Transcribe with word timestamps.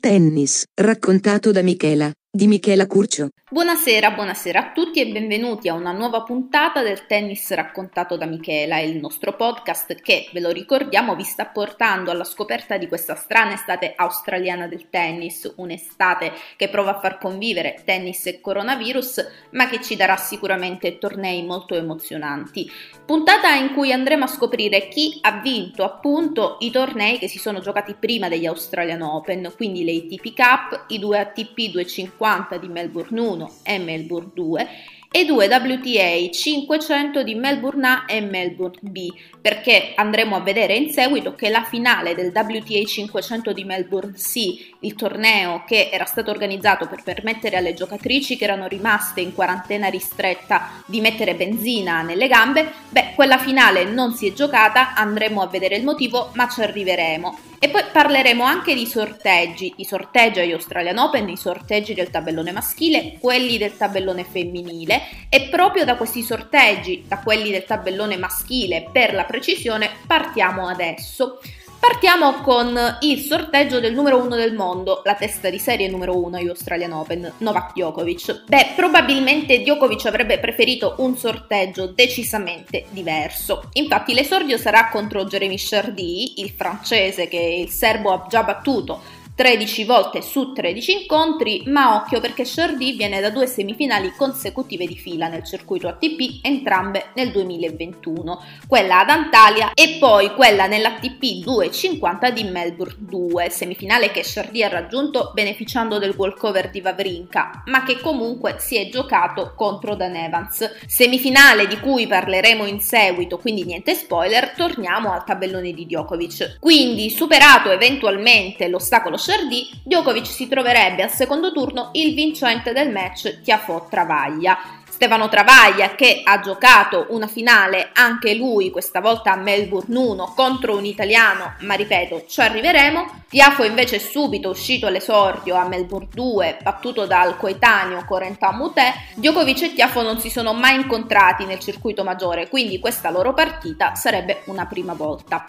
Tennis, 0.00 0.64
raccontato 0.80 1.52
da 1.52 1.60
Michela, 1.60 2.10
di 2.32 2.46
Michela 2.46 2.86
Curcio. 2.86 3.28
Buonasera, 3.52 4.12
buonasera 4.12 4.60
a 4.60 4.70
tutti 4.70 5.00
e 5.00 5.08
benvenuti 5.08 5.68
a 5.68 5.74
una 5.74 5.90
nuova 5.90 6.22
puntata 6.22 6.84
del 6.84 7.06
tennis 7.06 7.50
raccontato 7.50 8.16
da 8.16 8.24
Michela, 8.24 8.78
il 8.78 8.98
nostro 8.98 9.34
podcast 9.34 9.92
che, 9.96 10.28
ve 10.32 10.38
lo 10.38 10.50
ricordiamo, 10.50 11.16
vi 11.16 11.24
sta 11.24 11.46
portando 11.46 12.12
alla 12.12 12.22
scoperta 12.22 12.76
di 12.76 12.86
questa 12.86 13.16
strana 13.16 13.54
estate 13.54 13.94
australiana 13.96 14.68
del 14.68 14.88
tennis, 14.88 15.52
un'estate 15.56 16.32
che 16.54 16.68
prova 16.68 16.96
a 16.96 17.00
far 17.00 17.18
convivere 17.18 17.82
tennis 17.84 18.24
e 18.26 18.40
coronavirus, 18.40 19.48
ma 19.50 19.68
che 19.68 19.82
ci 19.82 19.96
darà 19.96 20.16
sicuramente 20.16 20.98
tornei 20.98 21.42
molto 21.42 21.74
emozionanti. 21.74 22.70
Puntata 23.04 23.52
in 23.54 23.74
cui 23.74 23.90
andremo 23.90 24.26
a 24.26 24.28
scoprire 24.28 24.86
chi 24.86 25.18
ha 25.22 25.40
vinto 25.40 25.82
appunto 25.82 26.58
i 26.60 26.70
tornei 26.70 27.18
che 27.18 27.26
si 27.26 27.40
sono 27.40 27.58
giocati 27.58 27.96
prima 27.98 28.28
degli 28.28 28.46
Australian 28.46 29.02
Open, 29.02 29.52
quindi 29.56 29.82
le 29.82 29.96
ATP 29.96 30.36
Cup, 30.36 30.84
i 30.90 31.00
due 31.00 31.18
ATP 31.18 31.72
250 31.72 32.56
di 32.56 32.68
Melbourne 32.68 33.38
1 33.40 33.48
1 33.48 33.62
e 33.64 33.78
Melbourne 33.78 34.30
2 34.34 34.68
e 35.12 35.24
due 35.24 35.48
WTA 35.48 36.30
500 36.30 37.24
di 37.24 37.34
Melbourne 37.34 37.88
A 37.88 38.04
e 38.06 38.20
Melbourne 38.20 38.78
B, 38.80 39.08
perché 39.40 39.92
andremo 39.96 40.36
a 40.36 40.40
vedere 40.40 40.76
in 40.76 40.90
seguito 40.90 41.34
che 41.34 41.48
la 41.48 41.64
finale 41.64 42.14
del 42.14 42.30
WTA 42.32 42.84
500 42.84 43.52
di 43.52 43.64
Melbourne 43.64 44.12
C, 44.12 44.74
il 44.78 44.94
torneo 44.94 45.64
che 45.66 45.90
era 45.90 46.04
stato 46.04 46.30
organizzato 46.30 46.86
per 46.86 47.02
permettere 47.02 47.56
alle 47.56 47.74
giocatrici 47.74 48.36
che 48.36 48.44
erano 48.44 48.68
rimaste 48.68 49.20
in 49.20 49.34
quarantena 49.34 49.88
ristretta 49.88 50.84
di 50.86 51.00
mettere 51.00 51.34
benzina 51.34 52.02
nelle 52.02 52.28
gambe, 52.28 52.70
beh, 52.90 53.14
quella 53.16 53.38
finale 53.38 53.82
non 53.82 54.14
si 54.14 54.28
è 54.28 54.32
giocata, 54.32 54.94
andremo 54.94 55.42
a 55.42 55.48
vedere 55.48 55.74
il 55.74 55.82
motivo, 55.82 56.30
ma 56.34 56.48
ci 56.48 56.60
arriveremo. 56.60 57.38
E 57.62 57.68
poi 57.68 57.82
parleremo 57.92 58.42
anche 58.42 58.74
di 58.74 58.86
sorteggi, 58.86 59.74
i 59.76 59.84
sorteggi 59.84 60.40
agli 60.40 60.52
Australian 60.52 60.96
Open, 60.96 61.28
i 61.28 61.36
sorteggi 61.36 61.92
del 61.92 62.08
tabellone 62.08 62.52
maschile, 62.52 63.18
quelli 63.20 63.58
del 63.58 63.76
tabellone 63.76 64.24
femminile 64.24 64.99
e 65.28 65.48
proprio 65.50 65.84
da 65.84 65.96
questi 65.96 66.22
sorteggi, 66.22 67.04
da 67.06 67.18
quelli 67.18 67.50
del 67.50 67.64
tabellone 67.64 68.16
maschile 68.16 68.88
per 68.92 69.14
la 69.14 69.24
precisione, 69.24 69.90
partiamo 70.06 70.66
adesso. 70.66 71.38
Partiamo 71.80 72.42
con 72.42 72.78
il 73.00 73.20
sorteggio 73.20 73.80
del 73.80 73.94
numero 73.94 74.18
uno 74.18 74.36
del 74.36 74.52
mondo, 74.52 75.00
la 75.02 75.14
testa 75.14 75.48
di 75.48 75.58
serie 75.58 75.88
numero 75.88 76.22
uno 76.22 76.36
agli 76.36 76.48
Australian 76.48 76.92
Open, 76.92 77.32
Novak 77.38 77.72
Djokovic. 77.72 78.44
Beh, 78.46 78.72
probabilmente 78.76 79.60
Djokovic 79.60 80.04
avrebbe 80.04 80.38
preferito 80.38 80.96
un 80.98 81.16
sorteggio 81.16 81.86
decisamente 81.86 82.84
diverso. 82.90 83.70
Infatti 83.72 84.12
l'esordio 84.12 84.58
sarà 84.58 84.90
contro 84.90 85.24
Jeremy 85.24 85.56
Chardy, 85.56 86.34
il 86.36 86.50
francese 86.50 87.28
che 87.28 87.38
il 87.40 87.70
serbo 87.70 88.12
ha 88.12 88.26
già 88.28 88.42
battuto 88.42 89.00
13 89.40 89.84
volte 89.84 90.20
su 90.20 90.52
13 90.52 91.00
incontri, 91.00 91.62
ma 91.64 91.94
occhio 91.94 92.20
perché 92.20 92.42
Chardy 92.44 92.94
viene 92.94 93.22
da 93.22 93.30
due 93.30 93.46
semifinali 93.46 94.12
consecutive 94.14 94.84
di 94.84 94.98
fila 94.98 95.28
nel 95.28 95.44
circuito 95.44 95.88
ATP, 95.88 96.40
entrambe 96.42 97.06
nel 97.14 97.30
2021, 97.30 98.44
quella 98.68 99.00
ad 99.00 99.08
Antalya 99.08 99.72
e 99.72 99.96
poi 99.98 100.34
quella 100.34 100.66
nell'ATP 100.66 101.42
250 101.42 102.30
di 102.32 102.44
Melbourne 102.44 102.96
2, 102.98 103.48
semifinale 103.48 104.10
che 104.10 104.20
Chardy 104.22 104.62
ha 104.62 104.68
raggiunto 104.68 105.30
beneficiando 105.32 105.98
del 105.98 106.12
walkover 106.14 106.68
di 106.68 106.82
Vavrinka, 106.82 107.62
ma 107.64 107.82
che 107.82 107.98
comunque 107.98 108.56
si 108.58 108.76
è 108.76 108.90
giocato 108.90 109.54
contro 109.56 109.94
Dan 109.94 110.16
Evans. 110.16 110.70
Semifinale 110.86 111.66
di 111.66 111.80
cui 111.80 112.06
parleremo 112.06 112.66
in 112.66 112.80
seguito, 112.80 113.38
quindi 113.38 113.64
niente 113.64 113.94
spoiler, 113.94 114.50
torniamo 114.50 115.10
al 115.10 115.24
tabellone 115.24 115.72
di 115.72 115.86
Djokovic. 115.86 116.58
Quindi 116.60 117.08
superato 117.08 117.70
eventualmente 117.70 118.68
l'ostacolo 118.68 119.16
Chardì, 119.30 119.70
Djokovic 119.84 120.26
si 120.26 120.48
troverebbe 120.48 121.04
al 121.04 121.10
secondo 121.10 121.52
turno 121.52 121.90
il 121.92 122.14
vincente 122.14 122.72
del 122.72 122.90
match 122.90 123.42
Tiafò 123.42 123.86
Travaglia. 123.88 124.79
Stefano 125.00 125.30
Travaglia 125.30 125.94
che 125.94 126.20
ha 126.22 126.40
giocato 126.40 127.06
una 127.08 127.26
finale 127.26 127.88
anche 127.94 128.34
lui 128.34 128.68
questa 128.68 129.00
volta 129.00 129.32
a 129.32 129.36
Melbourne 129.36 129.96
1 129.96 130.34
contro 130.36 130.76
un 130.76 130.84
italiano, 130.84 131.54
ma 131.60 131.72
ripeto, 131.72 132.26
ci 132.28 132.42
arriveremo. 132.42 133.22
Tiafo 133.30 133.64
invece 133.64 133.98
subito 133.98 134.50
uscito 134.50 134.88
all'esordio 134.88 135.54
a 135.54 135.66
Melbourne 135.66 136.08
2, 136.12 136.58
battuto 136.60 137.06
dal 137.06 137.38
coetaneo 137.38 138.04
Corentin 138.04 138.56
Moutet. 138.56 138.92
Djokovic 139.14 139.62
e 139.62 139.72
Tiafo 139.72 140.02
non 140.02 140.20
si 140.20 140.28
sono 140.28 140.52
mai 140.52 140.74
incontrati 140.74 141.46
nel 141.46 141.60
circuito 141.60 142.04
maggiore, 142.04 142.50
quindi 142.50 142.78
questa 142.78 143.08
loro 143.08 143.32
partita 143.32 143.94
sarebbe 143.94 144.42
una 144.46 144.66
prima 144.66 144.92
volta. 144.92 145.46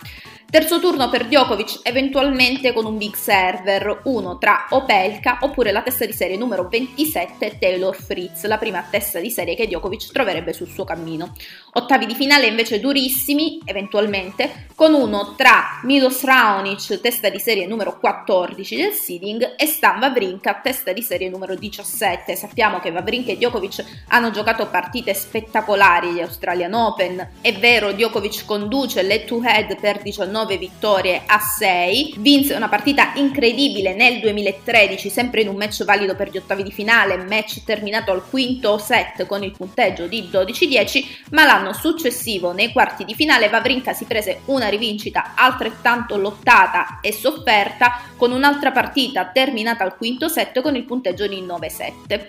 Terzo 0.51 0.81
turno 0.81 1.09
per 1.09 1.27
Djokovic, 1.27 1.79
eventualmente 1.83 2.73
con 2.73 2.83
un 2.83 2.97
big 2.97 3.15
server, 3.15 4.01
uno 4.03 4.37
tra 4.37 4.67
Opelka 4.71 5.37
oppure 5.43 5.71
la 5.71 5.81
testa 5.81 6.05
di 6.05 6.11
serie 6.11 6.35
numero 6.35 6.67
27 6.67 7.57
Taylor 7.57 7.95
Fritz, 7.95 8.43
la 8.43 8.57
prima 8.57 8.85
testa 8.89 9.19
di 9.19 9.29
serie 9.29 9.40
serie 9.41 9.55
che 9.55 9.65
Djokovic 9.65 10.11
troverebbe 10.11 10.53
sul 10.53 10.67
suo 10.67 10.83
cammino. 10.83 11.33
Ottavi 11.73 12.05
di 12.05 12.15
finale 12.15 12.47
invece 12.47 12.81
durissimi, 12.81 13.61
eventualmente, 13.63 14.67
con 14.75 14.93
uno 14.93 15.35
tra 15.37 15.79
Milos 15.83 16.21
Raonic, 16.23 16.99
testa 16.99 17.29
di 17.29 17.39
serie 17.39 17.65
numero 17.65 17.97
14 17.97 18.75
del 18.75 18.91
seeding, 18.91 19.53
e 19.55 19.65
Stan 19.67 19.97
Wawrinka, 19.97 20.59
testa 20.61 20.91
di 20.91 21.01
serie 21.01 21.29
numero 21.29 21.55
17. 21.55 22.35
Sappiamo 22.35 22.79
che 22.79 22.89
Wawrinka 22.89 23.31
e 23.31 23.37
Djokovic 23.37 23.85
hanno 24.09 24.31
giocato 24.31 24.67
partite 24.67 25.13
spettacolari 25.13 26.09
agli 26.09 26.19
Australian 26.19 26.73
Open. 26.73 27.29
È 27.39 27.53
vero, 27.53 27.93
Djokovic 27.93 28.43
conduce 28.43 29.01
l'head 29.01 29.23
to 29.23 29.41
head 29.41 29.79
per 29.79 30.01
19 30.01 30.57
vittorie 30.57 31.21
a 31.25 31.39
6, 31.39 32.15
vinse 32.17 32.53
una 32.53 32.67
partita 32.67 33.13
incredibile 33.15 33.93
nel 33.93 34.19
2013, 34.19 35.09
sempre 35.09 35.39
in 35.39 35.47
un 35.47 35.55
match 35.55 35.85
valido 35.85 36.15
per 36.15 36.31
gli 36.31 36.37
ottavi 36.37 36.63
di 36.63 36.71
finale, 36.71 37.15
match 37.15 37.63
terminato 37.63 38.11
al 38.11 38.27
quinto 38.29 38.77
set 38.77 39.25
con 39.25 39.41
il 39.41 39.51
punteggio 39.51 40.07
di 40.07 40.27
12-10, 40.29 41.05
ma 41.31 41.45
l'anno 41.45 41.60
successivo, 41.71 42.51
nei 42.51 42.71
quarti 42.71 43.05
di 43.05 43.13
finale, 43.13 43.47
Vavrinka 43.47 43.93
si 43.93 44.05
prese 44.05 44.41
una 44.45 44.67
rivincita 44.67 45.33
altrettanto 45.35 46.17
lottata 46.17 46.99
e 46.99 47.13
sofferta 47.13 48.01
con 48.17 48.31
un'altra 48.31 48.71
partita 48.71 49.27
terminata 49.27 49.83
al 49.83 49.95
quinto 49.95 50.27
set 50.27 50.61
con 50.61 50.75
il 50.75 50.83
punteggio 50.83 51.27
di 51.27 51.41
9-7. 51.41 52.25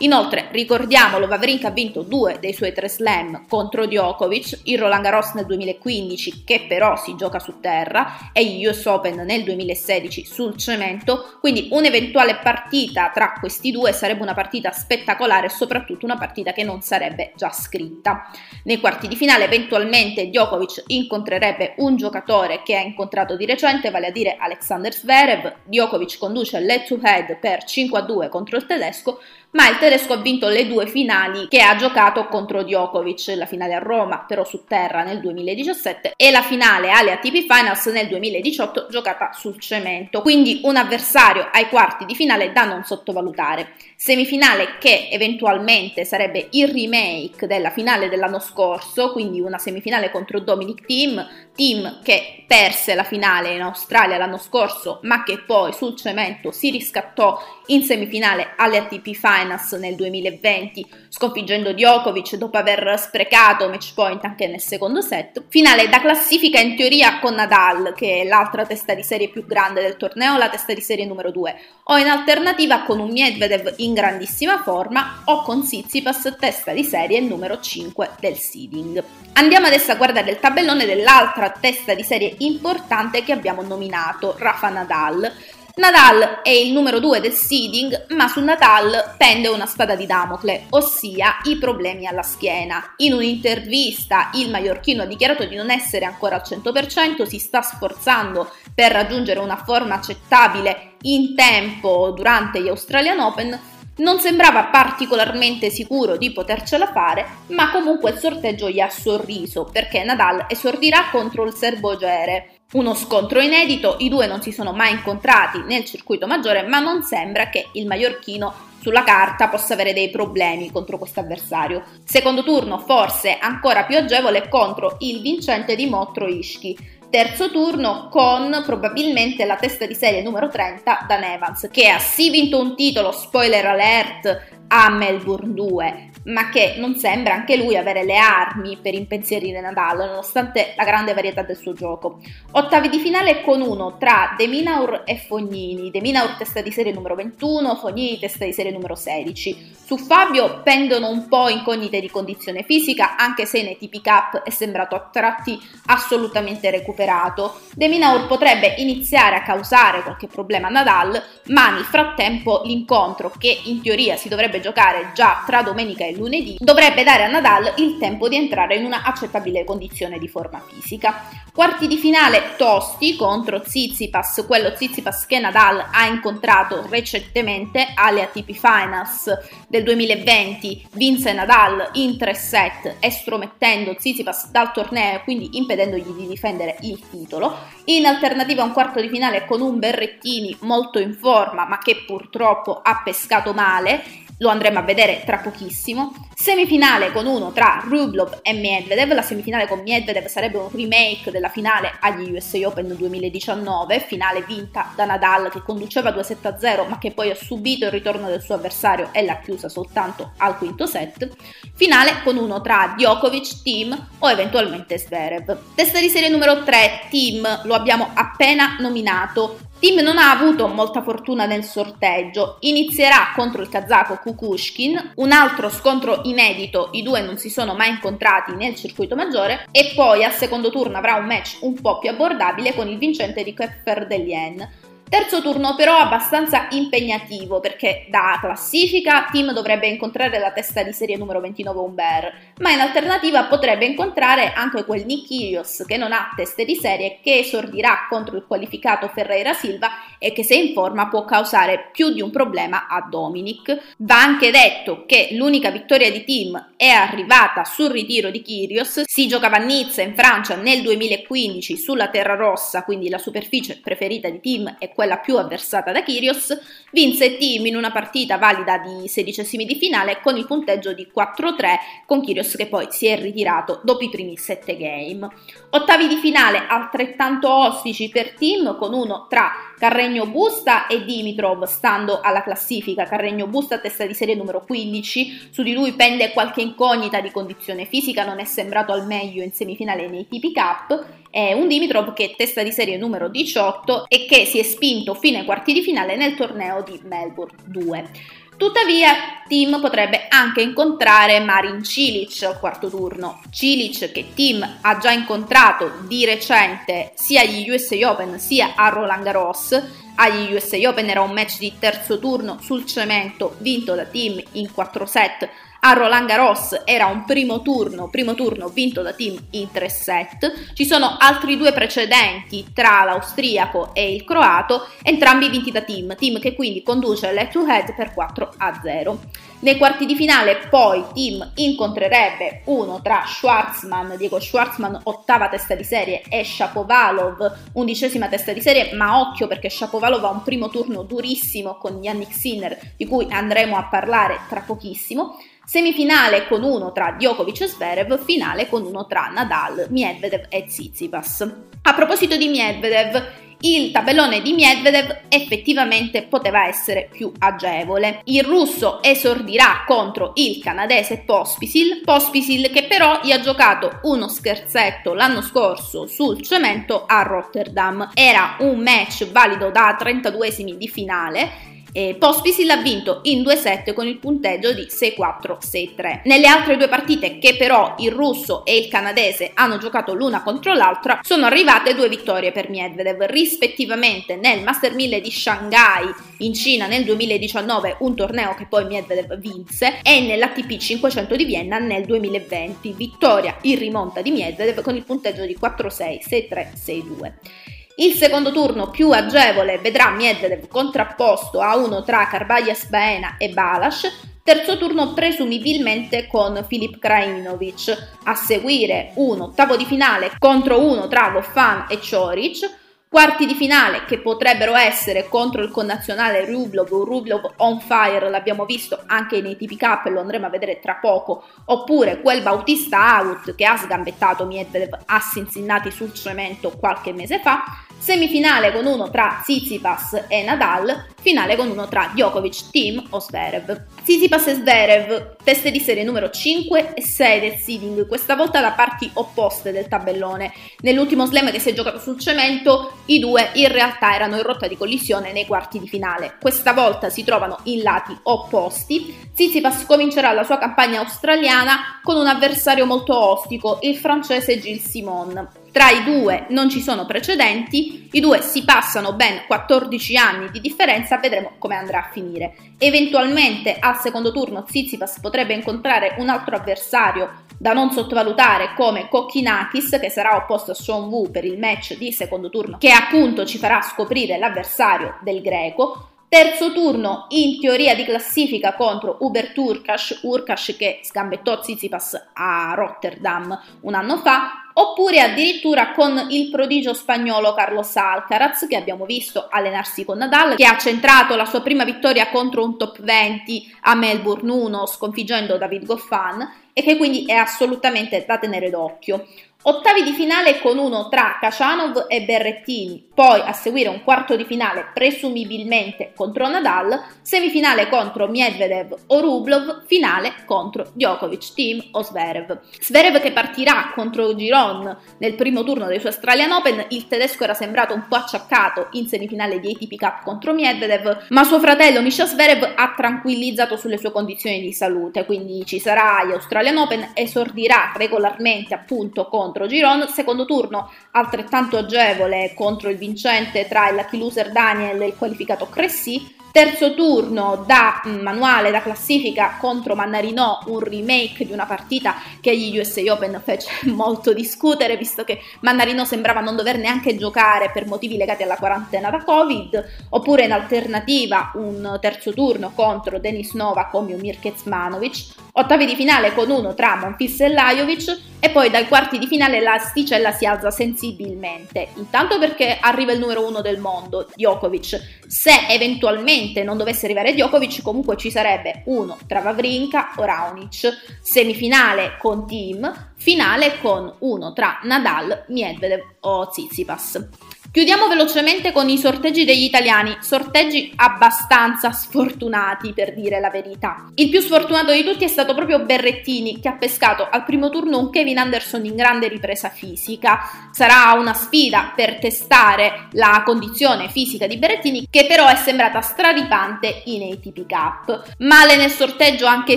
Inoltre, 0.00 0.48
ricordiamolo, 0.50 1.26
Vavrinka 1.26 1.68
ha 1.68 1.70
vinto 1.70 2.02
due 2.02 2.36
dei 2.38 2.52
suoi 2.52 2.74
tre 2.74 2.86
slam 2.86 3.46
contro 3.48 3.86
Djokovic, 3.86 4.60
il 4.64 4.78
Roland 4.78 5.02
Garros 5.02 5.32
nel 5.32 5.46
2015 5.46 6.44
che 6.44 6.66
però 6.68 6.96
si 6.96 7.16
gioca 7.16 7.38
su 7.38 7.60
terra 7.60 8.30
e 8.34 8.44
gli 8.44 8.66
US 8.66 8.84
Open 8.84 9.22
nel 9.24 9.42
2016 9.42 10.26
sul 10.26 10.54
cemento, 10.58 11.38
quindi 11.40 11.68
un'eventuale 11.70 12.40
partita 12.42 13.10
tra 13.14 13.32
questi 13.40 13.70
due 13.70 13.92
sarebbe 13.92 14.20
una 14.20 14.34
partita 14.34 14.70
spettacolare 14.70 15.46
e 15.46 15.50
soprattutto 15.50 16.04
una 16.04 16.18
partita 16.18 16.52
che 16.52 16.62
non 16.62 16.82
sarebbe 16.82 17.32
già 17.34 17.50
scritta. 17.50 18.30
Nei 18.64 18.80
quarti 18.80 19.08
di 19.08 19.16
finale 19.16 19.44
eventualmente 19.44 20.26
Djokovic 20.26 20.82
incontrerebbe 20.88 21.72
un 21.78 21.96
giocatore 21.96 22.60
che 22.62 22.76
ha 22.76 22.80
incontrato 22.80 23.34
di 23.34 23.46
recente, 23.46 23.90
vale 23.90 24.08
a 24.08 24.12
dire 24.12 24.36
Alexander 24.38 24.92
Zverev, 24.92 25.54
Djokovic 25.64 26.18
conduce 26.18 26.60
l'head 26.60 26.84
to 26.84 26.98
head 27.02 27.38
per 27.38 27.64
5-2 27.64 28.28
contro 28.28 28.58
il 28.58 28.66
tedesco, 28.66 29.20
ma 29.52 29.68
il 29.68 29.78
tedesco 29.78 30.12
ha 30.12 30.18
vinto 30.18 30.48
le 30.48 30.66
due 30.66 30.86
finali 30.86 31.48
che 31.48 31.60
ha 31.60 31.76
giocato 31.76 32.26
contro 32.26 32.62
Djokovic, 32.62 33.32
la 33.36 33.46
finale 33.46 33.74
a 33.74 33.78
Roma 33.78 34.24
però 34.26 34.44
su 34.44 34.64
terra 34.66 35.02
nel 35.02 35.20
2017 35.20 36.12
e 36.16 36.30
la 36.30 36.42
finale 36.42 36.90
alle 36.90 37.12
ATP 37.12 37.46
Finals 37.50 37.86
nel 37.86 38.08
2018 38.08 38.86
giocata 38.90 39.30
sul 39.32 39.58
cemento, 39.58 40.20
quindi 40.20 40.60
un 40.64 40.76
avversario 40.76 41.48
ai 41.50 41.68
quarti 41.68 42.04
di 42.04 42.14
finale 42.14 42.52
da 42.52 42.64
non 42.64 42.84
sottovalutare. 42.84 43.72
Semifinale 43.98 44.76
che 44.78 45.08
eventualmente 45.10 46.04
sarebbe 46.04 46.48
il 46.50 46.68
remake 46.68 47.46
della 47.46 47.70
finale 47.70 48.10
dell'anno 48.10 48.40
scorso, 48.40 49.10
quindi 49.10 49.40
una 49.40 49.56
semifinale 49.56 50.10
contro 50.10 50.38
Dominic 50.38 50.84
Thiem, 50.84 51.26
Thiem 51.54 52.02
che 52.02 52.44
perse 52.46 52.94
la 52.94 53.04
finale 53.04 53.54
in 53.54 53.62
Australia 53.62 54.18
l'anno 54.18 54.36
scorso 54.36 55.00
ma 55.04 55.24
che 55.24 55.40
poi 55.40 55.72
sul 55.72 55.96
cemento 55.96 56.50
si 56.52 56.70
riscattò 56.70 57.40
in 57.68 57.82
semifinale 57.82 58.52
alle 58.56 58.76
ATP 58.76 59.14
Finals 59.14 59.72
nel 59.72 59.94
2020, 59.94 60.86
sconfiggendo 61.08 61.72
Djokovic 61.72 62.36
dopo 62.36 62.58
aver 62.58 62.98
sprecato 62.98 63.68
match 63.70 63.94
point 63.94 64.22
anche 64.24 64.46
nel 64.46 64.60
secondo 64.60 65.00
set. 65.00 65.42
Finale 65.48 65.88
da 65.88 66.00
classifica 66.00 66.60
in 66.60 66.76
teoria 66.76 67.18
con 67.18 67.34
Nadal, 67.34 67.94
che 67.96 68.20
è 68.20 68.24
l'altra 68.24 68.66
testa 68.66 68.92
di 68.94 69.02
serie 69.02 69.30
più 69.30 69.46
grande 69.46 69.80
del 69.80 69.96
torneo, 69.96 70.36
la 70.36 70.50
testa 70.50 70.74
di 70.74 70.82
serie 70.82 71.06
numero 71.06 71.30
2, 71.30 71.60
o 71.84 71.96
in 71.96 72.08
alternativa 72.08 72.82
con 72.82 73.00
un 73.00 73.10
Medvedev 73.10 73.74
in 73.78 73.85
grandissima 73.94 74.62
forma 74.62 75.22
o 75.24 75.42
con 75.42 75.62
Tsitsipas 75.62 76.36
testa 76.38 76.72
di 76.72 76.84
serie 76.84 77.20
numero 77.20 77.60
5 77.60 78.10
del 78.20 78.36
seeding. 78.36 79.02
Andiamo 79.34 79.66
adesso 79.66 79.92
a 79.92 79.96
guardare 79.96 80.30
il 80.30 80.40
tabellone 80.40 80.86
dell'altra 80.86 81.50
testa 81.50 81.94
di 81.94 82.02
serie 82.02 82.34
importante 82.38 83.22
che 83.22 83.32
abbiamo 83.32 83.62
nominato, 83.62 84.34
Rafa 84.38 84.68
Nadal. 84.68 85.32
Nadal 85.78 86.40
è 86.42 86.48
il 86.48 86.72
numero 86.72 87.00
2 87.00 87.20
del 87.20 87.32
seeding, 87.32 88.06
ma 88.14 88.28
su 88.28 88.42
Nadal 88.42 89.14
pende 89.18 89.48
una 89.48 89.66
spada 89.66 89.94
di 89.94 90.06
Damocle, 90.06 90.68
ossia 90.70 91.36
i 91.42 91.58
problemi 91.58 92.06
alla 92.06 92.22
schiena. 92.22 92.94
In 92.96 93.12
un'intervista 93.12 94.30
il 94.32 94.48
maiorchino 94.48 95.02
ha 95.02 95.06
dichiarato 95.06 95.44
di 95.44 95.54
non 95.54 95.70
essere 95.70 96.06
ancora 96.06 96.36
al 96.36 96.42
100%, 96.48 97.24
si 97.24 97.38
sta 97.38 97.60
sforzando 97.60 98.50
per 98.74 98.90
raggiungere 98.90 99.38
una 99.38 99.62
forma 99.62 99.96
accettabile 99.96 100.92
in 101.02 101.34
tempo 101.34 102.10
durante 102.16 102.62
gli 102.62 102.68
Australian 102.68 103.20
Open, 103.20 103.60
non 103.98 104.18
sembrava 104.18 104.64
particolarmente 104.64 105.70
sicuro 105.70 106.16
di 106.16 106.32
potercela 106.32 106.90
fare, 106.90 107.26
ma 107.48 107.70
comunque 107.70 108.10
il 108.10 108.18
sorteggio 108.18 108.68
gli 108.68 108.80
ha 108.80 108.90
sorriso 108.90 109.68
perché 109.72 110.04
Nadal 110.04 110.46
esordirà 110.48 111.08
contro 111.10 111.44
il 111.44 111.54
serbo 111.54 111.96
Gere. 111.96 112.50
Uno 112.72 112.94
scontro 112.94 113.40
inedito, 113.40 113.96
i 114.00 114.08
due 114.08 114.26
non 114.26 114.42
si 114.42 114.50
sono 114.50 114.72
mai 114.72 114.92
incontrati 114.92 115.62
nel 115.66 115.84
circuito 115.84 116.26
maggiore, 116.26 116.62
ma 116.62 116.80
non 116.80 117.02
sembra 117.02 117.48
che 117.48 117.68
il 117.72 117.86
mallorchino 117.86 118.74
sulla 118.80 119.02
carta 119.02 119.48
possa 119.48 119.72
avere 119.72 119.92
dei 119.92 120.10
problemi 120.10 120.70
contro 120.70 120.98
questo 120.98 121.20
avversario. 121.20 121.82
Secondo 122.04 122.44
turno 122.44 122.78
forse 122.78 123.38
ancora 123.38 123.84
più 123.84 123.96
agevole 123.96 124.48
contro 124.48 124.96
il 125.00 125.20
vincente 125.20 125.74
di 125.74 125.86
Motro 125.86 126.26
Ischki 126.26 126.76
terzo 127.10 127.50
turno 127.50 128.08
con 128.10 128.62
probabilmente 128.64 129.44
la 129.44 129.56
testa 129.56 129.86
di 129.86 129.94
serie 129.94 130.22
numero 130.22 130.48
30 130.48 131.04
Dan 131.06 131.22
Evans 131.24 131.68
che 131.70 131.88
ha 131.88 131.98
sì 131.98 132.30
vinto 132.30 132.60
un 132.60 132.74
titolo, 132.74 133.12
spoiler 133.12 133.66
alert, 133.66 134.46
a 134.68 134.90
Melbourne 134.90 135.54
2 135.54 136.10
ma 136.26 136.48
che 136.48 136.74
non 136.78 136.96
sembra 136.96 137.34
anche 137.34 137.56
lui 137.56 137.76
avere 137.76 138.04
le 138.04 138.16
armi 138.16 138.78
per 138.80 138.94
impensierire 138.94 139.60
Nadal, 139.60 139.98
nonostante 139.98 140.74
la 140.76 140.84
grande 140.84 141.14
varietà 141.14 141.42
del 141.42 141.56
suo 141.56 141.72
gioco. 141.72 142.20
Ottavi 142.52 142.88
di 142.88 142.98
finale 142.98 143.42
con 143.42 143.60
uno 143.60 143.96
tra 143.96 144.34
De 144.36 144.46
Minaur 144.46 145.02
e 145.04 145.16
Fognini, 145.16 145.90
De 145.90 146.00
Minaur 146.00 146.36
testa 146.36 146.62
di 146.62 146.70
serie 146.70 146.92
numero 146.92 147.14
21, 147.14 147.76
Fognini 147.76 148.18
testa 148.18 148.44
di 148.44 148.52
serie 148.52 148.72
numero 148.72 148.94
16. 148.94 149.74
Su 149.84 149.96
Fabio 149.98 150.62
pendono 150.62 151.08
un 151.08 151.28
po' 151.28 151.48
incognite 151.48 152.00
di 152.00 152.10
condizione 152.10 152.64
fisica, 152.64 153.16
anche 153.16 153.46
se 153.46 153.62
nei 153.62 153.78
TP 153.78 154.02
Cup 154.02 154.42
è 154.42 154.50
sembrato 154.50 154.96
a 154.96 155.08
tratti 155.12 155.58
assolutamente 155.86 156.70
recuperato. 156.70 157.60
De 157.72 157.86
Minaur 157.86 158.26
potrebbe 158.26 158.74
iniziare 158.78 159.36
a 159.36 159.42
causare 159.42 160.02
qualche 160.02 160.26
problema 160.26 160.66
a 160.66 160.70
Nadal, 160.70 161.22
ma 161.46 161.70
nel 161.70 161.84
frattempo 161.84 162.62
l'incontro, 162.64 163.32
che 163.38 163.60
in 163.64 163.80
teoria 163.80 164.16
si 164.16 164.28
dovrebbe 164.28 164.60
giocare 164.60 165.12
già 165.14 165.44
tra 165.46 165.62
domenica 165.62 166.04
e 166.04 166.15
lunedì, 166.16 166.56
dovrebbe 166.58 167.04
dare 167.04 167.24
a 167.24 167.28
Nadal 167.28 167.74
il 167.76 167.98
tempo 167.98 168.28
di 168.28 168.36
entrare 168.36 168.76
in 168.76 168.84
una 168.84 169.02
accettabile 169.02 169.64
condizione 169.64 170.18
di 170.18 170.28
forma 170.28 170.62
fisica. 170.66 171.28
Quarti 171.52 171.86
di 171.86 171.96
finale 171.96 172.54
tosti 172.56 173.16
contro 173.16 173.60
Tsitsipas, 173.60 174.44
quello 174.46 174.72
Tsitsipas 174.72 175.26
che 175.26 175.38
Nadal 175.38 175.86
ha 175.90 176.06
incontrato 176.06 176.86
recentemente 176.88 177.92
alle 177.94 178.22
ATP 178.22 178.52
Finals 178.52 179.30
del 179.68 179.82
2020, 179.82 180.88
vinse 180.92 181.32
Nadal 181.32 181.90
in 181.94 182.18
tre 182.18 182.34
set 182.34 182.96
estromettendo 183.00 183.94
Tsitsipas 183.94 184.50
dal 184.50 184.72
torneo, 184.72 185.22
quindi 185.22 185.56
impedendogli 185.56 186.10
di 186.10 186.26
difendere 186.26 186.76
il 186.82 187.00
titolo. 187.08 187.56
In 187.86 188.04
alternativa 188.04 188.62
un 188.62 188.72
quarto 188.72 189.00
di 189.00 189.08
finale 189.08 189.46
con 189.46 189.60
un 189.60 189.78
Berrettini 189.78 190.56
molto 190.60 190.98
in 190.98 191.14
forma, 191.14 191.66
ma 191.66 191.78
che 191.78 192.04
purtroppo 192.06 192.80
ha 192.82 193.00
pescato 193.02 193.52
male 193.52 194.24
lo 194.38 194.48
andremo 194.48 194.78
a 194.78 194.82
vedere 194.82 195.22
tra 195.24 195.38
pochissimo. 195.38 196.12
Semifinale 196.34 197.12
con 197.12 197.26
uno 197.26 197.52
tra 197.52 197.82
Rublov 197.88 198.40
e 198.42 198.52
Medvedev, 198.52 199.12
la 199.12 199.22
semifinale 199.22 199.66
con 199.66 199.80
Medvedev 199.80 200.26
sarebbe 200.26 200.58
un 200.58 200.68
remake 200.70 201.30
della 201.30 201.48
finale 201.48 201.92
agli 202.00 202.30
USA 202.30 202.58
Open 202.66 202.94
2019, 202.96 204.00
finale 204.00 204.44
vinta 204.46 204.92
da 204.94 205.04
Nadal 205.06 205.50
che 205.50 205.62
conduceva 205.62 206.10
2-7-0 206.10 206.88
ma 206.88 206.98
che 206.98 207.12
poi 207.12 207.30
ha 207.30 207.34
subito 207.34 207.86
il 207.86 207.90
ritorno 207.90 208.28
del 208.28 208.42
suo 208.42 208.54
avversario 208.54 209.08
e 209.12 209.24
l'ha 209.24 209.38
chiusa 209.38 209.68
soltanto 209.68 210.32
al 210.38 210.58
quinto 210.58 210.86
set. 210.86 211.28
Finale 211.74 212.22
con 212.22 212.36
uno 212.36 212.60
tra 212.60 212.94
Djokovic, 212.96 213.62
Team 213.62 214.08
o 214.18 214.30
eventualmente 214.30 214.98
Zverev. 214.98 215.74
Testa 215.74 215.98
di 215.98 216.08
serie 216.08 216.28
numero 216.28 216.62
3, 216.62 217.08
Team, 217.10 217.62
lo 217.64 217.74
abbiamo 217.74 218.10
appena 218.12 218.76
nominato, 218.80 219.58
Tim 219.78 220.00
non 220.00 220.16
ha 220.16 220.30
avuto 220.30 220.68
molta 220.68 221.02
fortuna 221.02 221.44
nel 221.44 221.62
sorteggio, 221.62 222.56
inizierà 222.60 223.32
contro 223.34 223.60
il 223.60 223.68
kazako 223.68 224.16
Kukushkin, 224.16 225.12
un 225.16 225.32
altro 225.32 225.68
scontro 225.68 226.22
inedito, 226.24 226.88
i 226.92 227.02
due 227.02 227.20
non 227.20 227.36
si 227.36 227.50
sono 227.50 227.74
mai 227.74 227.90
incontrati 227.90 228.54
nel 228.54 228.74
circuito 228.74 229.14
maggiore 229.14 229.66
e 229.70 229.92
poi 229.94 230.24
al 230.24 230.32
secondo 230.32 230.70
turno 230.70 230.96
avrà 230.96 231.16
un 231.16 231.26
match 231.26 231.58
un 231.60 231.78
po' 231.78 231.98
più 231.98 232.08
abbordabile 232.08 232.74
con 232.74 232.88
il 232.88 232.96
vincente 232.96 233.44
di 233.44 233.52
Keffer 233.52 234.06
Delien. 234.06 234.66
Terzo 235.08 235.40
turno 235.40 235.76
però 235.76 235.98
abbastanza 235.98 236.66
impegnativo 236.70 237.60
perché 237.60 238.06
da 238.10 238.38
classifica 238.40 239.28
Tim 239.30 239.52
dovrebbe 239.52 239.86
incontrare 239.86 240.40
la 240.40 240.50
testa 240.50 240.82
di 240.82 240.92
serie 240.92 241.16
numero 241.16 241.40
29 241.40 241.78
Umber, 241.78 242.34
ma 242.58 242.72
in 242.72 242.80
alternativa 242.80 243.44
potrebbe 243.44 243.84
incontrare 243.84 244.52
anche 244.52 244.84
quel 244.84 245.06
Nick 245.06 245.28
Kyrgios 245.28 245.84
che 245.86 245.96
non 245.96 246.10
ha 246.10 246.32
teste 246.34 246.64
di 246.64 246.74
serie 246.74 247.20
che 247.22 247.38
esordirà 247.38 248.08
contro 248.10 248.36
il 248.36 248.46
qualificato 248.48 249.06
Ferreira 249.06 249.52
Silva 249.52 249.90
e 250.18 250.32
che 250.32 250.42
se 250.42 250.56
in 250.56 250.72
forma 250.72 251.06
può 251.06 251.24
causare 251.24 251.90
più 251.92 252.12
di 252.12 252.20
un 252.20 252.32
problema 252.32 252.88
a 252.88 253.06
Dominic. 253.08 253.94
Va 253.98 254.20
anche 254.20 254.50
detto 254.50 255.04
che 255.06 255.28
l'unica 255.32 255.70
vittoria 255.70 256.10
di 256.10 256.24
Tim 256.24 256.72
è 256.76 256.88
arrivata 256.88 257.62
sul 257.62 257.90
ritiro 257.90 258.30
di 258.30 258.42
Kyrgios, 258.42 259.02
si 259.04 259.28
giocava 259.28 259.58
a 259.58 259.64
Nizza 259.64 260.02
in 260.02 260.16
Francia 260.16 260.56
nel 260.56 260.82
2015 260.82 261.76
sulla 261.76 262.08
terra 262.08 262.34
rossa, 262.34 262.82
quindi 262.82 263.08
la 263.08 263.18
superficie 263.18 263.78
preferita 263.80 264.28
di 264.28 264.40
Tim 264.40 264.74
è 264.80 264.94
quella 264.96 265.18
più 265.18 265.36
avversata 265.36 265.92
da 265.92 266.02
Kyrgios, 266.02 266.58
vinse 266.90 267.36
Team 267.36 267.66
in 267.66 267.76
una 267.76 267.92
partita 267.92 268.38
valida 268.38 268.78
di 268.78 269.06
sedicesimi 269.06 269.66
di 269.66 269.76
finale 269.76 270.20
con 270.22 270.36
il 270.38 270.46
punteggio 270.46 270.94
di 270.94 271.06
4-3 271.14 272.04
con 272.06 272.22
Kyrgios 272.22 272.56
che 272.56 272.66
poi 272.66 272.86
si 272.90 273.06
è 273.06 273.20
ritirato 273.20 273.80
dopo 273.84 274.02
i 274.02 274.08
primi 274.08 274.38
sette 274.38 274.76
game. 274.76 275.28
Ottavi 275.70 276.08
di 276.08 276.16
finale 276.16 276.66
altrettanto 276.66 277.52
ostici 277.52 278.08
per 278.08 278.32
Team 278.32 278.76
con 278.78 278.94
uno 278.94 279.26
tra 279.28 279.52
Carregno 279.78 280.26
Busta 280.26 280.86
e 280.86 281.04
Dimitrov 281.04 281.64
stando 281.64 282.20
alla 282.20 282.42
classifica. 282.42 283.04
Carregno 283.04 283.46
Busta 283.46 283.78
testa 283.78 284.06
di 284.06 284.14
serie 284.14 284.34
numero 284.34 284.64
15, 284.64 285.50
su 285.50 285.62
di 285.62 285.74
lui 285.74 285.92
pende 285.92 286.32
qualche 286.32 286.62
incognita 286.62 287.20
di 287.20 287.30
condizione 287.30 287.84
fisica, 287.84 288.24
non 288.24 288.38
è 288.38 288.44
sembrato 288.44 288.92
al 288.92 289.06
meglio 289.06 289.42
in 289.42 289.52
semifinale 289.52 290.08
nei 290.08 290.26
tipi 290.26 290.52
Cup. 290.52 291.04
È 291.36 291.52
un 291.52 291.68
Dimitrov 291.68 292.14
che 292.14 292.30
è 292.30 292.34
testa 292.34 292.62
di 292.62 292.72
serie 292.72 292.96
numero 292.96 293.28
18 293.28 294.06
e 294.08 294.24
che 294.24 294.46
si 294.46 294.58
è 294.58 294.62
spinto 294.62 295.12
fino 295.12 295.36
ai 295.36 295.44
quarti 295.44 295.74
di 295.74 295.82
finale 295.82 296.16
nel 296.16 296.34
torneo 296.34 296.80
di 296.82 296.98
Melbourne 297.04 297.58
2. 297.66 298.10
Tuttavia, 298.56 299.42
Tim 299.46 299.78
potrebbe 299.78 300.28
anche 300.30 300.62
incontrare 300.62 301.38
Marin 301.40 301.84
Cilic 301.84 302.42
al 302.44 302.58
quarto 302.58 302.88
turno. 302.88 303.42
Cilic 303.50 304.12
che 304.12 304.28
Tim 304.34 304.66
ha 304.80 304.96
già 304.96 305.10
incontrato 305.10 305.98
di 306.08 306.24
recente 306.24 307.12
sia 307.16 307.42
agli 307.42 307.68
USA 307.68 308.10
Open 308.10 308.38
sia 308.38 308.72
a 308.74 308.88
Roland 308.88 309.22
Garros. 309.22 310.05
Agli 310.16 310.52
USA 310.52 310.76
Open 310.88 311.08
era 311.08 311.20
un 311.20 311.32
match 311.32 311.58
di 311.58 311.72
terzo 311.78 312.18
turno 312.18 312.58
sul 312.60 312.86
cemento 312.86 313.56
vinto 313.58 313.94
da 313.94 314.04
Tim 314.04 314.42
in 314.52 314.72
4 314.72 315.06
set 315.06 315.48
a 315.88 315.92
Roland 315.92 316.26
Garros 316.26 316.82
era 316.84 317.06
un 317.06 317.24
primo 317.24 317.62
turno, 317.62 318.08
primo 318.08 318.34
turno 318.34 318.66
vinto 318.68 319.02
da 319.02 319.12
team 319.12 319.38
in 319.50 319.70
3 319.70 319.88
set. 319.88 320.72
Ci 320.74 320.84
sono 320.84 321.16
altri 321.16 321.56
due 321.56 321.72
precedenti 321.72 322.66
tra 322.74 323.04
l'austriaco 323.04 323.94
e 323.94 324.12
il 324.12 324.24
croato, 324.24 324.88
entrambi 325.02 325.48
vinti 325.48 325.70
da 325.70 325.82
team, 325.82 326.16
team 326.16 326.40
che 326.40 326.56
quindi 326.56 326.82
conduce 326.82 327.30
l'head 327.30 327.50
to 327.50 327.64
head 327.66 327.94
per 327.94 328.12
4 328.12 328.54
a 328.56 328.80
0. 328.82 329.20
Nei 329.58 329.78
quarti 329.78 330.06
di 330.06 330.16
finale 330.16 330.66
poi 330.68 331.04
team 331.14 331.52
incontrerebbe 331.54 332.62
uno 332.64 333.00
tra 333.00 333.22
Schwarzman, 333.24 334.16
Diego 334.16 334.40
Schwarzman 334.40 335.00
ottava 335.04 335.48
testa 335.48 335.74
di 335.74 335.84
serie 335.84 336.22
e 336.28 336.44
Shapovalov 336.44 337.58
undicesima 337.72 338.28
testa 338.28 338.52
di 338.52 338.60
serie, 338.60 338.92
ma 338.94 339.20
occhio 339.20 339.46
perché 339.46 339.70
Shapovalov 339.70 340.04
ha 340.06 340.30
un 340.30 340.42
primo 340.42 340.68
turno 340.68 341.02
durissimo 341.02 341.76
con 341.76 342.02
Yannick 342.02 342.32
Sinner 342.32 342.94
di 342.96 343.06
cui 343.06 343.26
andremo 343.28 343.76
a 343.76 343.84
parlare 343.84 344.38
tra 344.48 344.60
pochissimo. 344.60 345.38
Semifinale 345.64 346.46
con 346.46 346.62
uno 346.62 346.92
tra 346.92 347.12
Djokovic 347.18 347.62
e 347.62 347.66
Zverev, 347.66 348.24
finale 348.24 348.68
con 348.68 348.84
uno 348.84 349.06
tra 349.06 349.26
Nadal, 349.26 349.88
Medvedev 349.90 350.46
e 350.48 350.64
Tsitsipas. 350.64 351.54
A 351.82 351.94
proposito 351.94 352.36
di 352.36 352.46
Medvedev, 352.48 353.45
il 353.60 353.90
tabellone 353.90 354.42
di 354.42 354.52
Medvedev 354.52 355.22
effettivamente 355.28 356.22
poteva 356.22 356.66
essere 356.66 357.08
più 357.10 357.32
agevole. 357.38 358.20
Il 358.24 358.44
russo 358.44 359.02
esordirà 359.02 359.84
contro 359.86 360.32
il 360.34 360.60
canadese 360.62 361.22
Pospisil, 361.24 362.02
Pospisil 362.04 362.70
che 362.70 362.84
però 362.84 363.20
gli 363.22 363.32
ha 363.32 363.40
giocato 363.40 364.00
uno 364.02 364.28
scherzetto 364.28 365.14
l'anno 365.14 365.40
scorso 365.40 366.06
sul 366.06 366.42
cemento 366.42 367.04
a 367.06 367.22
Rotterdam. 367.22 368.10
Era 368.14 368.56
un 368.60 368.78
match 368.80 369.30
valido 369.30 369.70
da 369.70 369.96
32esimi 369.98 370.72
di 370.72 370.88
finale 370.88 371.74
eh, 371.96 372.14
Pospisil 372.18 372.68
ha 372.68 372.76
vinto 372.76 373.20
in 373.22 373.40
2-7 373.40 373.94
con 373.94 374.06
il 374.06 374.18
punteggio 374.18 374.74
di 374.74 374.82
6-4-6-3. 374.82 376.20
Nelle 376.24 376.46
altre 376.46 376.76
due 376.76 376.88
partite 376.88 377.38
che 377.38 377.56
però 377.56 377.94
il 378.00 378.12
russo 378.12 378.66
e 378.66 378.76
il 378.76 378.88
canadese 378.88 379.52
hanno 379.54 379.78
giocato 379.78 380.12
l'una 380.12 380.42
contro 380.42 380.74
l'altra 380.74 381.20
sono 381.22 381.46
arrivate 381.46 381.94
due 381.94 382.10
vittorie 382.10 382.52
per 382.52 382.68
Medvedev 382.68 383.22
rispettivamente 383.22 384.36
nel 384.36 384.62
Master 384.62 384.92
1000 384.92 385.22
di 385.22 385.30
Shanghai 385.30 386.12
in 386.38 386.52
Cina 386.52 386.86
nel 386.86 387.04
2019 387.04 387.96
un 388.00 388.14
torneo 388.14 388.54
che 388.54 388.66
poi 388.66 388.84
Medvedev 388.84 389.38
vinse 389.38 390.00
e 390.02 390.20
nell'ATP 390.20 390.76
500 390.76 391.34
di 391.34 391.44
Vienna 391.46 391.78
nel 391.78 392.04
2020 392.04 392.92
vittoria 392.92 393.56
in 393.62 393.78
rimonta 393.78 394.20
di 394.20 394.32
Medvedev 394.32 394.82
con 394.82 394.96
il 394.96 395.04
punteggio 395.04 395.46
di 395.46 395.56
4-6 395.58 396.18
6-3 396.28 396.66
6-2. 396.76 397.85
Il 397.98 398.12
secondo 398.12 398.52
turno 398.52 398.90
più 398.90 399.10
agevole 399.10 399.78
vedrà 399.78 400.10
Medvedev 400.10 400.68
contrapposto 400.68 401.60
a 401.60 401.76
uno 401.78 402.02
tra 402.02 402.26
Carvalhas 402.26 402.88
Baena 402.88 403.36
e 403.38 403.48
Balas, 403.48 404.06
terzo 404.42 404.76
turno 404.76 405.14
presumibilmente 405.14 406.26
con 406.26 406.62
Filip 406.68 406.98
Krajinovic, 406.98 408.10
a 408.24 408.34
seguire 408.34 409.12
un 409.14 409.40
ottavo 409.40 409.76
di 409.76 409.86
finale 409.86 410.32
contro 410.38 410.78
uno 410.78 411.08
tra 411.08 411.30
Goffan 411.30 411.86
e 411.88 411.98
Choric, 411.98 412.70
Quarti 413.08 413.46
di 413.46 413.54
finale 413.54 414.04
che 414.04 414.18
potrebbero 414.18 414.74
essere 414.74 415.28
contro 415.28 415.62
il 415.62 415.70
connazionale 415.70 416.44
Rublov, 416.44 416.88
Rublov 416.88 417.54
on 417.58 417.80
fire, 417.80 418.28
l'abbiamo 418.28 418.64
visto 418.64 419.00
anche 419.06 419.40
nei 419.40 419.52
ATP 419.52 419.78
Cup 419.78 420.06
lo 420.06 420.20
andremo 420.20 420.46
a 420.46 420.50
vedere 420.50 420.80
tra 420.80 420.96
poco, 420.96 421.44
oppure 421.66 422.20
quel 422.20 422.42
Bautista 422.42 423.20
out 423.20 423.54
che 423.54 423.64
ha 423.64 423.76
sgambettato 423.76 424.44
Medvedev 424.44 424.98
a 425.06 425.20
Cincinnati 425.20 425.92
sul 425.92 426.12
cemento 426.12 426.76
qualche 426.76 427.12
mese 427.12 427.38
fa, 427.38 427.85
Semifinale 427.98 428.72
con 428.72 428.86
uno 428.86 429.10
tra 429.10 429.40
Tsitsipas 429.42 430.26
e 430.28 430.42
Nadal, 430.44 431.06
finale 431.20 431.56
con 431.56 431.68
uno 431.68 431.88
tra 431.88 432.10
Djokovic, 432.12 432.70
Team 432.70 433.04
o 433.10 433.18
Zverev. 433.18 433.84
Tsitsipas 434.02 434.46
e 434.46 434.54
Zverev, 434.54 435.36
teste 435.42 435.72
di 435.72 435.80
serie 435.80 436.04
numero 436.04 436.30
5 436.30 436.94
e 436.94 437.02
6 437.02 437.40
del 437.40 437.54
seeding, 437.56 438.06
questa 438.06 438.36
volta 438.36 438.60
da 438.60 438.70
parti 438.72 439.10
opposte 439.14 439.72
del 439.72 439.88
tabellone. 439.88 440.52
Nell'ultimo 440.82 441.26
slam 441.26 441.50
che 441.50 441.58
si 441.58 441.70
è 441.70 441.72
giocato 441.72 441.98
sul 441.98 442.20
cemento, 442.20 442.98
i 443.06 443.18
due 443.18 443.50
in 443.54 443.72
realtà 443.72 444.14
erano 444.14 444.36
in 444.36 444.42
rotta 444.42 444.68
di 444.68 444.76
collisione 444.76 445.32
nei 445.32 445.46
quarti 445.46 445.80
di 445.80 445.88
finale. 445.88 446.36
Questa 446.40 446.72
volta 446.72 447.08
si 447.08 447.24
trovano 447.24 447.58
in 447.64 447.82
lati 447.82 448.16
opposti. 448.24 449.30
Tsitsipas 449.34 449.84
comincerà 449.84 450.32
la 450.32 450.44
sua 450.44 450.58
campagna 450.58 451.00
australiana 451.00 452.00
con 452.02 452.16
un 452.16 452.26
avversario 452.26 452.86
molto 452.86 453.18
ostico, 453.18 453.78
il 453.80 453.96
francese 453.96 454.60
Gilles 454.60 454.88
Simon. 454.88 455.64
Tra 455.76 455.90
i 455.90 456.04
due 456.04 456.46
non 456.48 456.70
ci 456.70 456.80
sono 456.80 457.04
precedenti, 457.04 458.08
i 458.12 458.20
due 458.20 458.40
si 458.40 458.64
passano 458.64 459.12
ben 459.12 459.42
14 459.46 460.16
anni 460.16 460.50
di 460.50 460.62
differenza, 460.62 461.18
vedremo 461.18 461.52
come 461.58 461.76
andrà 461.76 461.98
a 461.98 462.08
finire. 462.10 462.54
Eventualmente 462.78 463.76
al 463.78 463.98
secondo 463.98 464.32
turno 464.32 464.62
Tsitsipas 464.62 465.20
potrebbe 465.20 465.52
incontrare 465.52 466.14
un 466.16 466.30
altro 466.30 466.56
avversario 466.56 467.42
da 467.58 467.74
non 467.74 467.90
sottovalutare 467.90 468.72
come 468.74 469.10
Kokkinakis 469.10 469.98
che 470.00 470.08
sarà 470.08 470.36
opposto 470.36 470.70
a 470.70 470.74
Sean 470.74 471.08
Wu 471.08 471.30
per 471.30 471.44
il 471.44 471.58
match 471.58 471.98
di 471.98 472.10
secondo 472.10 472.48
turno 472.48 472.78
che 472.78 472.92
appunto 472.92 473.44
ci 473.44 473.58
farà 473.58 473.82
scoprire 473.82 474.38
l'avversario 474.38 475.18
del 475.20 475.42
greco. 475.42 476.12
Terzo 476.36 476.70
turno 476.70 477.24
in 477.30 477.58
teoria 477.58 477.94
di 477.94 478.04
classifica 478.04 478.74
contro 478.74 479.16
Uber 479.20 479.54
Turkash, 479.54 480.18
Urkash 480.20 480.76
che 480.76 481.00
sgambettò 481.02 481.58
Tsitsipas 481.58 482.32
a 482.34 482.74
Rotterdam 482.76 483.58
un 483.80 483.94
anno 483.94 484.18
fa, 484.18 484.68
oppure 484.74 485.20
addirittura 485.20 485.92
con 485.92 486.26
il 486.28 486.50
prodigio 486.50 486.92
spagnolo 486.92 487.54
Carlos 487.54 487.96
Alcaraz 487.96 488.66
che 488.68 488.76
abbiamo 488.76 489.06
visto 489.06 489.48
allenarsi 489.50 490.04
con 490.04 490.18
Nadal, 490.18 490.56
che 490.56 490.66
ha 490.66 490.76
centrato 490.76 491.36
la 491.36 491.46
sua 491.46 491.62
prima 491.62 491.84
vittoria 491.84 492.28
contro 492.28 492.62
un 492.62 492.76
top 492.76 493.00
20 493.00 493.74
a 493.80 493.94
Melbourne 493.94 494.52
1 494.52 494.84
sconfiggendo 494.84 495.56
David 495.56 495.86
Goffin 495.86 496.46
e 496.74 496.82
che 496.82 496.98
quindi 496.98 497.24
è 497.24 497.32
assolutamente 497.32 498.22
da 498.26 498.36
tenere 498.36 498.68
d'occhio. 498.68 499.26
Ottavi 499.68 500.04
di 500.04 500.12
finale 500.12 500.60
con 500.60 500.78
uno 500.78 501.08
tra 501.08 501.38
Kachanov 501.40 502.04
e 502.06 502.22
Berrettini, 502.22 503.04
poi 503.12 503.40
a 503.40 503.52
seguire 503.52 503.88
un 503.88 504.04
quarto 504.04 504.36
di 504.36 504.44
finale 504.44 504.86
presumibilmente 504.94 506.12
contro 506.14 506.46
Nadal, 506.46 507.02
semifinale 507.20 507.88
contro 507.88 508.28
Medvedev 508.28 508.94
o 509.08 509.20
Rublov, 509.20 509.84
finale 509.86 510.34
contro 510.44 510.92
Djokovic, 510.92 511.52
Team 511.52 511.82
o 511.90 512.02
Zverev. 512.04 512.60
Zverev 512.78 513.20
che 513.20 513.32
partirà 513.32 513.90
contro 513.92 514.36
Giron 514.36 514.96
nel 515.18 515.34
primo 515.34 515.64
turno 515.64 515.86
dei 515.86 515.98
suoi 515.98 516.12
Australian 516.12 516.52
Open, 516.52 516.84
il 516.90 517.08
tedesco 517.08 517.42
era 517.42 517.54
sembrato 517.54 517.92
un 517.92 518.06
po' 518.06 518.14
acciaccato 518.14 518.90
in 518.92 519.08
semifinale 519.08 519.58
di 519.58 519.72
ATP 519.72 519.96
Cup 519.96 520.22
contro 520.22 520.54
Medvedev, 520.54 521.26
ma 521.30 521.42
suo 521.42 521.58
fratello 521.58 522.02
Misha 522.02 522.24
Zverev 522.24 522.74
ha 522.76 522.94
tranquillizzato 522.96 523.76
sulle 523.76 523.98
sue 523.98 524.12
condizioni 524.12 524.60
di 524.60 524.72
salute, 524.72 525.26
quindi 525.26 525.66
ci 525.66 525.80
sarà 525.80 526.18
agli 526.18 526.30
Australian 526.30 526.76
Open, 526.76 527.10
esordirà 527.14 527.92
regolarmente 527.96 528.72
appunto 528.72 529.26
contro 529.26 529.54
contro 529.56 529.66
Giron, 529.66 530.06
secondo 530.08 530.44
turno 530.44 530.90
altrettanto 531.12 531.78
agevole 531.78 532.52
contro 532.54 532.90
il 532.90 532.98
vincente 532.98 533.66
tra 533.66 533.88
il 533.88 533.96
lucky 533.96 534.18
loser 534.18 534.52
Daniel 534.52 535.00
e 535.00 535.06
il 535.06 535.16
qualificato 535.16 535.66
Cressy, 535.66 536.35
Terzo 536.56 536.94
turno 536.94 537.64
da 537.66 538.00
mm, 538.08 538.22
manuale 538.22 538.70
da 538.70 538.80
classifica 538.80 539.58
contro 539.60 539.94
Mannarino, 539.94 540.60
un 540.68 540.80
remake 540.80 541.44
di 541.44 541.52
una 541.52 541.66
partita 541.66 542.14
che 542.40 542.56
gli 542.56 542.78
USA 542.78 543.02
Open 543.12 543.42
fece 543.44 543.68
molto 543.92 544.32
discutere, 544.32 544.96
visto 544.96 545.22
che 545.22 545.38
Mannarino 545.60 546.06
sembrava 546.06 546.40
non 546.40 546.56
dover 546.56 546.78
neanche 546.78 547.14
giocare 547.14 547.70
per 547.70 547.86
motivi 547.86 548.16
legati 548.16 548.42
alla 548.42 548.56
quarantena 548.56 549.10
da 549.10 549.22
Covid, 549.22 550.06
oppure 550.08 550.46
in 550.46 550.52
alternativa 550.52 551.50
un 551.56 551.98
terzo 552.00 552.32
turno 552.32 552.72
contro 552.74 553.18
Denis 553.18 553.52
Novak 553.52 553.92
o 553.92 554.00
Miomir 554.00 554.38
Kecmanovic, 554.38 555.34
ottavi 555.52 555.84
di 555.84 555.94
finale 555.94 556.32
con 556.32 556.48
uno 556.48 556.74
tra 556.74 556.96
Monfils 556.96 557.38
e 557.40 557.48
Lajovic 557.48 558.18
e 558.38 558.50
poi 558.50 558.70
dai 558.70 558.86
quarti 558.86 559.18
di 559.18 559.26
finale 559.26 559.60
l'asticella 559.60 560.30
si 560.32 560.46
alza 560.46 560.70
sensibilmente, 560.70 561.88
intanto 561.96 562.38
perché 562.38 562.78
arriva 562.80 563.12
il 563.12 563.18
numero 563.18 563.46
uno 563.46 563.60
del 563.60 563.78
mondo, 563.78 564.28
Djokovic, 564.34 565.24
se 565.26 565.66
eventualmente 565.68 566.45
non 566.64 566.76
dovesse 566.76 567.06
arrivare 567.06 567.32
Djokovic, 567.32 567.82
comunque 567.82 568.16
ci 568.16 568.30
sarebbe 568.30 568.82
uno 568.86 569.16
tra 569.26 569.40
Vavrinka 569.40 570.12
o 570.16 570.24
Raonic, 570.24 571.18
semifinale 571.22 572.16
con 572.18 572.46
Team, 572.46 573.12
finale 573.16 573.78
con 573.80 574.12
uno 574.20 574.52
tra 574.52 574.80
Nadal, 574.82 575.44
Medvedev 575.48 576.00
o 576.20 576.48
Tsitsipas. 576.48 577.45
Chiudiamo 577.76 578.08
velocemente 578.08 578.72
con 578.72 578.88
i 578.88 578.96
sorteggi 578.96 579.44
degli 579.44 579.64
italiani, 579.64 580.16
sorteggi 580.20 580.94
abbastanza 580.96 581.92
sfortunati 581.92 582.94
per 582.94 583.12
dire 583.12 583.38
la 583.38 583.50
verità. 583.50 584.10
Il 584.14 584.30
più 584.30 584.40
sfortunato 584.40 584.92
di 584.92 585.04
tutti 585.04 585.24
è 585.24 585.28
stato 585.28 585.54
proprio 585.54 585.84
Berrettini 585.84 586.58
che 586.58 586.68
ha 586.68 586.76
pescato 586.78 587.28
al 587.30 587.44
primo 587.44 587.68
turno 587.68 587.98
un 587.98 588.08
Kevin 588.08 588.38
Anderson 588.38 588.86
in 588.86 588.94
grande 588.94 589.28
ripresa 589.28 589.68
fisica. 589.68 590.70
Sarà 590.72 591.12
una 591.20 591.34
sfida 591.34 591.92
per 591.94 592.18
testare 592.18 593.08
la 593.10 593.42
condizione 593.44 594.08
fisica 594.08 594.46
di 594.46 594.56
Berrettini 594.56 595.06
che 595.10 595.26
però 595.26 595.46
è 595.46 595.56
sembrata 595.56 596.00
straripante 596.00 597.02
in 597.04 597.30
ATP 597.30 597.66
Cup. 597.68 598.36
Male 598.38 598.76
nel 598.76 598.90
sorteggio 598.90 599.44
anche 599.44 599.76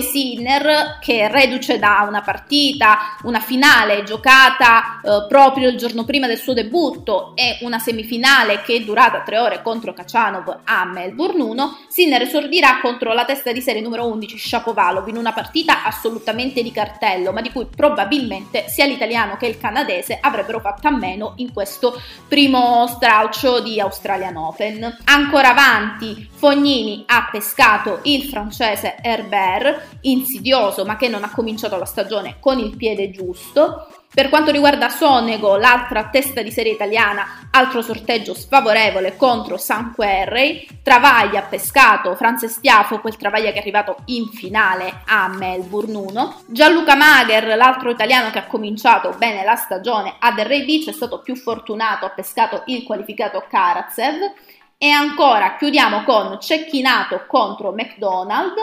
Sinner 0.00 0.96
che 1.02 1.28
reduce 1.28 1.78
da 1.78 2.06
una 2.08 2.22
partita, 2.22 3.18
una 3.24 3.40
finale 3.40 4.04
giocata 4.04 5.02
eh, 5.04 5.26
proprio 5.28 5.68
il 5.68 5.76
giorno 5.76 6.06
prima 6.06 6.26
del 6.26 6.38
suo 6.38 6.54
debutto 6.54 7.36
e 7.36 7.58
una 7.60 7.78
semifinale 7.90 8.62
che 8.62 8.76
è 8.76 8.80
durata 8.80 9.22
tre 9.22 9.38
ore 9.38 9.62
contro 9.62 9.92
Kachanov 9.92 10.60
a 10.64 10.84
Melbourne 10.84 11.42
1, 11.42 11.78
Sinner 11.88 12.22
esordirà 12.22 12.78
contro 12.80 13.12
la 13.12 13.24
testa 13.24 13.52
di 13.52 13.60
serie 13.60 13.82
numero 13.82 14.06
11 14.06 14.38
Shapovalov 14.38 15.08
in 15.08 15.16
una 15.16 15.32
partita 15.32 15.84
assolutamente 15.84 16.62
di 16.62 16.70
cartello, 16.70 17.32
ma 17.32 17.40
di 17.40 17.50
cui 17.50 17.66
probabilmente 17.66 18.68
sia 18.68 18.86
l'italiano 18.86 19.36
che 19.36 19.46
il 19.46 19.58
canadese 19.58 20.18
avrebbero 20.20 20.60
fatto 20.60 20.86
a 20.86 20.96
meno 20.96 21.34
in 21.36 21.52
questo 21.52 22.00
primo 22.28 22.86
stralcio 22.86 23.60
di 23.60 23.80
Australian 23.80 24.36
Open. 24.36 24.98
Ancora 25.04 25.50
avanti, 25.50 26.28
Fognini 26.32 27.04
ha 27.06 27.28
pescato 27.30 28.00
il 28.04 28.24
francese 28.24 28.96
Herbert, 29.02 29.98
insidioso 30.02 30.84
ma 30.84 30.96
che 30.96 31.08
non 31.08 31.24
ha 31.24 31.30
cominciato 31.30 31.76
la 31.76 31.84
stagione 31.84 32.36
con 32.38 32.58
il 32.58 32.76
piede 32.76 33.10
giusto. 33.10 33.86
Per 34.12 34.28
quanto 34.28 34.50
riguarda 34.50 34.88
Sonego, 34.88 35.56
l'altra 35.56 36.08
testa 36.08 36.42
di 36.42 36.50
serie 36.50 36.72
italiana, 36.72 37.48
altro 37.52 37.80
sorteggio 37.80 38.34
sfavorevole 38.34 39.16
contro 39.16 39.56
San 39.56 39.92
Querrey, 39.94 40.66
Travaglia 40.82 41.42
pescato, 41.42 42.16
Franz 42.16 42.46
Stiafo, 42.46 42.98
quel 42.98 43.16
Travaglia 43.16 43.52
che 43.52 43.58
è 43.58 43.60
arrivato 43.60 43.98
in 44.06 44.26
finale 44.26 45.02
a 45.06 45.28
Melbourne 45.28 45.96
1, 45.96 46.42
Gianluca 46.48 46.96
Mager, 46.96 47.56
l'altro 47.56 47.88
italiano 47.88 48.30
che 48.30 48.40
ha 48.40 48.46
cominciato 48.46 49.14
bene 49.16 49.44
la 49.44 49.54
stagione 49.54 50.16
a 50.18 50.32
Delray 50.32 50.64
Beach, 50.64 50.88
è 50.88 50.92
stato 50.92 51.20
più 51.20 51.36
fortunato, 51.36 52.04
ha 52.04 52.10
pescato 52.10 52.64
il 52.66 52.82
qualificato 52.82 53.44
Karatsev, 53.48 54.32
e 54.76 54.90
ancora 54.90 55.54
chiudiamo 55.56 56.02
con 56.02 56.40
Cecchinato 56.40 57.26
contro 57.28 57.70
McDonald, 57.70 58.54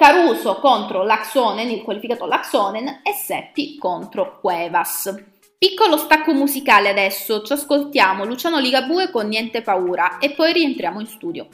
Caruso 0.00 0.54
contro 0.60 1.02
Laxonen, 1.02 1.68
il 1.68 1.82
qualificato 1.82 2.24
Laxonen, 2.24 3.02
e 3.02 3.12
Seppi 3.12 3.76
contro 3.76 4.38
Cuevas. 4.40 5.14
Piccolo 5.58 5.98
stacco 5.98 6.32
musicale 6.32 6.88
adesso, 6.88 7.42
ci 7.42 7.52
ascoltiamo 7.52 8.24
Luciano 8.24 8.58
Ligabue 8.60 9.10
con 9.10 9.28
Niente 9.28 9.60
Paura 9.60 10.16
e 10.16 10.30
poi 10.30 10.54
rientriamo 10.54 11.00
in 11.00 11.06
studio. 11.06 11.48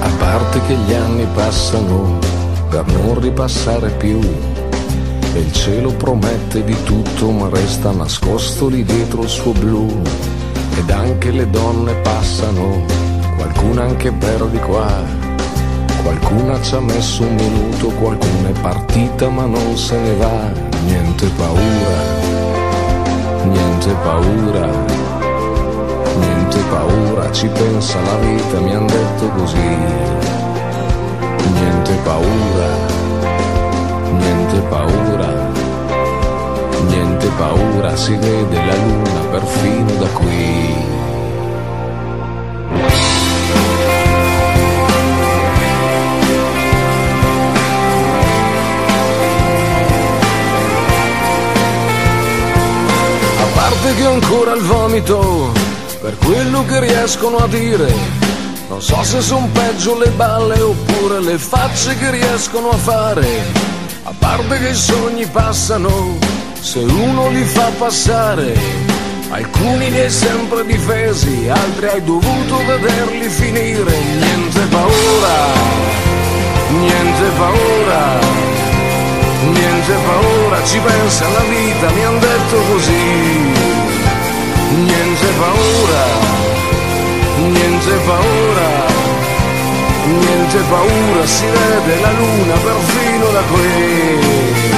A 0.00 0.16
parte 0.18 0.60
che 0.66 0.74
gli 0.74 0.94
anni 0.94 1.28
passano 1.32 2.18
per 2.68 2.84
non 2.86 3.20
ripassare 3.20 3.90
più 3.92 4.18
e 5.34 5.38
il 5.40 5.52
cielo 5.52 5.92
promette 5.92 6.64
di 6.64 6.76
tutto 6.84 7.30
ma 7.30 7.48
resta 7.50 7.90
nascosto 7.90 8.68
lì 8.68 8.84
dietro 8.84 9.22
il 9.22 9.28
suo 9.28 9.52
blu 9.52 10.00
ed 10.78 10.90
anche 10.90 11.30
le 11.30 11.50
donne 11.50 11.94
passano, 11.96 12.84
qualcuna 13.36 13.82
anche 13.82 14.10
per 14.12 14.46
di 14.46 14.58
qua, 14.58 15.24
Qualcuna 16.04 16.60
ci 16.60 16.74
ha 16.74 16.80
messo 16.80 17.22
un 17.22 17.34
minuto, 17.34 17.88
qualcuna 17.98 18.50
è 18.50 18.60
partita 18.60 19.30
ma 19.30 19.46
non 19.46 19.74
se 19.74 19.98
ne 19.98 20.14
va. 20.16 20.52
Niente 20.84 21.26
paura, 21.34 21.98
niente 23.44 23.94
paura, 24.02 24.68
niente 26.18 26.58
paura, 26.68 27.32
ci 27.32 27.48
pensa 27.48 27.98
la 28.02 28.16
vita, 28.18 28.60
mi 28.60 28.74
han 28.74 28.86
detto 28.86 29.28
così. 29.30 29.76
Niente 31.54 31.94
paura, 32.04 32.68
niente 34.54 34.60
paura, 34.68 35.28
niente 36.86 37.26
paura, 37.36 37.96
si 37.96 38.14
vede 38.16 38.64
la 38.64 38.74
luna 38.74 39.20
perfino 39.30 39.92
da 39.98 40.06
qui. 40.08 40.92
parte 53.54 53.94
che 53.94 54.06
ho 54.06 54.12
ancora 54.12 54.54
il 54.54 54.62
vomito 54.62 55.52
per 56.00 56.16
quello 56.18 56.64
che 56.66 56.80
riescono 56.80 57.38
a 57.38 57.48
dire. 57.48 57.92
Non 58.68 58.80
so 58.82 59.02
se 59.02 59.20
son 59.20 59.50
peggio 59.52 59.98
le 59.98 60.10
balle 60.10 60.60
oppure 60.60 61.20
le 61.20 61.38
facce 61.38 61.96
che 61.96 62.10
riescono 62.10 62.70
a 62.70 62.76
fare. 62.76 63.73
A 64.04 64.12
parte 64.18 64.58
che 64.58 64.68
i 64.68 64.74
sogni 64.74 65.26
passano 65.26 66.18
se 66.60 66.78
uno 66.78 67.28
li 67.30 67.44
fa 67.44 67.70
passare. 67.78 68.56
Alcuni 69.30 69.90
li 69.90 70.00
hai 70.00 70.10
sempre 70.10 70.64
difesi, 70.64 71.48
altri 71.48 71.86
hai 71.88 72.04
dovuto 72.04 72.56
vederli 72.66 73.28
finire. 73.28 73.98
Niente 74.18 74.60
paura, 74.70 75.36
niente 76.70 77.28
paura 77.36 78.54
niente 79.52 79.94
paura, 80.06 80.64
ci 80.64 80.78
pensa 80.78 81.28
la 81.28 81.40
vita, 81.40 81.90
mi 81.90 82.04
han 82.04 82.18
detto 82.18 82.56
così. 82.70 83.06
Niente 84.84 85.28
paura, 85.38 86.04
niente 87.36 87.94
paura, 88.06 88.93
niente 90.06 90.58
paura, 90.70 91.26
si 91.26 91.46
vede 91.46 92.00
la 92.00 92.12
luna 92.12 92.54
perfino 92.54 93.26
da 93.30 93.42
qui. 93.50 94.72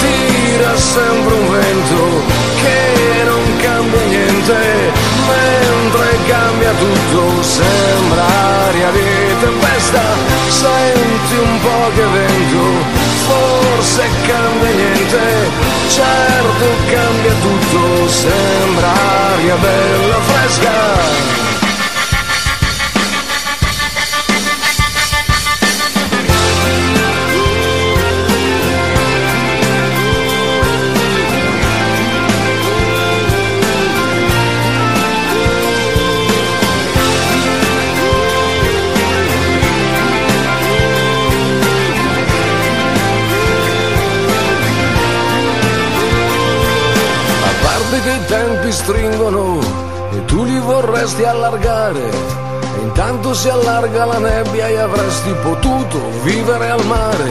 Tira 0.00 0.76
sempre 0.76 1.34
un 1.34 1.50
vento 1.50 2.22
che 2.62 3.24
non 3.24 3.56
cambia 3.60 4.00
niente, 4.04 4.92
mentre 5.28 6.18
cambia 6.26 6.72
tutto, 6.72 7.42
sembra 7.42 8.24
aria 8.66 8.90
di 8.90 9.04
tempesta, 9.40 10.02
senti 10.48 11.36
un 11.36 11.60
po' 11.60 11.90
che 11.94 12.04
vento, 12.16 12.64
forse 13.26 14.02
cambia 14.26 14.70
niente, 14.70 15.22
certo 15.88 16.66
cambia 16.90 17.34
tutto, 17.42 18.08
sembra 18.08 18.92
aria 19.34 19.56
bella 19.56 20.20
fresca. 20.28 21.63
Stringono 48.74 49.60
e 50.12 50.24
tu 50.26 50.44
li 50.44 50.58
vorresti 50.58 51.24
allargare. 51.24 52.10
E 52.76 52.80
intanto 52.82 53.32
si 53.34 53.48
allarga 53.48 54.04
la 54.04 54.18
nebbia 54.18 54.66
e 54.68 54.78
avresti 54.78 55.32
potuto 55.42 55.98
vivere 56.22 56.70
al 56.70 56.84
mare. 56.86 57.30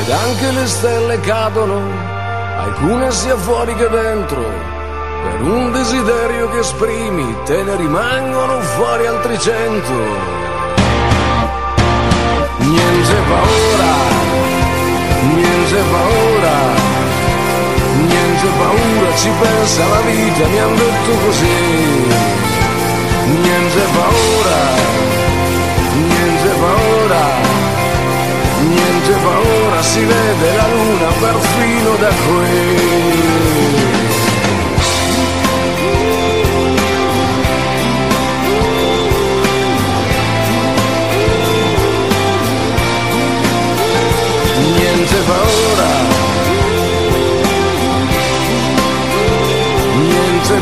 Ed 0.00 0.10
anche 0.10 0.50
le 0.52 0.66
stelle 0.66 1.20
cadono, 1.20 1.80
alcune 2.58 3.10
sia 3.12 3.36
fuori 3.36 3.74
che 3.74 3.88
dentro. 3.88 4.42
Per 5.22 5.40
un 5.42 5.72
desiderio 5.72 6.50
che 6.50 6.58
esprimi, 6.58 7.36
te 7.44 7.62
ne 7.62 7.76
rimangono 7.76 8.60
fuori 8.60 9.06
altri 9.06 9.38
cento. 9.38 9.94
Niente 12.58 13.14
paura 13.28 14.16
niente 15.34 15.82
paura, 15.90 16.85
ci 19.16 19.30
pensa 19.40 19.86
la 19.88 20.00
vita, 20.00 20.46
mi 20.46 20.58
han 20.58 20.74
detto 20.74 21.10
così. 21.24 21.58
Niente 23.42 23.82
paura, 23.96 24.60
niente 26.10 26.50
paura, 26.62 27.24
niente 28.74 29.12
paura, 29.24 29.82
si 29.82 30.04
vede 30.04 30.56
la 30.56 30.66
luna 30.68 31.10
perfino 31.20 31.90
da 31.96 32.08
qui. 32.08 33.75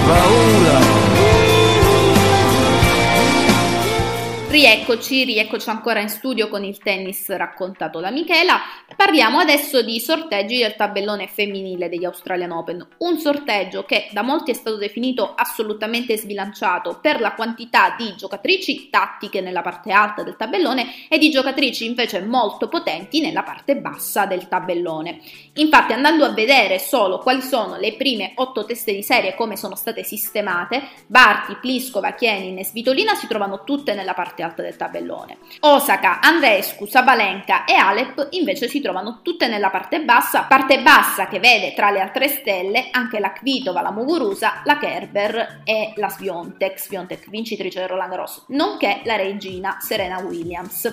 Paura. 0.06 1.02
Rieccoci, 4.48 5.24
rieccoci 5.24 5.68
ancora 5.68 6.00
in 6.00 6.08
studio 6.08 6.48
con 6.48 6.62
il 6.62 6.78
tennis 6.78 7.28
raccontato 7.28 7.98
da 7.98 8.10
Michela. 8.12 8.60
Parliamo 8.96 9.40
adesso 9.40 9.83
di 9.83 9.98
sorteggi 9.98 10.59
del 10.59 10.76
tabellone 10.76 11.26
femminile 11.26 11.88
degli 11.88 12.04
Australian 12.04 12.52
Open, 12.52 12.87
un 12.98 13.18
sorteggio 13.18 13.85
che 13.85 14.09
da 14.12 14.22
molti 14.22 14.52
è 14.52 14.54
stato 14.54 14.76
definito 14.76 15.35
assolutamente 15.35 16.16
sbilanciato 16.16 16.98
per 17.02 17.20
la 17.20 17.33
quantità 17.33 17.96
di 17.98 18.14
giocatrici 18.16 18.88
tattiche 18.90 19.40
nella 19.40 19.62
parte 19.62 19.90
alta 19.90 20.22
del 20.22 20.37
tabellone 20.37 21.09
e 21.09 21.18
di 21.18 21.28
giocatrici 21.30 21.85
invece 21.85 22.22
molto 22.22 22.68
potenti 22.68 23.20
nella 23.20 23.42
parte 23.42 23.76
bassa 23.76 24.26
del 24.26 24.46
tabellone. 24.46 25.20
Infatti 25.54 25.92
andando 25.92 26.24
a 26.24 26.33
vedere 26.33 26.78
solo 26.78 27.18
quali 27.18 27.42
sono 27.42 27.76
le 27.76 27.94
prime 27.94 28.33
otto 28.37 28.64
teste 28.64 28.94
di 28.94 29.02
serie 29.02 29.30
e 29.30 29.35
come 29.35 29.57
sono 29.57 29.74
state 29.74 30.04
sistemate, 30.04 30.83
Barty, 31.07 31.57
Pliskova, 31.61 32.12
Kienin 32.12 32.59
e 32.59 32.64
Svitolina 32.64 33.14
si 33.14 33.26
trovano 33.26 33.64
tutte 33.64 33.92
nella 33.94 34.14
parte 34.14 34.42
alta 34.42 34.62
del 34.62 34.76
tabellone. 34.76 35.38
Osaka, 35.61 36.20
Andrescu, 36.20 36.87
Sabalenka 36.87 37.64
e 37.64 37.74
Alep 37.74 38.28
invece 38.30 38.66
si 38.66 38.76
trovano 38.76 38.84
tutte 39.23 39.49
nella 39.49 39.70
parte 39.70 40.03
bassa, 40.03 40.42
parte 40.42 40.81
bassa 40.81 41.27
che 41.27 41.38
vede 41.38 41.75
tra 41.75 41.90
le 41.90 42.01
altre 42.01 42.29
stelle 42.29 42.88
anche 42.90 43.18
la 43.18 43.33
Kvitova, 43.33 43.81
la 43.81 43.90
Muguruza, 43.90 44.62
la 44.64 44.79
Kerber 44.79 45.62
e 45.64 45.92
la 45.97 46.09
Sviontek, 46.09 46.79
Sviontek 46.79 47.29
vincitrice 47.31 47.81
del 47.81 47.88
Roland 47.88 48.11
Garros, 48.11 48.44
nonché 48.49 49.01
la 49.05 49.16
regina 49.16 49.79
Serena 49.81 50.18
Williams. 50.18 50.88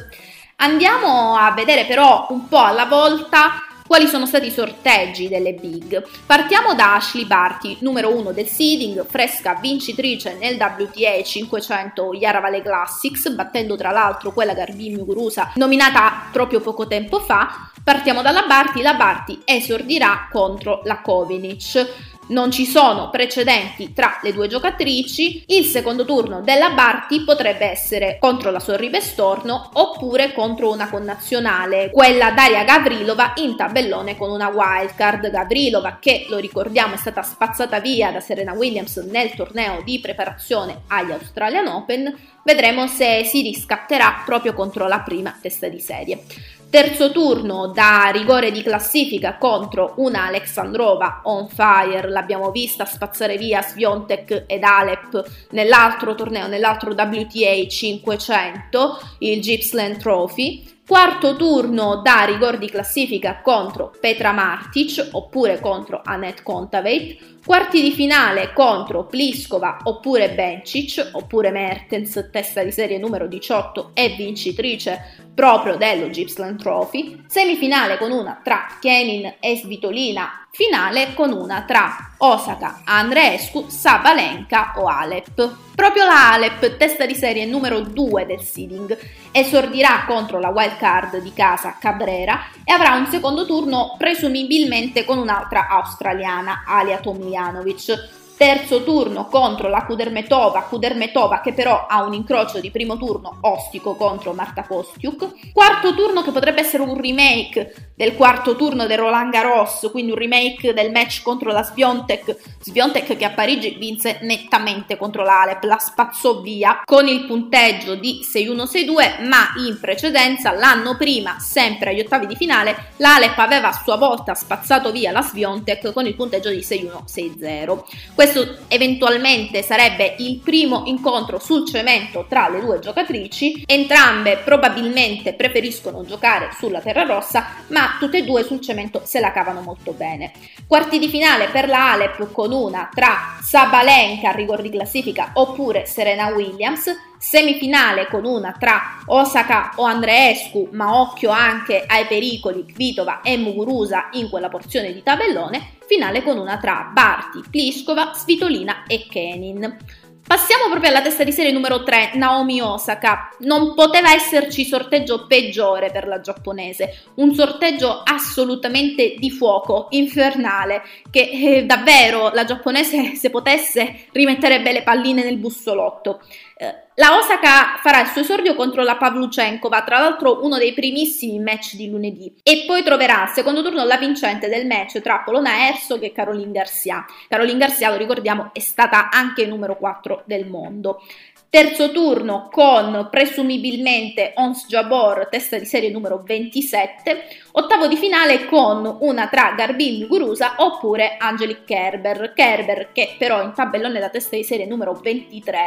Andiamo 0.58 1.36
a 1.36 1.52
vedere 1.52 1.86
però 1.86 2.28
un 2.30 2.48
po' 2.48 2.64
alla 2.64 2.86
volta 2.86 3.64
quali 3.92 4.08
sono 4.08 4.26
stati 4.26 4.48
i 4.48 4.52
sorteggi 4.52 5.28
delle 5.28 5.52
big. 5.52 6.02
Partiamo 6.26 6.74
da 6.76 6.96
Ashley 6.96 7.26
Barty, 7.26 7.76
numero 7.82 8.16
1 8.16 8.32
del 8.32 8.48
seeding, 8.48 9.06
fresca 9.06 9.56
vincitrice 9.56 10.38
nel 10.40 10.56
WTA 10.56 11.22
500 11.22 12.14
Yaravale 12.14 12.62
Classics, 12.62 13.30
battendo 13.32 13.76
tra 13.76 13.92
l'altro 13.92 14.32
quella 14.32 14.54
Garbin 14.54 14.96
Muguruza 14.96 15.52
nominata 15.56 16.30
proprio 16.32 16.62
poco 16.62 16.88
tempo 16.88 17.20
fa. 17.20 17.70
Partiamo 17.84 18.22
dalla 18.22 18.44
Barty, 18.44 18.82
la 18.82 18.94
Barty 18.94 19.42
esordirà 19.44 20.30
contro 20.32 20.80
la 20.86 21.02
Kovinic 21.02 22.11
non 22.32 22.52
ci 22.52 22.65
sono 22.65 23.10
precedenti 23.10 23.94
tra 23.94 24.20
le 24.22 24.34
due 24.34 24.48
giocatrici, 24.48 25.44
il 25.48 25.65
secondo 25.65 26.06
turno 26.06 26.41
della 26.41 26.72
Barty 26.72 27.24
potrebbe 27.24 27.65
essere 27.65 28.17
contro 28.20 28.52
la 28.52 28.60
Sorribe 28.60 29.00
Storno 29.00 29.70
oppure 29.74 30.34
contro 30.34 30.72
una 30.72 30.89
connazionale, 30.89 31.91
quella 31.91 32.32
Daria 32.32 32.63
Gavrilova 32.63 33.34
in 33.38 33.56
tabellone 33.56 34.17
con 34.17 34.32
una 34.32 34.48
wildcard. 34.48 35.30
Gavrilova 35.30 35.98
che, 36.00 36.26
lo 36.30 36.38
ricordiamo, 36.38 36.96
è 36.96 36.98
stata 36.98 37.22
spazzata 37.22 37.80
via 37.80 38.12
da 38.12 38.20
Serena 38.20 38.54
Williams 38.54 38.98
nel 38.98 39.34
torneo 39.34 39.82
di 39.84 40.00
preparazione 40.00 40.82
agli 40.88 41.12
Australian 41.12 41.67
Open, 41.67 42.13
vedremo 42.44 42.88
se 42.88 43.24
si 43.26 43.41
riscatterà 43.41 44.24
proprio 44.26 44.54
contro 44.54 44.88
la 44.88 45.00
prima 45.00 45.38
testa 45.39 45.67
di 45.67 45.80
serie. 45.80 46.24
Terzo 46.72 47.12
turno 47.12 47.68
da 47.68 48.12
rigore 48.14 48.50
di 48.50 48.64
classifica 48.64 49.36
contro 49.38 49.96
una 49.98 50.28
Alexandrova 50.28 51.20
on 51.26 51.50
fire, 51.50 52.08
l'abbiamo 52.08 52.50
vista 52.50 52.86
spazzare 52.86 53.36
via 53.36 53.62
Sviontek 53.62 54.46
ed 54.48 54.64
Alep 54.64 55.50
nell'altro 55.50 56.16
torneo, 56.16 56.48
nell'altro 56.48 56.92
WTA 56.92 57.68
500, 57.68 59.00
il 59.20 59.42
Gippsland 59.42 59.98
Trophy. 59.98 60.80
Quarto 60.92 61.38
turno 61.38 62.02
da 62.04 62.26
rigore 62.26 62.58
di 62.58 62.68
classifica 62.68 63.40
contro 63.40 63.94
Petra 63.98 64.34
Martic 64.34 65.08
oppure 65.14 65.62
contro 65.62 66.02
Annette 66.04 66.44
Kontaveit. 66.44 67.40
Quarti 67.46 67.82
di 67.82 67.94
finale 67.94 68.52
contro 68.52 69.06
Pliskova 69.06 69.78
oppure 69.84 70.32
Bencic 70.32 71.12
oppure 71.14 71.50
Mertens, 71.50 72.28
testa 72.30 72.62
di 72.62 72.74
serie 72.74 72.98
numero 72.98 73.28
18 73.28 73.92
e 73.94 74.16
vincitrice 74.18 75.30
proprio 75.34 75.78
dello 75.78 76.10
Gippsland 76.10 76.60
Trophy, 76.60 77.24
semifinale 77.26 77.98
con 77.98 78.12
una 78.12 78.42
tra 78.44 78.78
Kenin 78.82 79.36
e 79.40 79.56
Svitolina, 79.56 80.41
finale 80.54 81.14
con 81.14 81.32
una 81.32 81.62
tra 81.62 82.14
Osaka, 82.18 82.82
Andreescu, 82.84 83.70
Sabalenka 83.70 84.74
o 84.76 84.88
Alep. 84.88 85.58
Proprio 85.74 86.04
la 86.04 86.34
Alep, 86.34 86.76
testa 86.76 87.06
di 87.06 87.16
serie 87.16 87.46
numero 87.46 87.80
2 87.80 88.26
del 88.26 88.42
seeding, 88.42 88.98
esordirà 89.32 90.04
contro 90.06 90.40
la 90.40 90.50
wild 90.50 90.78
card 90.78 91.22
di 91.22 91.34
casa 91.34 91.78
Cabrera 91.80 92.48
e 92.66 92.74
avrà 92.74 92.96
un 92.96 93.08
secondo 93.08 93.46
turno 93.46 93.96
presumibilmente 93.98 95.06
con 95.06 95.18
un'altra 95.18 95.68
australiana, 95.70 96.64
Alia 96.68 96.98
Tomljanovic 96.98 98.20
terzo 98.42 98.82
turno 98.82 99.28
contro 99.28 99.70
la 99.70 99.86
Kudermetova, 99.86 100.64
Kudermetova 100.64 101.42
che 101.42 101.54
però 101.54 101.86
ha 101.88 102.02
un 102.02 102.14
incrocio 102.14 102.60
di 102.60 102.72
primo 102.72 102.98
turno 102.98 103.38
ostico 103.42 103.94
contro 103.94 104.34
Marta 104.34 104.64
Kostiuk, 104.64 105.52
quarto 105.54 105.94
turno 105.94 106.24
che 106.24 106.32
potrebbe 106.32 106.62
essere 106.62 106.82
un 106.82 107.00
remake 107.00 107.92
del 107.96 108.16
quarto 108.16 108.56
turno 108.56 108.88
del 108.88 108.98
Roland 108.98 109.32
Garros, 109.32 109.88
quindi 109.92 110.12
un 110.12 110.18
remake 110.18 110.74
del 110.74 110.90
match 110.90 111.22
contro 111.22 111.52
la 111.52 111.62
Sviontek, 111.62 112.36
Sviontek 112.62 113.16
che 113.16 113.26
a 113.26 113.30
Parigi 113.30 113.76
vinse 113.78 114.18
nettamente 114.24 114.98
contro 114.98 115.22
l'Alep, 115.22 115.64
la 115.66 115.78
spazzò 115.78 116.42
via 116.42 116.82
con 116.84 117.08
il 117.08 117.28
punteggio 117.28 117.94
di 117.94 118.22
6-1-6-2, 118.24 119.28
ma 119.28 119.54
in 119.68 119.78
precedenza 119.80 120.52
l'anno 120.52 120.98
prima, 120.98 121.38
sempre 121.38 121.92
agli 121.92 122.00
ottavi 122.00 122.26
di 122.26 122.36
finale, 122.36 122.94
l'Alep 122.98 123.38
aveva 123.38 123.68
a 123.68 123.80
sua 123.84 123.98
volta 123.98 124.34
spazzato 124.34 124.92
via 124.92 125.12
la 125.12 125.22
Sviontek 125.22 125.94
con 125.94 126.08
il 126.08 126.16
punteggio 126.16 126.50
di 126.50 126.62
6-1-6-0. 126.62 127.84
Questo 128.32 128.60
eventualmente 128.70 129.62
sarebbe 129.62 130.15
il 130.20 130.39
primo 130.39 130.84
incontro 130.86 131.38
sul 131.38 131.67
cemento 131.67 132.26
tra 132.30 132.48
le 132.48 132.62
due 132.62 132.80
giocatrici. 132.80 133.65
Entrambe 133.67 134.38
probabilmente 134.38 135.34
preferiscono 135.34 136.06
giocare 136.06 136.52
sulla 136.58 136.80
terra 136.80 137.04
rossa, 137.04 137.48
ma 137.67 137.98
tutte 138.00 138.20
e 138.20 138.24
due 138.24 138.44
sul 138.44 138.62
cemento 138.62 139.02
se 139.04 139.20
la 139.20 139.34
cavano 139.34 139.60
molto 139.60 139.91
bene. 139.91 140.32
Quarti 140.65 140.98
di 140.98 141.10
finale 141.10 141.50
per 141.50 141.67
la 141.67 141.91
Alep 141.91 142.32
con 142.32 142.54
una 142.54 142.89
tra 142.94 143.38
Sabalenka 143.41 144.30
a 144.30 144.32
rigor 144.32 144.62
di 144.62 144.70
classifica 144.70 145.32
oppure 145.34 145.86
Serena 145.86 146.28
Williams 146.28 147.11
semifinale 147.22 148.08
con 148.08 148.26
una 148.26 148.56
tra 148.58 148.98
Osaka 149.06 149.74
o 149.76 149.84
Andreescu, 149.84 150.70
ma 150.72 151.00
occhio 151.00 151.30
anche 151.30 151.84
ai 151.86 152.08
pericoli 152.08 152.66
Kvitova 152.66 153.22
e 153.22 153.38
Muguruza 153.38 154.10
in 154.14 154.28
quella 154.28 154.50
porzione 154.50 154.92
di 154.92 155.04
tabellone, 155.04 155.74
finale 155.86 156.24
con 156.24 156.40
una 156.40 156.58
tra 156.58 156.90
Barti, 156.92 157.44
Pliskova, 157.48 158.14
Svitolina 158.16 158.86
e 158.88 159.06
Kenin. 159.08 159.78
Passiamo 160.26 160.70
proprio 160.70 160.92
alla 160.92 161.02
testa 161.02 161.24
di 161.26 161.32
serie 161.32 161.52
numero 161.52 161.84
3, 161.84 162.12
Naomi 162.14 162.62
Osaka. 162.62 163.32
Non 163.40 163.74
poteva 163.74 164.14
esserci 164.14 164.64
sorteggio 164.64 165.26
peggiore 165.28 165.92
per 165.92 166.08
la 166.08 166.22
giapponese, 166.22 167.04
un 167.16 167.34
sorteggio 167.34 168.02
assolutamente 168.04 169.16
di 169.18 169.30
fuoco, 169.30 169.88
infernale, 169.90 170.84
che 171.10 171.30
eh, 171.32 171.66
davvero 171.66 172.30
la 172.30 172.46
giapponese 172.46 173.16
se 173.16 173.30
potesse 173.30 174.06
rimetterebbe 174.12 174.72
le 174.72 174.84
palline 174.84 175.24
nel 175.24 175.38
bussolotto. 175.38 176.22
Eh, 176.62 176.76
la 176.93 177.17
Osaka 177.17 177.78
farà 177.82 178.02
il 178.02 178.08
suo 178.10 178.21
esordio 178.21 178.54
contro 178.54 178.84
la 178.84 178.95
Pavluchenkova, 178.95 179.82
tra 179.82 179.97
l'altro 179.97 180.45
uno 180.45 180.60
dei 180.60 180.74
primissimi 180.74 181.39
match 181.39 181.74
di 181.74 181.89
lunedì, 181.89 182.36
e 182.43 182.65
poi 182.67 182.84
troverà 182.84 183.24
al 183.24 183.30
secondo 183.30 183.63
turno 183.63 183.84
la 183.84 183.97
vincente 183.97 184.47
del 184.47 184.67
match 184.67 185.02
tra 185.02 185.21
Polona 185.26 185.67
Herzog 185.67 186.04
e 186.04 186.12
Caroline 186.12 186.52
Garcia. 186.52 187.04
Caroline 187.28 187.58
Garcia, 187.58 187.89
lo 187.89 187.97
ricordiamo, 187.97 188.52
è 188.54 188.60
stata 188.60 189.10
anche 189.10 189.47
numero 189.47 189.76
4 189.76 190.21
del 190.28 190.45
mondo. 190.45 191.02
Terzo 191.50 191.91
turno 191.91 192.47
con 192.52 193.08
presumibilmente 193.10 194.34
Ons 194.36 194.67
Jabor, 194.67 195.30
testa 195.30 195.58
di 195.58 195.65
serie 195.65 195.89
numero 195.89 196.21
27. 196.24 197.26
Ottavo 197.54 197.88
di 197.88 197.98
finale 197.98 198.46
con 198.46 198.98
una 199.02 199.28
tra 199.28 199.54
Garbin 199.58 200.00
Muguruza 200.00 200.54
oppure 200.58 201.18
Angelique 201.18 201.66
Kerber. 201.66 202.32
Kerber, 202.34 202.92
che 202.94 203.16
però 203.20 203.42
in 203.42 203.52
tabellone 203.54 204.00
da 204.00 204.10
testa 204.10 204.38
di 204.38 204.44
serie 204.46 204.66
numero 204.66 204.94
23, 204.94 205.60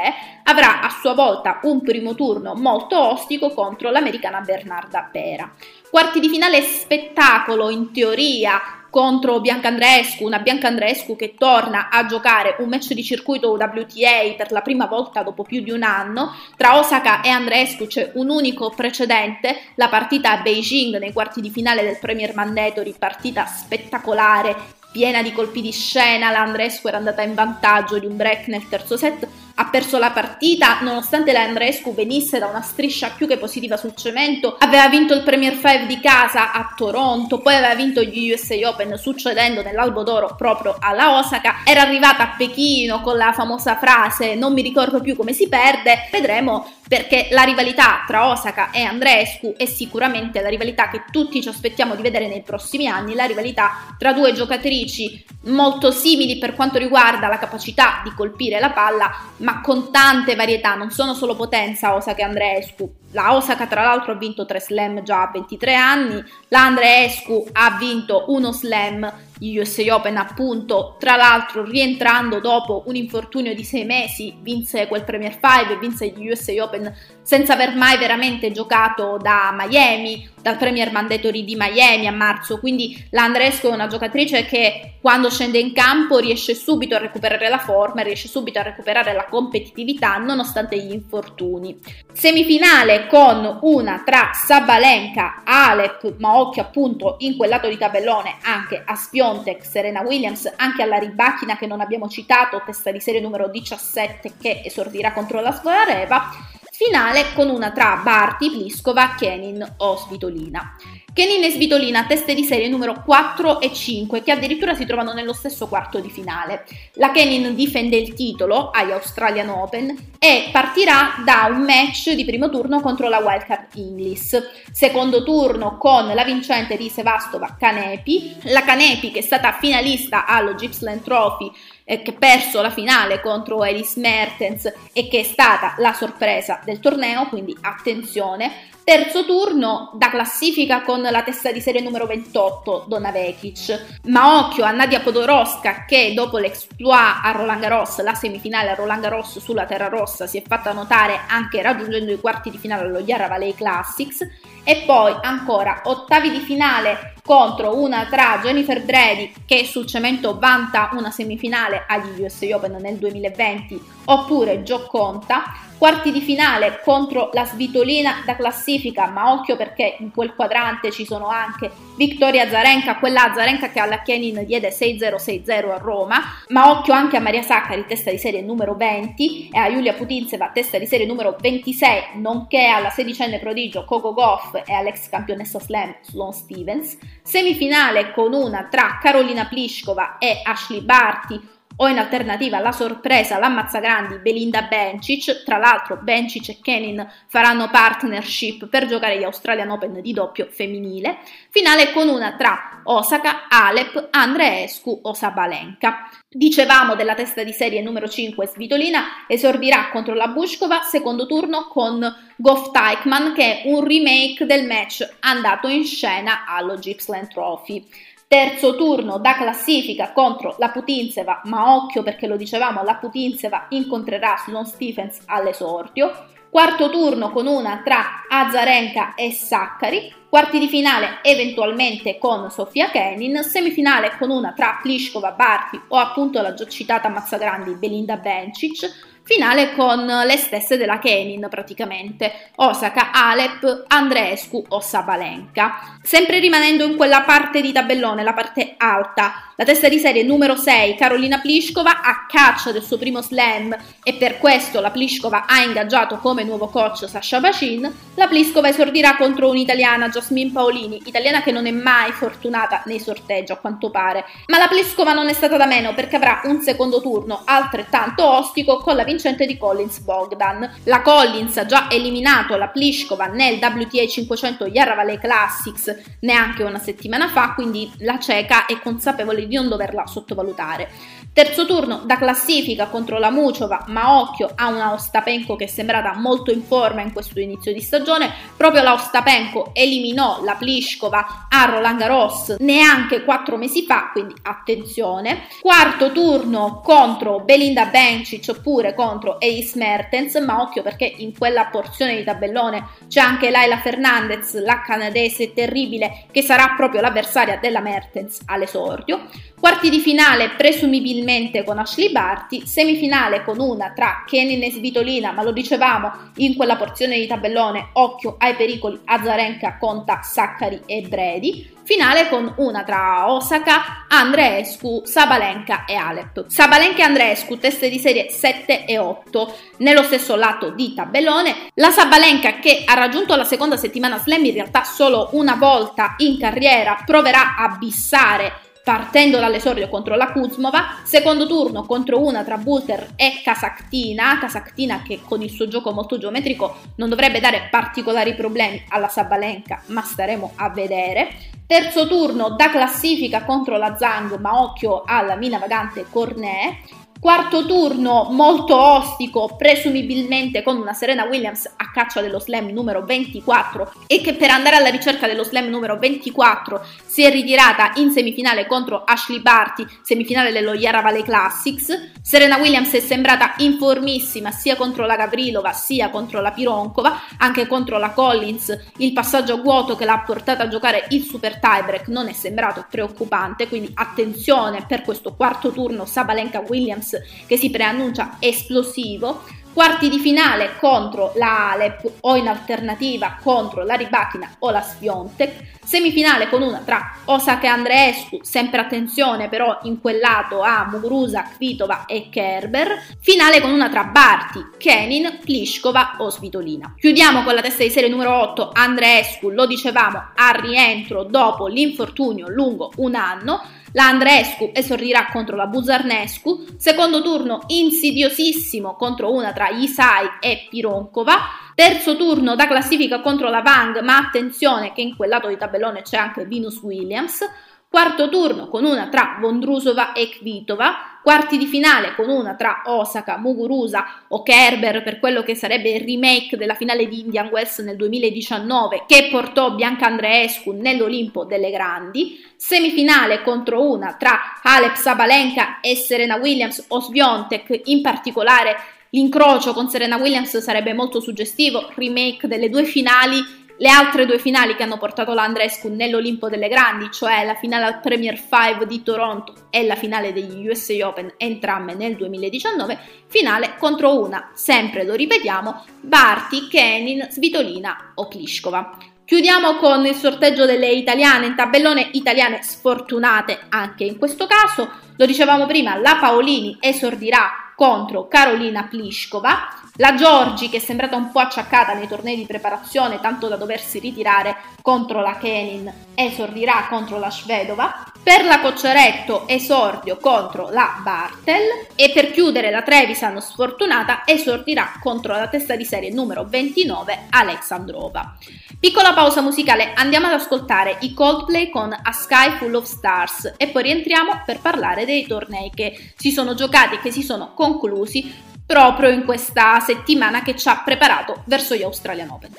avrà 0.45 0.81
a 0.81 0.89
sua 0.89 1.13
volta 1.13 1.61
un 1.65 1.83
primo 1.83 2.15
turno 2.15 2.55
molto 2.55 2.99
ostico 3.11 3.51
contro 3.51 3.91
l'americana 3.91 4.41
Bernarda 4.41 5.09
Pera. 5.13 5.53
Quarti 5.95 6.19
di 6.19 6.29
finale 6.29 6.61
spettacolo 6.61 7.71
in 7.71 7.93
teoria 7.93 8.61
contro 8.91 9.39
Bianca 9.39 9.69
Andreescu, 9.69 10.25
una 10.25 10.41
Bianca 10.41 10.67
Andreescu 10.67 11.15
che 11.15 11.37
torna 11.39 11.89
a 11.89 12.05
giocare 12.07 12.57
un 12.59 12.69
match 12.69 12.95
di 12.95 13.05
circuito 13.05 13.53
WTA 13.53 14.35
per 14.37 14.51
la 14.51 14.61
prima 14.61 14.87
volta 14.87 15.23
dopo 15.23 15.45
più 15.45 15.63
di 15.63 15.71
un 15.71 15.85
anno. 15.85 16.35
Tra 16.57 16.81
Osaka 16.81 17.21
e 17.21 17.29
Andreescu 17.29 17.87
c'è 17.87 18.11
un 18.15 18.29
unico 18.29 18.71
precedente, 18.75 19.57
la 19.77 19.89
partita 19.89 20.33
a 20.33 20.43
Beijing 20.43 20.99
nei 20.99 21.13
quarti 21.13 21.41
di 21.41 21.51
finale 21.51 21.85
del 21.85 22.01
Premier 22.01 22.35
Mandatory, 22.35 22.97
partita 22.99 23.47
spettacolare, 23.47 24.57
piena 24.91 25.23
di 25.23 25.31
colpi 25.31 25.61
di 25.61 25.71
scena, 25.71 26.33
la 26.33 26.41
Andreescu 26.41 26.89
era 26.89 26.97
andata 26.97 27.23
in 27.23 27.35
vantaggio 27.35 28.01
di 28.01 28.07
un 28.07 28.17
break 28.17 28.49
nel 28.49 28.69
terzo 28.69 28.97
set 28.97 29.29
ha 29.57 29.69
perso 29.71 29.99
la 29.99 30.11
partita 30.11 30.81
nonostante 30.81 31.33
la 31.33 31.43
Andrescu 31.43 31.95
venisse 31.95 32.39
da 32.39 32.47
una 32.47 32.63
striscia 32.63 33.11
più 33.17 33.27
che 33.27 33.39
positiva 33.39 33.77
sul 33.77 33.95
cemento, 33.95 34.57
aveva 34.59 34.89
vinto 34.89 35.15
il 35.15 35.23
Premier 35.23 35.53
5 35.53 35.87
di 35.87 36.01
casa 36.01 36.53
a 36.53 36.73
Toronto, 36.77 37.41
poi 37.41 37.55
aveva 37.55 37.75
vinto 37.75 38.03
gli 38.03 38.31
USA 38.31 38.55
Open 38.69 38.97
succedendo 38.97 39.63
nell'albo 39.63 40.03
d'oro 40.03 40.35
proprio 40.37 40.77
alla 40.79 41.19
Osaka, 41.19 41.63
era 41.65 41.83
arrivata 41.83 42.25
a 42.25 42.35
Pechino 42.37 43.01
con 43.01 43.17
la 43.17 43.33
famosa 43.33 43.77
frase 43.77 44.35
non 44.35 44.53
mi 44.53 44.63
ricordo 44.63 45.01
più 45.01 45.17
come 45.17 45.33
si 45.33 45.49
perde, 45.49 46.09
vedremo 46.11 46.67
perché 46.87 47.29
la 47.31 47.43
rivalità 47.43 48.05
tra 48.07 48.29
Osaka 48.29 48.71
e 48.71 48.83
Andreescu 48.83 49.55
è 49.57 49.65
sicuramente 49.65 50.41
la 50.41 50.49
rivalità 50.49 50.89
che 50.91 51.05
tutti 51.11 51.41
ci 51.41 51.49
aspettiamo 51.49 51.95
di 51.95 52.03
vedere 52.03 52.29
nei 52.29 52.43
prossimi 52.43 52.87
anni, 52.87 53.15
la 53.15 53.25
rivalità 53.25 53.95
tra 53.99 54.13
due 54.13 54.33
giocatrici 54.33 55.25
molto 55.45 55.91
simili 55.91 56.39
per 56.39 56.55
quanto 56.55 56.79
riguarda 56.79 57.29
la 57.29 57.39
capacità 57.39 58.01
di 58.05 58.13
colpire 58.15 58.61
la 58.61 58.71
palla, 58.71 59.11
ma 59.45 59.61
con 59.61 59.93
tante 59.93 60.35
varietà, 60.35 60.75
non 60.75 60.91
sono 60.91 61.13
solo 61.13 61.37
potenza 61.37 61.95
Osaka 61.95 62.23
e 62.23 62.25
Andreescu. 62.25 62.93
La 63.13 63.37
Osaka 63.37 63.67
tra 63.67 63.83
l'altro 63.83 64.13
ha 64.13 64.17
vinto 64.17 64.47
tre 64.47 64.59
slam 64.59 65.03
già 65.03 65.23
a 65.23 65.31
23 65.33 65.75
anni, 65.75 66.25
la 66.49 66.65
Andreescu 66.65 67.47
ha 67.53 67.77
vinto 67.79 68.25
uno 68.29 68.53
slam 68.53 69.13
USA 69.41 69.95
Open 69.95 70.17
appunto, 70.17 70.97
tra 70.99 71.17
l'altro 71.17 71.65
rientrando 71.65 72.41
dopo 72.41 72.85
un 72.87 72.97
infortunio 72.97 73.55
di 73.55 73.65
sei 73.65 73.85
mesi, 73.85 74.35
vinse 74.41 74.87
quel 74.87 75.05
Premier 75.05 75.33
5 75.33 75.79
vinse 75.79 76.09
gli 76.09 76.29
USA 76.29 76.53
Open 76.63 76.95
senza 77.23 77.55
aver 77.55 77.75
mai 77.75 77.97
veramente 77.99 78.53
giocato 78.53 79.17
da 79.21 79.55
Miami, 79.57 80.29
dal 80.41 80.59
Premier 80.59 80.93
Mandatory 80.93 81.43
di 81.43 81.57
Miami 81.57 82.07
a 82.07 82.13
marzo, 82.13 82.59
quindi 82.59 83.03
l'Andresco 83.11 83.71
è 83.71 83.73
una 83.73 83.87
giocatrice 83.87 84.45
che 84.45 84.99
quando 85.01 85.31
scende 85.31 85.59
in 85.59 85.73
campo 85.73 86.19
riesce 86.19 86.55
subito 86.55 86.95
a 86.95 86.99
recuperare 86.99 87.49
la 87.49 87.59
forma, 87.59 88.03
riesce 88.03 88.29
subito 88.29 88.59
a 88.59 88.63
recuperare 88.63 89.15
la 89.15 89.27
competitività 89.27 90.17
nonostante 90.19 90.79
gli 90.79 90.93
infortuni. 90.93 91.79
Semifinale 92.13 93.07
con 93.07 93.59
una 93.63 94.03
tra 94.05 94.31
Sabalenka, 94.33 95.43
Alep, 95.45 96.17
ma 96.19 96.39
occhio 96.39 96.63
appunto 96.63 97.17
in 97.19 97.37
quel 97.37 97.49
lato 97.49 97.69
di 97.69 97.79
tabellone 97.79 98.37
anche 98.43 98.83
a 98.85 98.95
Spiontek, 99.25 99.65
Serena 99.65 100.03
Williams, 100.03 100.53
anche 100.57 100.83
alla 100.83 100.99
Ribachina 100.99 101.57
che 101.57 101.67
non 101.67 101.81
abbiamo 101.81 102.09
citato, 102.09 102.61
testa 102.65 102.91
di 102.91 103.01
serie 103.01 103.23
numero 103.23 103.49
17 103.49 104.35
che 104.39 104.61
esordirà 104.63 105.13
contro 105.13 105.41
la 105.41 105.51
Svolareva 105.51 106.31
finale 106.71 107.33
con 107.35 107.49
una 107.49 107.71
tra 107.71 108.01
Barti, 108.03 108.51
Pliskova, 108.51 109.15
Kenin 109.15 109.65
o 109.79 109.97
Svitolina. 109.97 110.77
Kenin 111.15 111.45
e 111.45 111.51
Svitolina, 111.51 112.07
teste 112.07 112.35
di 112.35 112.43
serie 112.43 112.67
numero 112.67 113.01
4 113.05 113.61
e 113.61 113.73
5, 113.73 114.25
che 114.25 114.33
addirittura 114.33 114.75
si 114.75 114.85
trovano 114.85 115.13
nello 115.13 115.33
stesso 115.33 115.69
quarto 115.69 116.01
di 116.01 116.11
finale. 116.11 116.67
La 116.95 117.13
Kenin 117.13 117.55
difende 117.55 117.97
il 117.97 118.15
titolo 118.15 118.71
agli 118.71 118.91
Australian 118.91 119.49
Open 119.49 119.97
e 120.19 120.49
partirà 120.51 121.23
da 121.25 121.47
un 121.49 121.63
match 121.63 122.11
di 122.11 122.25
primo 122.25 122.51
turno 122.51 122.81
contro 122.81 123.09
la 123.09 123.19
Wildcard 123.19 123.69
Inglis. 123.75 124.43
Secondo 124.73 125.23
turno 125.23 125.79
con 125.79 126.07
la 126.13 126.25
vincente 126.25 126.77
di 126.77 126.89
Sevastova 126.89 127.55
Canepi, 127.57 128.35
la 128.47 128.65
Canepi 128.65 129.13
che 129.13 129.21
è 129.21 129.23
stata 129.23 129.53
finalista 129.53 130.27
allo 130.27 130.57
Gippsland 130.57 131.05
Trophy 131.05 131.49
eh, 131.85 132.03
che 132.03 132.11
ha 132.11 132.19
perso 132.19 132.61
la 132.61 132.71
finale 132.71 133.21
contro 133.21 133.63
Elis 133.63 133.95
Mertens 133.97 134.73
e 134.93 135.07
che 135.07 135.21
è 135.21 135.23
stata 135.23 135.77
la 135.79 135.93
sorpresa 135.93 136.61
del 136.65 136.81
torneo, 136.81 137.29
quindi 137.29 137.57
attenzione. 137.61 138.73
Terzo 138.85 139.25
turno 139.25 139.93
da 139.95 140.11
classifica 140.11 140.83
con 140.83 141.01
la 141.01 141.23
testa 141.23 141.51
di 141.51 141.63
serie 141.63 141.81
numero 141.81 142.05
28, 142.05 142.85
Donna 142.87 143.11
Vekic. 143.11 144.01
Ma 144.09 144.45
occhio 144.45 144.65
a 144.65 144.73
Nadia 144.73 145.01
Podoroska 145.01 145.87
che 145.87 146.13
dopo 146.13 146.37
l'exploit 146.37 147.21
a 147.23 147.31
Roland 147.31 147.63
Garros, 147.63 148.03
la 148.03 148.13
semifinale 148.13 148.69
a 148.69 148.75
Roland 148.75 149.01
Garros 149.01 149.39
sulla 149.39 149.65
terra 149.65 149.89
rossa, 149.89 150.27
si 150.27 150.37
è 150.37 150.43
fatta 150.47 150.75
notare 150.75 151.21
anche 151.29 151.63
raggiungendo 151.63 152.13
i 152.13 152.21
quarti 152.21 152.51
di 152.51 152.59
finale 152.59 152.83
allo 152.83 152.99
Yara 152.99 153.27
Valley 153.27 153.55
Classics. 153.55 154.19
E 154.63 154.83
poi 154.85 155.17
ancora 155.23 155.81
ottavi 155.85 156.31
di 156.31 156.41
finale 156.41 157.14
contro 157.25 157.81
una 157.81 158.07
tra 158.11 158.39
Jennifer 158.43 158.83
Brady 158.85 159.33
che 159.47 159.65
sul 159.65 159.87
cemento 159.87 160.39
vanta 160.39 160.91
una 160.93 161.11
semifinale 161.11 161.85
agli 161.89 162.23
US 162.23 162.41
Open 162.53 162.77
nel 162.81 162.97
2020 162.97 163.83
oppure 164.05 164.63
Gio 164.63 164.87
Conta 164.87 165.65
quarti 165.79 166.13
di 166.13 166.21
finale 166.21 166.81
contro 166.83 167.31
la 167.33 167.45
Svitolina 167.45 168.23
da 168.25 168.37
classifica, 168.37 169.09
ma 169.09 169.33
occhio 169.33 169.57
perché 169.57 169.97
in 169.99 170.13
quel 170.13 170.35
quadrante 170.35 170.91
ci 170.91 171.05
sono 171.05 171.27
anche 171.27 171.71
Vittoria 171.97 172.49
Zarenka, 172.49 172.97
quella 172.97 173.33
Zarenka 173.35 173.69
che 173.69 173.81
alla 173.81 174.03
Kenin 174.03 174.45
diede 174.47 174.71
6-0-6-0 174.71 175.71
a 175.71 175.77
Roma, 175.77 176.21
ma 176.49 176.71
occhio 176.71 176.95
anche 176.95 177.17
a 177.17 177.21
Maria 177.21 177.43
Saccari, 177.43 177.85
testa 177.87 178.11
di 178.11 178.19
serie 178.19 178.41
numero 178.41 178.75
20, 178.75 179.51
e 179.53 179.59
a 179.59 179.71
Giulia 179.71 179.93
Putinzeva, 179.93 180.51
testa 180.55 180.79
di 180.79 180.87
serie 180.87 181.07
numero 181.07 181.37
26, 181.39 182.21
nonché 182.21 182.65
alla 182.65 182.91
sedicenne 182.91 183.39
prodigio 183.39 183.85
Coco 183.85 184.13
Goff 184.13 184.55
e 184.65 184.73
all'ex 184.73 185.09
campionessa 185.09 185.61
slam 185.61 185.97
Sloan 186.01 186.33
Stevens, 186.33 186.97
semifinale 187.27 188.13
con 188.13 188.35
una 188.35 188.69
tra 188.71 188.99
Carolina 189.01 189.47
Pliskova 189.47 190.19
e 190.19 190.43
Ashley 190.45 190.83
Barty, 190.83 191.41
o 191.77 191.89
in 191.89 191.99
alternativa 191.99 192.61
la 192.61 192.73
sorpresa, 192.73 193.39
l'ammazzagrandi 193.39 194.19
Belinda 194.19 194.63
Bencic, 194.63 195.43
tra 195.43 195.59
l'altro 195.59 195.99
Bencic 196.01 196.49
e 196.51 196.59
Kenin 196.63 197.07
faranno 197.27 197.69
partnership 197.71 198.69
per 198.69 198.87
giocare 198.87 199.19
gli 199.19 199.25
Australian 199.25 199.71
Open 199.71 200.01
di 200.01 200.13
doppio 200.13 200.49
femminile, 200.51 201.19
finale 201.51 201.93
con 201.93 202.09
una 202.09 202.35
tra 202.37 202.83
Osaka, 202.85 203.49
Alep, 203.49 204.09
Andreescu 204.11 205.01
o 205.03 205.15
Sabalenka. 205.15 206.09
Dicevamo 206.29 206.95
della 206.95 207.15
testa 207.15 207.43
di 207.43 207.53
serie 207.53 207.81
numero 207.81 208.09
5 208.09 208.47
Svitolina 208.47 209.27
esordirà 209.27 209.89
contro 209.91 210.15
la 210.15 210.29
Bushkova 210.29 210.81
secondo 210.83 211.27
turno 211.27 211.69
con 211.69 212.05
Goff 212.37 212.73
Teichmann 212.73 213.33
che 213.35 213.63
è 213.63 213.69
un 213.69 213.85
remake 213.85 214.45
del 214.45 214.67
match 214.67 215.09
andato 215.21 215.69
in 215.69 215.85
scena 215.85 216.45
allo 216.47 216.79
Gippsland 216.79 217.29
Trophy. 217.29 217.87
Terzo 218.35 218.75
turno 218.75 219.19
da 219.19 219.37
classifica 219.37 220.11
contro 220.11 220.57
la 220.59 220.71
Putinzeva, 220.71 221.43
ma 221.45 221.77
occhio 221.77 222.03
perché 222.03 222.27
lo 222.27 222.37
dicevamo, 222.37 222.83
la 222.83 222.97
Putinzeva 222.97 223.67
incontrerà 223.69 224.35
Sloan 224.45 224.67
Stephens 224.67 225.23
all'esordio. 225.27 226.11
Quarto 226.51 226.91
turno 226.91 227.31
con 227.31 227.47
una 227.47 227.81
tra 227.85 228.25
Azarenka 228.29 229.15
e 229.15 229.31
Saccari. 229.31 230.13
Quarti 230.29 230.59
di 230.59 230.67
finale 230.67 231.21
eventualmente 231.23 232.19
con 232.19 232.51
Sofia 232.51 232.91
Kenin. 232.91 233.41
Semifinale 233.45 234.17
con 234.19 234.31
una 234.31 234.53
tra 234.53 234.81
Pliskova, 234.83 235.31
Barty 235.31 235.81
o 235.91 235.97
appunto 235.97 236.43
la 236.43 236.55
già 236.55 236.67
citata 236.67 237.09
Mazzagrandi 237.09 237.77
Belinda 237.77 238.17
Bencic 238.17 239.14
finale 239.25 239.73
con 239.75 240.05
le 240.05 240.37
stesse 240.37 240.77
della 240.77 240.99
Kenin 240.99 241.47
praticamente, 241.51 242.51
Osaka, 242.57 243.11
Alep, 243.11 243.85
Andreescu 243.89 244.65
o 244.69 244.81
Sabalenka. 244.81 245.99
Sempre 246.03 246.39
rimanendo 246.39 246.85
in 246.85 246.97
quella 246.97 247.23
parte 247.23 247.61
di 247.61 247.73
tabellone, 247.73 248.23
la 248.23 248.35
parte 248.35 248.75
alta, 248.77 249.53
la 249.57 249.65
testa 249.65 249.89
di 249.89 249.99
serie 249.99 250.25
numero 250.25 250.57
6, 250.57 250.97
Carolina 250.97 251.39
Pliskova, 251.39 252.03
a 252.03 252.27
caccia 252.29 252.73
del 252.73 252.83
suo 252.83 252.99
primo 252.99 253.21
slam. 253.21 253.77
E 254.03 254.15
per 254.15 254.39
questo 254.39 254.81
la 254.81 254.91
Pliskova 254.91 255.47
ha 255.47 255.63
ingaggiato 255.63 256.19
come 256.19 256.43
nuovo 256.43 256.67
coach 256.67 257.09
Sasha 257.09 257.39
Bacin, 257.39 257.93
la 258.15 258.27
Pliskova 258.27 258.69
esordirà 258.69 259.17
contro 259.17 259.49
un'italiana, 259.49 260.09
Jasmine 260.09 260.51
Paolini, 260.51 261.03
italiana 261.05 261.43
che 261.43 261.53
non 261.53 261.67
è 261.67 261.71
mai 261.71 262.11
fortunata 262.11 262.83
nei 262.87 262.99
sorteggi 262.99 263.53
a 263.53 263.57
quanto 263.57 263.91
pare, 263.91 264.25
ma 264.47 264.59
la 264.59 264.67
Pliskova 264.67 265.13
non 265.13 265.29
è 265.29 265.33
stata 265.33 265.57
da 265.57 265.67
meno 265.67 265.95
perché 265.95 266.17
avrà 266.17 266.41
un 266.45 266.61
secondo 266.61 267.01
turno 267.01 267.43
altrettanto 267.45 268.29
ostico 268.29 268.79
con 268.79 268.97
la 268.97 269.05
vincente 269.05 269.47
di 269.47 269.57
Collins 269.57 270.01
Bogdan. 270.01 270.69
La 270.85 271.01
Collins 271.03 271.57
ha 271.59 271.67
già 271.67 271.89
eliminato 271.91 272.57
la 272.57 272.69
Pliskova 272.69 273.27
nel 273.27 273.59
WTA 273.61 274.07
500 274.07 274.67
Yarra 274.67 274.95
Valley 274.95 275.19
Classics 275.19 275.97
neanche 276.21 276.65
una 276.65 276.79
settimana 276.79 277.29
fa, 277.29 277.53
quindi 277.55 277.91
la 277.99 278.19
ceca 278.19 278.67
è 278.67 278.81
consapevole 278.81 279.43
di 279.47 279.55
non 279.55 279.69
doverla 279.69 280.07
sottovalutare. 280.07 280.91
Terzo 281.35 281.67
turno 281.67 282.03
da 282.05 282.17
classifica 282.17 282.87
contro 282.87 283.19
la 283.19 283.31
Muciova, 283.31 283.87
ma 283.89 284.21
occhio 284.21 284.51
a 284.55 284.69
una 284.69 284.93
Ostapenko 284.93 285.57
che 285.57 285.65
è 285.65 285.67
sembrata 285.67 286.15
molto 286.15 286.53
in 286.53 286.63
forma 286.63 287.03
in 287.03 287.13
questo 287.13 287.41
inizio 287.41 287.73
di 287.73 287.81
stagione. 287.81 288.33
Proprio 288.57 288.83
la 288.83 288.93
Ostapenko 288.93 289.71
eliminò 289.73 290.45
la 290.45 290.55
Pliskova 290.55 291.47
a 291.49 291.65
Roland 291.65 291.99
Garros 291.99 292.55
neanche 292.61 293.25
quattro 293.25 293.57
mesi 293.57 293.85
fa, 293.85 294.11
quindi 294.13 294.35
attenzione. 294.43 295.49
Quarto 295.61 296.13
turno 296.13 296.81
contro 296.85 297.41
Belinda 297.41 297.87
Bencic 297.87 298.47
oppure 298.51 298.95
contro 298.95 299.39
Ace 299.41 299.73
Mertens, 299.75 300.37
ma 300.37 300.63
occhio 300.63 300.83
perché 300.83 301.13
in 301.17 301.37
quella 301.37 301.67
porzione 301.67 302.17
di 302.17 302.23
tabellone 302.23 302.91
c'è 303.09 303.21
anche 303.21 303.51
Laila 303.51 303.79
Fernandez, 303.79 304.63
la 304.63 304.83
canadese 304.83 305.53
terribile, 305.53 306.27
che 306.31 306.43
sarà 306.43 306.75
proprio 306.77 307.01
l'avversaria 307.01 307.59
della 307.61 307.81
Mertens 307.81 308.43
all'esordio. 308.47 309.27
Quarti 309.65 309.89
di 309.89 310.01
finale 310.01 310.51
presumibilmente 310.51 311.65
con 311.65 311.79
Ashley 311.79 312.13
Barty, 312.13 312.67
semifinale 312.67 313.43
con 313.45 313.61
una 313.61 313.93
tra 313.95 314.23
Kenin 314.27 314.63
e 314.63 314.71
Svitolina, 314.71 315.33
ma 315.33 315.43
lo 315.43 315.53
dicevamo 315.53 316.13
in 316.37 316.55
quella 316.55 316.77
porzione 316.77 317.19
di 317.19 317.27
tabellone, 317.27 317.89
occhio 317.95 318.37
ai 318.39 318.55
pericoli 318.57 319.01
Azarenka, 319.05 319.79
Conta, 319.79 320.21
Saccari 320.23 320.83
e 320.85 321.01
Bredi, 321.09 321.73
finale 321.83 322.29
con 322.29 322.53
una 322.59 322.83
tra 322.83 323.31
Osaka, 323.33 324.05
Andreescu, 324.09 325.03
Sabalenka 325.05 325.85
e 325.87 325.95
Alep. 325.95 326.47
Sabalenka 326.49 326.99
e 326.99 327.05
Andreescu, 327.05 327.59
teste 327.59 327.89
di 327.89 327.99
serie 327.99 328.31
7 328.31 328.85
e 328.85 328.99
8, 328.99 329.57
nello 329.79 330.03
stesso 330.03 330.37
lato 330.37 330.71
di 330.71 330.93
tabellone. 330.95 331.71
La 331.75 331.91
Sabalenka 331.91 332.59
che 332.59 332.83
ha 332.85 332.95
raggiunto 332.95 333.35
la 333.37 333.45
seconda 333.45 333.77
settimana 333.79 334.19
slam 334.19 334.45
in 334.45 334.53
realtà 334.53 334.85
solo 334.85 335.31
una 335.33 335.55
volta 335.55 336.17
in 336.19 336.39
carriera 336.39 337.03
proverà 337.07 337.57
a 337.57 337.77
bissare 337.79 338.64
partendo 338.85 339.39
dall'esordio 339.39 339.89
contro 339.89 340.15
la 340.15 340.31
Kuzmova, 340.31 341.01
secondo 341.05 341.47
turno 341.47 341.85
contro 341.85 342.21
una 342.21 342.45
tra 342.45 342.59
Bulter 342.59 343.13
e 343.17 343.41
Kasaktina, 343.43 344.39
Kasaktina 344.39 345.03
che 345.03 345.21
con 345.25 345.41
il 345.41 345.51
suo 345.51 345.67
gioco 345.67 345.91
molto 345.93 346.19
geometrico 346.19 346.77
non 346.97 347.09
dovrebbe 347.09 347.41
dare 347.41 347.69
particolari 347.71 348.35
problemi 348.35 348.85
alla 348.91 349.09
Sabalenka, 349.09 349.83
ma 349.87 350.03
staremo 350.03 350.53
a 350.57 350.69
vedere. 350.69 351.31
Terzo 351.67 352.07
turno 352.07 352.51
da 352.51 352.69
classifica 352.69 353.45
contro 353.45 353.79
la 353.79 353.97
Zhang, 353.97 354.39
ma 354.39 354.61
occhio 354.61 355.03
alla 355.07 355.35
mina 355.35 355.57
vagante 355.57 356.05
Cornet. 356.11 357.04
Quarto 357.25 357.65
turno 357.65 358.29
molto 358.33 358.79
ostico, 358.79 359.57
presumibilmente 359.57 360.63
con 360.63 360.77
una 360.77 360.93
Serena 360.93 361.25
Williams 361.25 361.65
a 361.65 361.91
caccia 361.91 362.21
dello 362.21 362.39
slam 362.39 362.69
numero 362.69 363.03
24 363.03 363.95
e 364.07 364.21
che 364.21 364.35
per 364.35 364.51
andare 364.51 364.77
alla 364.77 364.91
ricerca 364.91 365.27
dello 365.27 365.43
slam 365.43 365.69
numero 365.69 365.99
24 365.99 366.85
si 367.07 367.25
è 367.25 367.31
ritirata 367.31 367.93
in 367.95 368.11
semifinale 368.11 368.67
contro 368.67 369.05
Ashley 369.05 369.41
Barty, 369.41 369.87
semifinale 370.03 370.53
dello 370.53 370.75
Yara 370.75 371.01
Valley 371.01 371.23
Classics. 371.23 372.11
Serena 372.21 372.59
Williams 372.59 372.93
è 372.93 373.01
sembrata 373.01 373.55
informissima 373.57 374.51
sia 374.51 374.77
contro 374.77 375.07
la 375.07 375.17
Gavrilova 375.17 375.73
sia 375.73 376.11
contro 376.11 376.43
la 376.43 376.53
Pironkova, 376.53 377.23
anche 377.39 377.67
contro 377.67 377.97
la 377.97 378.11
Collins. 378.11 378.91
Il 378.99 379.15
passaggio 379.15 379.63
vuoto 379.63 379.97
che 379.97 380.05
l'ha 380.05 380.23
portata 380.27 380.65
a 380.65 380.69
giocare 380.69 381.07
il 381.09 381.23
super 381.23 381.59
tiebreak 381.59 382.09
non 382.09 382.29
è 382.29 382.35
sembrato 382.35 382.85
preoccupante, 382.91 383.67
quindi 383.67 383.91
attenzione 383.95 384.85
per 384.87 385.01
questo 385.01 385.35
quarto 385.35 385.71
turno 385.71 386.05
Sabalenka 386.05 386.61
Williams 386.69 387.13
che 387.47 387.57
si 387.57 387.71
preannuncia 387.71 388.37
esplosivo, 388.39 389.43
quarti 389.75 390.09
di 390.09 390.21
finale 390.21 390.77
contro 390.79 391.33
la 391.35 391.73
Alep 391.73 392.11
o 392.21 392.37
in 392.37 392.47
alternativa 392.47 393.39
contro 393.43 393.83
la 393.83 393.95
Ribachina 393.95 394.55
o 394.61 394.71
la 394.71 394.81
Sviontek, 394.81 395.73
semifinale 395.85 396.49
con 396.49 396.63
una 396.63 396.79
tra 396.79 397.17
Osaka 397.25 397.67
e 397.67 397.71
Andreescu, 397.71 398.39
sempre 398.43 398.81
attenzione 398.81 399.49
però 399.49 399.81
in 399.83 400.01
quel 400.01 400.21
lato 400.21 400.63
a 400.63 400.87
Muguruza, 400.89 401.43
Kvitova 401.43 402.07
e 402.07 402.29
Kerber, 402.31 403.17
finale 403.21 403.61
con 403.61 403.71
una 403.71 403.89
tra 403.89 404.05
Barti, 404.05 404.65
Kenin, 404.79 405.41
Pliskova 405.43 406.15
o 406.19 406.31
Svitolina. 406.31 406.95
Chiudiamo 406.97 407.43
con 407.43 407.55
la 407.55 407.61
testa 407.61 407.83
di 407.83 407.91
serie 407.91 408.09
numero 408.09 408.33
8, 408.33 408.71
Andreescu, 408.73 409.51
lo 409.51 409.67
dicevamo, 409.67 410.29
a 410.37 410.51
rientro 410.53 411.25
dopo 411.25 411.67
l'infortunio 411.67 412.49
lungo 412.49 412.93
un 412.97 413.17
anno, 413.17 413.61
la 413.95 414.09
Andrescu 414.09 414.71
esordirà 414.73 415.29
contro 415.33 415.57
la 415.57 415.67
Buzarnescu, 415.67 416.77
secondo 416.77 417.23
turno 417.23 417.63
insidiosissimo 417.69 418.97
contro 418.97 419.33
una 419.33 419.53
tra 419.53 419.69
Isai 419.69 420.27
e 420.41 420.67
Pironkova, 420.69 421.37
terzo 421.75 422.17
turno 422.17 422.57
da 422.57 422.67
classifica 422.67 423.21
contro 423.21 423.49
la 423.51 423.63
Vang, 423.63 424.01
ma 424.01 424.19
attenzione 424.19 424.93
che 424.93 425.01
in 425.01 425.17
quel 425.17 425.29
lato 425.29 425.49
di 425.49 425.57
tabellone 425.57 426.03
c'è 426.03 426.17
anche 426.17 426.45
Venus 426.45 426.81
Williams, 426.83 427.49
quarto 427.89 428.29
turno 428.29 428.69
con 428.69 428.85
una 428.85 429.09
tra 429.09 429.39
Vondrusova 429.41 430.13
e 430.13 430.29
Kvitova, 430.29 431.14
quarti 431.25 431.57
di 431.57 431.65
finale 431.65 432.15
con 432.15 432.29
una 432.29 432.55
tra 432.55 432.83
Osaka, 432.85 433.39
Muguruza 433.39 434.25
o 434.29 434.43
Kerber 434.43 435.03
per 435.03 435.19
quello 435.19 435.43
che 435.43 435.55
sarebbe 435.55 435.89
il 435.89 436.05
remake 436.05 436.59
della 436.59 436.75
finale 436.75 437.09
di 437.09 437.21
Indian 437.21 437.49
Wells 437.51 437.79
nel 437.79 437.97
2019 437.97 439.05
che 439.07 439.29
portò 439.31 439.75
Bianca 439.75 440.05
Andreescu 440.05 440.73
nell'Olimpo 440.73 441.47
delle 441.47 441.71
Grandi, 441.71 442.45
semifinale 442.55 443.41
contro 443.41 443.91
una 443.91 444.17
tra 444.19 444.61
Alep 444.63 444.97
Sabalenka 444.97 445.81
e 445.81 445.97
Serena 445.97 446.37
Williams 446.37 446.85
o 446.89 447.01
Sviontek, 447.01 447.81
in 447.85 448.03
particolare 448.03 448.77
l'incrocio 449.09 449.73
con 449.73 449.89
Serena 449.89 450.17
Williams 450.17 450.59
sarebbe 450.59 450.93
molto 450.93 451.21
suggestivo, 451.21 451.91
remake 451.95 452.47
delle 452.47 452.69
due 452.69 452.85
finali 452.85 453.64
le 453.79 453.89
altre 453.89 454.25
due 454.25 454.39
finali 454.39 454.77
che 454.77 454.85
hanno 454.85 454.99
portato 454.99 455.35
l'Andrescu 455.35 455.89
nell'Olimpo 455.89 456.49
delle 456.49 456.69
Grandi, 456.69 457.11
cioè 457.11 457.45
la 457.45 457.55
finale 457.55 457.85
al 457.85 458.01
Premier 458.01 458.39
5 458.39 458.87
di 458.87 459.03
Toronto 459.03 459.55
e 459.71 459.85
la 459.85 459.97
finale 459.97 460.33
degli 460.33 460.67
USA 460.69 461.09
Open, 461.09 461.35
entrambe 461.37 461.95
nel 461.95 462.17
2019, 462.17 462.99
finale 463.27 463.75
contro 463.79 464.21
una, 464.21 464.51
sempre 464.55 465.05
lo 465.05 465.15
ripetiamo, 465.15 465.85
Barty, 466.01 466.69
Kenin, 466.69 467.27
Svitolina 467.31 468.13
o 468.15 468.29
Kliskova. 468.29 468.97
Chiudiamo 469.25 469.77
con 469.77 470.05
il 470.05 470.15
sorteggio 470.15 470.67
delle 470.67 470.91
italiane, 470.91 471.47
in 471.47 471.57
tabellone 471.57 472.11
italiane 472.13 472.63
sfortunate 472.63 473.59
anche 473.71 474.05
in 474.05 474.19
questo 474.19 474.47
caso. 474.47 474.89
Lo 475.17 475.25
dicevamo 475.25 475.65
prima, 475.65 475.97
la 475.97 476.19
Paolini 476.21 476.77
esordirà 476.79 477.73
contro 477.77 478.29
Carolina 478.29 478.85
Pliskova, 478.85 479.69
la 479.97 480.15
Giorgi 480.15 480.69
che 480.69 480.79
è 480.79 480.81
sembrata 480.81 481.17
un 481.17 481.31
po' 481.31 481.41
acciaccata 481.41 481.95
nei 481.95 482.09
tornei 482.09 482.37
di 482.37 482.47
preparazione 482.47 483.21
tanto 483.21 483.49
da 483.49 483.57
doversi 483.57 483.99
ritirare 483.99 484.57
contro 484.83 485.21
la 485.21 485.37
Kenin 485.39 485.93
esordirà 486.15 486.87
contro 486.89 487.19
la 487.19 487.31
Svedova, 487.31 488.05
per 488.25 488.45
la 488.47 488.61
Cocciaretto 488.61 489.47
esordio 489.47 490.17
contro 490.17 490.71
la 490.71 490.99
Bartel. 491.03 491.87
E 491.95 492.11
per 492.13 492.31
chiudere 492.33 492.71
la 492.71 492.83
Trevisan 492.83 493.41
sfortunata 493.41 494.23
esordirà 494.25 494.95
contro 495.01 495.35
la 495.35 495.49
testa 495.49 495.77
di 495.77 495.85
serie 495.85 496.11
numero 496.11 496.47
29 496.49 497.27
Alexandrova. 497.31 498.37
Piccola 498.81 499.13
pausa 499.13 499.41
musicale, 499.41 499.93
andiamo 499.95 500.27
ad 500.27 500.35
ascoltare 500.35 500.97
i 501.01 501.15
Coldplay 501.15 501.71
con 501.71 501.93
A 501.93 502.13
Sky 502.13 502.57
Full 502.57 502.75
of 502.75 502.85
Stars. 502.85 503.55
E 503.57 503.69
poi 503.69 503.83
rientriamo 503.83 504.43
per 504.45 504.61
parlare 504.61 505.05
dei 505.05 505.27
tornei 505.27 505.71
che 505.71 506.13
si 506.17 506.31
sono 506.31 506.55
giocati 506.55 506.97
e 506.97 507.01
che 507.01 507.11
si 507.11 507.23
sono 507.23 507.53
conclusi 507.65 508.33
proprio 508.67 509.11
in 509.11 509.25
questa 509.25 509.81
settimana 509.81 510.43
che 510.43 510.57
ci 510.57 510.69
ha 510.69 510.83
preparato 510.85 511.43
verso 511.47 511.75
gli 511.75 511.83
Australian 511.83 512.31
Open. 512.31 512.53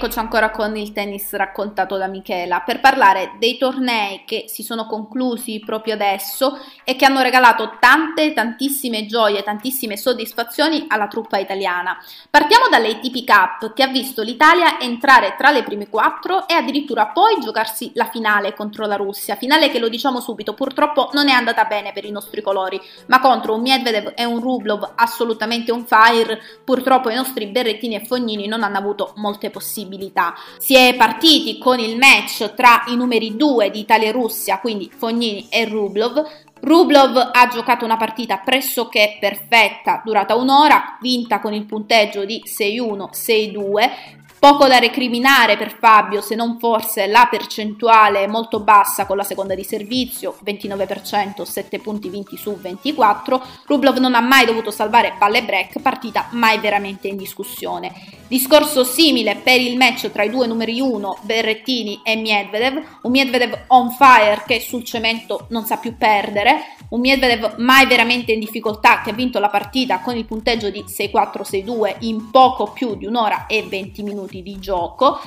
Rieccoci, 0.00 0.18
ancora 0.18 0.50
con 0.50 0.76
il 0.76 0.92
tennis 0.92 1.30
raccontato 1.34 1.98
da 1.98 2.06
Michela 2.06 2.60
per 2.60 2.80
parlare 2.80 3.32
dei 3.38 3.58
tornei 3.58 4.22
che 4.24 4.44
si 4.46 4.62
sono 4.62 4.86
conclusi 4.86 5.60
proprio 5.60 5.94
adesso 5.94 6.58
e 6.90 6.96
che 6.96 7.04
hanno 7.04 7.22
regalato 7.22 7.76
tante, 7.78 8.32
tantissime 8.32 9.06
gioie, 9.06 9.44
tantissime 9.44 9.96
soddisfazioni 9.96 10.86
alla 10.88 11.06
truppa 11.06 11.38
italiana. 11.38 11.96
Partiamo 12.28 12.66
dall'ATP 12.68 13.24
Cup 13.24 13.74
che 13.74 13.84
ha 13.84 13.86
visto 13.86 14.22
l'Italia 14.22 14.80
entrare 14.80 15.36
tra 15.38 15.52
le 15.52 15.62
prime 15.62 15.88
quattro 15.88 16.48
e 16.48 16.54
addirittura 16.54 17.06
poi 17.06 17.38
giocarsi 17.38 17.92
la 17.94 18.06
finale 18.06 18.54
contro 18.54 18.86
la 18.86 18.96
Russia, 18.96 19.36
finale 19.36 19.70
che 19.70 19.78
lo 19.78 19.88
diciamo 19.88 20.18
subito 20.18 20.52
purtroppo 20.52 21.10
non 21.12 21.28
è 21.28 21.32
andata 21.32 21.62
bene 21.66 21.92
per 21.92 22.04
i 22.04 22.10
nostri 22.10 22.42
colori, 22.42 22.80
ma 23.06 23.20
contro 23.20 23.54
un 23.54 23.60
Medvedev 23.60 24.14
e 24.16 24.24
un 24.24 24.40
Rublov 24.40 24.94
assolutamente 24.96 25.70
on 25.70 25.86
fire, 25.86 26.40
purtroppo 26.64 27.08
i 27.08 27.14
nostri 27.14 27.46
berrettini 27.46 27.94
e 27.94 28.04
fognini 28.04 28.48
non 28.48 28.64
hanno 28.64 28.78
avuto 28.78 29.12
molte 29.18 29.50
possibilità. 29.50 30.34
Si 30.58 30.74
è 30.74 30.96
partiti 30.96 31.56
con 31.56 31.78
il 31.78 31.96
match 31.96 32.52
tra 32.54 32.82
i 32.88 32.96
numeri 32.96 33.36
2 33.36 33.70
di 33.70 33.78
Italia 33.78 34.08
e 34.08 34.12
Russia, 34.12 34.58
quindi 34.58 34.90
Fognini 34.92 35.46
e 35.48 35.66
Rublov, 35.66 36.48
Rublov 36.60 37.30
ha 37.32 37.48
giocato 37.48 37.84
una 37.84 37.96
partita 37.96 38.38
pressoché 38.38 39.16
perfetta, 39.18 40.02
durata 40.04 40.34
un'ora, 40.34 40.98
vinta 41.00 41.40
con 41.40 41.54
il 41.54 41.64
punteggio 41.64 42.24
di 42.24 42.42
6-1-6-2, 42.44 43.90
Poco 44.40 44.66
da 44.66 44.78
recriminare 44.78 45.58
per 45.58 45.76
Fabio, 45.78 46.22
se 46.22 46.34
non 46.34 46.58
forse 46.58 47.06
la 47.06 47.28
percentuale 47.30 48.26
molto 48.26 48.60
bassa 48.60 49.04
con 49.04 49.18
la 49.18 49.22
seconda 49.22 49.54
di 49.54 49.64
servizio, 49.64 50.34
29%, 50.42 51.42
7 51.42 51.78
punti 51.78 52.08
vinti 52.08 52.38
su 52.38 52.56
24. 52.56 53.38
Rublov 53.66 53.98
non 53.98 54.14
ha 54.14 54.20
mai 54.20 54.46
dovuto 54.46 54.70
salvare 54.70 55.14
palle 55.18 55.44
break, 55.44 55.80
partita 55.80 56.28
mai 56.30 56.58
veramente 56.58 57.06
in 57.06 57.18
discussione. 57.18 57.92
Discorso 58.28 58.82
simile 58.82 59.36
per 59.36 59.60
il 59.60 59.76
match 59.76 60.10
tra 60.10 60.22
i 60.22 60.30
due 60.30 60.46
numeri 60.46 60.80
1, 60.80 61.18
Berrettini 61.20 62.00
e 62.02 62.16
Medvedev, 62.16 62.82
un 63.02 63.10
Medvedev 63.10 63.64
on 63.66 63.90
fire 63.90 64.42
che 64.46 64.60
sul 64.60 64.84
cemento 64.84 65.46
non 65.50 65.66
sa 65.66 65.76
più 65.76 65.98
perdere, 65.98 66.76
un 66.90 67.00
Medvedev 67.00 67.56
mai 67.58 67.86
veramente 67.86 68.32
in 68.32 68.38
difficoltà 68.38 69.02
che 69.02 69.10
ha 69.10 69.14
vinto 69.14 69.38
la 69.38 69.48
partita 69.48 69.98
con 70.00 70.16
il 70.16 70.24
punteggio 70.24 70.70
di 70.70 70.84
6-4-6-2 70.86 71.96
in 72.00 72.30
poco 72.30 72.70
più 72.70 72.94
di 72.94 73.04
un'ora 73.04 73.46
e 73.46 73.64
20 73.68 74.02
minuti 74.04 74.29
di 74.30 74.58
gioco 74.60 75.18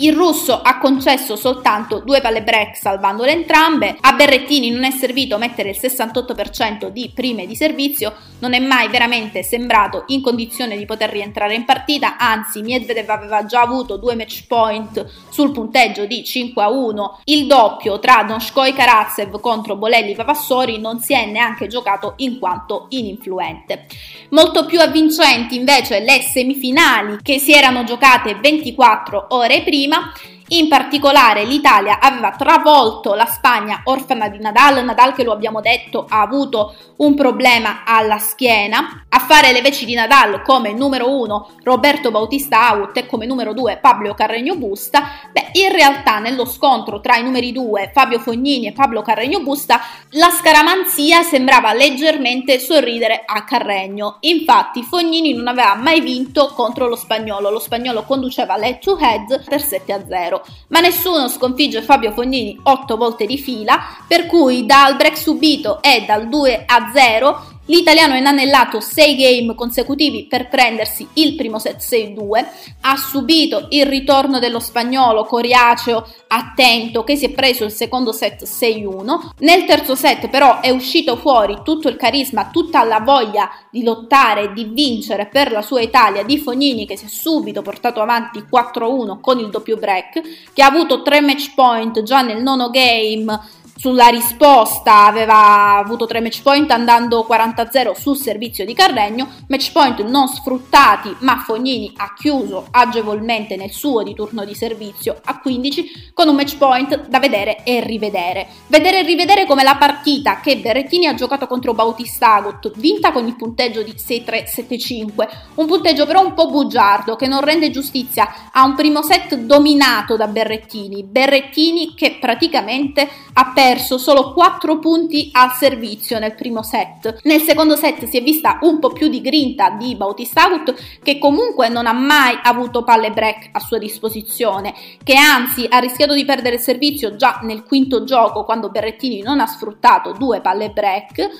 il 0.00 0.14
russo 0.14 0.60
ha 0.62 0.78
concesso 0.78 1.36
soltanto 1.36 2.00
due 2.00 2.20
palle 2.20 2.42
break 2.42 2.76
salvandole 2.76 3.32
entrambe, 3.32 3.96
a 4.00 4.12
Berrettini 4.12 4.70
non 4.70 4.84
è 4.84 4.90
servito 4.90 5.36
mettere 5.36 5.70
il 5.70 5.78
68% 5.80 6.88
di 6.88 7.10
prime 7.14 7.46
di 7.46 7.54
servizio, 7.54 8.14
non 8.38 8.54
è 8.54 8.58
mai 8.58 8.88
veramente 8.88 9.42
sembrato 9.42 10.04
in 10.08 10.22
condizione 10.22 10.78
di 10.78 10.86
poter 10.86 11.10
rientrare 11.10 11.54
in 11.54 11.66
partita, 11.66 12.16
anzi 12.16 12.62
Medvedev 12.62 13.08
aveva 13.10 13.44
già 13.44 13.60
avuto 13.60 13.98
due 13.98 14.14
match 14.14 14.46
point 14.46 15.04
sul 15.28 15.52
punteggio 15.52 16.06
di 16.06 16.24
5 16.24 16.62
a 16.62 16.70
1, 16.70 17.20
il 17.24 17.46
doppio 17.46 17.98
tra 17.98 18.22
Donskoy 18.22 18.70
e 18.70 18.72
Karatsev 18.72 19.38
contro 19.40 19.76
Bolelli 19.76 20.14
Vavassori 20.14 20.78
non 20.78 21.00
si 21.00 21.12
è 21.12 21.26
neanche 21.26 21.66
giocato 21.66 22.14
in 22.18 22.38
quanto 22.38 22.86
ininfluente. 22.88 23.86
Molto 24.30 24.64
più 24.64 24.80
avvincenti 24.80 25.56
invece 25.56 26.00
le 26.00 26.20
semifinali 26.22 27.18
che 27.20 27.38
si 27.38 27.52
erano 27.52 27.84
giocate 27.84 28.36
24 28.36 29.26
ore 29.30 29.62
prima 29.62 29.89
prima 29.90 30.14
in 30.52 30.68
particolare 30.68 31.44
l'Italia 31.44 32.00
aveva 32.00 32.30
travolto 32.32 33.14
la 33.14 33.26
Spagna 33.26 33.82
orfana 33.84 34.28
di 34.28 34.38
Nadal, 34.38 34.84
Nadal 34.84 35.14
che 35.14 35.22
lo 35.22 35.32
abbiamo 35.32 35.60
detto 35.60 36.06
ha 36.08 36.20
avuto 36.22 36.74
un 36.96 37.14
problema 37.14 37.82
alla 37.84 38.18
schiena, 38.18 39.04
a 39.08 39.18
fare 39.20 39.52
le 39.52 39.62
veci 39.62 39.84
di 39.84 39.94
Nadal 39.94 40.42
come 40.42 40.72
numero 40.72 41.08
uno 41.08 41.50
Roberto 41.62 42.10
Bautista 42.10 42.68
Aut 42.68 42.96
e 42.96 43.06
come 43.06 43.26
numero 43.26 43.54
due 43.54 43.78
Pablo 43.80 44.12
Carregno 44.14 44.56
Busta, 44.56 45.10
beh 45.30 45.50
in 45.52 45.72
realtà 45.72 46.18
nello 46.18 46.44
scontro 46.44 47.00
tra 47.00 47.16
i 47.16 47.22
numeri 47.22 47.52
due 47.52 47.90
Fabio 47.92 48.18
Fognini 48.18 48.66
e 48.66 48.72
Pablo 48.72 49.02
Carregno 49.02 49.40
Busta 49.40 49.80
la 50.10 50.30
scaramanzia 50.30 51.22
sembrava 51.22 51.72
leggermente 51.72 52.58
sorridere 52.58 53.22
a 53.24 53.44
Carregno, 53.44 54.16
infatti 54.20 54.82
Fognini 54.82 55.32
non 55.32 55.46
aveva 55.46 55.74
mai 55.76 56.00
vinto 56.00 56.52
contro 56.54 56.88
lo 56.88 56.96
spagnolo, 56.96 57.50
lo 57.50 57.60
spagnolo 57.60 58.02
conduceva 58.02 58.56
l'head 58.56 58.80
to 58.80 58.98
head 58.98 59.44
per 59.48 59.62
7 59.62 59.92
a 59.92 60.04
0 60.06 60.39
ma 60.68 60.80
nessuno 60.80 61.28
sconfigge 61.28 61.82
Fabio 61.82 62.12
Fognini 62.12 62.58
otto 62.62 62.96
volte 62.96 63.26
di 63.26 63.38
fila, 63.38 63.78
per 64.06 64.26
cui 64.26 64.66
dal 64.66 64.96
break 64.96 65.16
subito 65.16 65.82
e 65.82 66.04
dal 66.06 66.28
2 66.28 66.64
a 66.66 66.90
0 66.92 67.59
L'italiano 67.70 68.14
è 68.14 68.18
inanellato 68.18 68.80
6 68.80 69.14
game 69.14 69.54
consecutivi 69.54 70.26
per 70.26 70.48
prendersi 70.48 71.06
il 71.14 71.36
primo 71.36 71.60
set 71.60 71.78
6-2, 71.78 72.44
ha 72.80 72.96
subito 72.96 73.68
il 73.70 73.86
ritorno 73.86 74.40
dello 74.40 74.58
spagnolo 74.58 75.24
coriaceo 75.24 76.04
attento 76.26 77.04
che 77.04 77.14
si 77.14 77.26
è 77.26 77.30
preso 77.30 77.62
il 77.62 77.70
secondo 77.70 78.10
set 78.10 78.42
6-1. 78.42 79.34
Nel 79.38 79.66
terzo 79.66 79.94
set 79.94 80.28
però 80.28 80.58
è 80.58 80.70
uscito 80.70 81.14
fuori 81.14 81.60
tutto 81.62 81.88
il 81.88 81.94
carisma, 81.94 82.50
tutta 82.50 82.82
la 82.82 82.98
voglia 82.98 83.48
di 83.70 83.84
lottare, 83.84 84.52
di 84.52 84.64
vincere 84.64 85.26
per 85.26 85.52
la 85.52 85.62
sua 85.62 85.80
Italia 85.80 86.24
di 86.24 86.38
Fognini 86.38 86.86
che 86.86 86.96
si 86.96 87.04
è 87.04 87.08
subito 87.08 87.62
portato 87.62 88.00
avanti 88.00 88.44
4-1 88.52 89.20
con 89.20 89.38
il 89.38 89.48
doppio 89.48 89.76
break, 89.76 90.20
che 90.52 90.62
ha 90.62 90.66
avuto 90.66 91.02
3 91.02 91.20
match 91.20 91.54
point 91.54 92.02
già 92.02 92.20
nel 92.20 92.42
nono 92.42 92.68
game 92.70 93.58
sulla 93.80 94.08
risposta 94.08 95.06
aveva 95.06 95.78
avuto 95.78 96.04
tre 96.04 96.20
match 96.20 96.42
point 96.42 96.70
andando 96.70 97.26
40-0 97.26 97.98
sul 97.98 98.18
servizio 98.18 98.66
di 98.66 98.74
Carregno, 98.74 99.26
match 99.48 99.72
point 99.72 100.02
non 100.02 100.28
sfruttati 100.28 101.16
ma 101.20 101.38
Fognini 101.38 101.90
ha 101.96 102.12
chiuso 102.12 102.66
agevolmente 102.70 103.56
nel 103.56 103.70
suo 103.70 104.02
di 104.02 104.12
turno 104.12 104.44
di 104.44 104.54
servizio 104.54 105.18
a 105.24 105.40
15 105.40 106.10
con 106.12 106.28
un 106.28 106.34
match 106.34 106.58
point 106.58 107.08
da 107.08 107.18
vedere 107.18 107.64
e 107.64 107.80
rivedere. 107.80 108.48
Vedere 108.66 108.98
e 108.98 109.02
rivedere 109.02 109.46
come 109.46 109.62
la 109.62 109.76
partita 109.76 110.40
che 110.40 110.58
Berrettini 110.58 111.06
ha 111.06 111.14
giocato 111.14 111.46
contro 111.46 111.72
Bautistagot, 111.72 112.72
vinta 112.76 113.12
con 113.12 113.26
il 113.26 113.34
punteggio 113.34 113.82
di 113.82 113.92
6-3-7-5, 113.92 115.28
un 115.54 115.66
punteggio 115.66 116.04
però 116.04 116.22
un 116.22 116.34
po' 116.34 116.50
bugiardo 116.50 117.16
che 117.16 117.26
non 117.26 117.40
rende 117.40 117.70
giustizia 117.70 118.50
a 118.52 118.62
un 118.62 118.74
primo 118.74 119.02
set 119.02 119.36
dominato 119.36 120.18
da 120.18 120.26
Berrettini, 120.26 121.02
Berrettini 121.02 121.94
che 121.94 122.18
praticamente 122.20 123.08
ha 123.32 123.52
perso 123.54 123.68
perso 123.70 123.98
solo 123.98 124.32
4 124.32 124.80
punti 124.80 125.28
al 125.30 125.52
servizio 125.52 126.18
nel 126.18 126.34
primo 126.34 126.60
set. 126.64 127.20
Nel 127.22 127.40
secondo 127.42 127.76
set 127.76 128.04
si 128.06 128.16
è 128.16 128.22
vista 128.22 128.58
un 128.62 128.80
po' 128.80 128.90
più 128.90 129.06
di 129.06 129.20
grinta 129.20 129.70
di 129.70 129.94
Bautista 129.94 130.46
Agut 130.46 130.74
che 131.04 131.18
comunque 131.18 131.68
non 131.68 131.86
ha 131.86 131.92
mai 131.92 132.36
avuto 132.42 132.82
palle 132.82 133.12
break 133.12 133.50
a 133.52 133.60
sua 133.60 133.78
disposizione, 133.78 134.74
che 135.04 135.14
anzi 135.14 135.68
ha 135.70 135.78
rischiato 135.78 136.14
di 136.14 136.24
perdere 136.24 136.56
il 136.56 136.60
servizio 136.60 137.14
già 137.14 137.38
nel 137.44 137.62
quinto 137.62 138.02
gioco 138.02 138.42
quando 138.42 138.70
Berrettini 138.70 139.22
non 139.22 139.38
ha 139.38 139.46
sfruttato 139.46 140.14
due 140.18 140.40
palle 140.40 140.70
break 140.70 141.30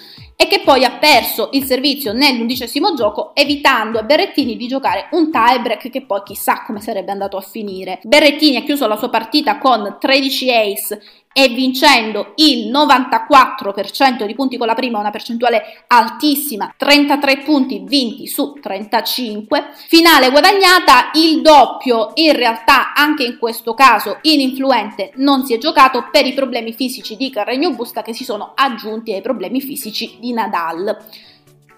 e 0.40 0.46
che 0.46 0.62
poi 0.64 0.84
ha 0.84 0.92
perso 0.92 1.50
il 1.52 1.64
servizio 1.64 2.14
nell'undicesimo 2.14 2.94
gioco 2.94 3.32
evitando 3.34 3.98
a 3.98 4.04
Berrettini 4.04 4.56
di 4.56 4.68
giocare 4.68 5.08
un 5.10 5.30
tiebreak 5.30 5.90
che 5.90 6.00
poi 6.00 6.22
chissà 6.24 6.62
come 6.64 6.80
sarebbe 6.80 7.10
andato 7.10 7.36
a 7.36 7.42
finire. 7.42 7.98
Berrettini 8.04 8.56
ha 8.56 8.62
chiuso 8.62 8.86
la 8.86 8.96
sua 8.96 9.10
partita 9.10 9.58
con 9.58 9.98
13 10.00 10.50
ace 10.50 11.02
e 11.32 11.48
vincendo 11.48 12.32
il 12.36 12.70
94% 12.70 14.26
di 14.26 14.34
punti 14.34 14.56
con 14.56 14.66
la 14.66 14.74
prima, 14.74 14.98
una 14.98 15.10
percentuale 15.10 15.84
altissima, 15.86 16.74
33 16.76 17.38
punti 17.38 17.82
vinti 17.84 18.26
su 18.26 18.58
35. 18.60 19.70
Finale 19.86 20.30
guadagnata, 20.30 21.10
il 21.14 21.40
doppio 21.40 22.10
in 22.14 22.32
realtà 22.34 22.92
anche 22.94 23.22
in 23.24 23.38
questo 23.38 23.74
caso 23.74 24.18
ininfluente 24.22 25.12
non 25.16 25.44
si 25.44 25.54
è 25.54 25.58
giocato 25.58 26.08
per 26.10 26.26
i 26.26 26.34
problemi 26.34 26.72
fisici 26.72 27.16
di 27.16 27.30
Carregno 27.30 27.70
Busta 27.72 28.02
che 28.02 28.12
si 28.12 28.24
sono 28.24 28.52
aggiunti 28.54 29.12
ai 29.12 29.20
problemi 29.20 29.60
fisici 29.60 30.16
di 30.18 30.32
Nadal. 30.32 30.98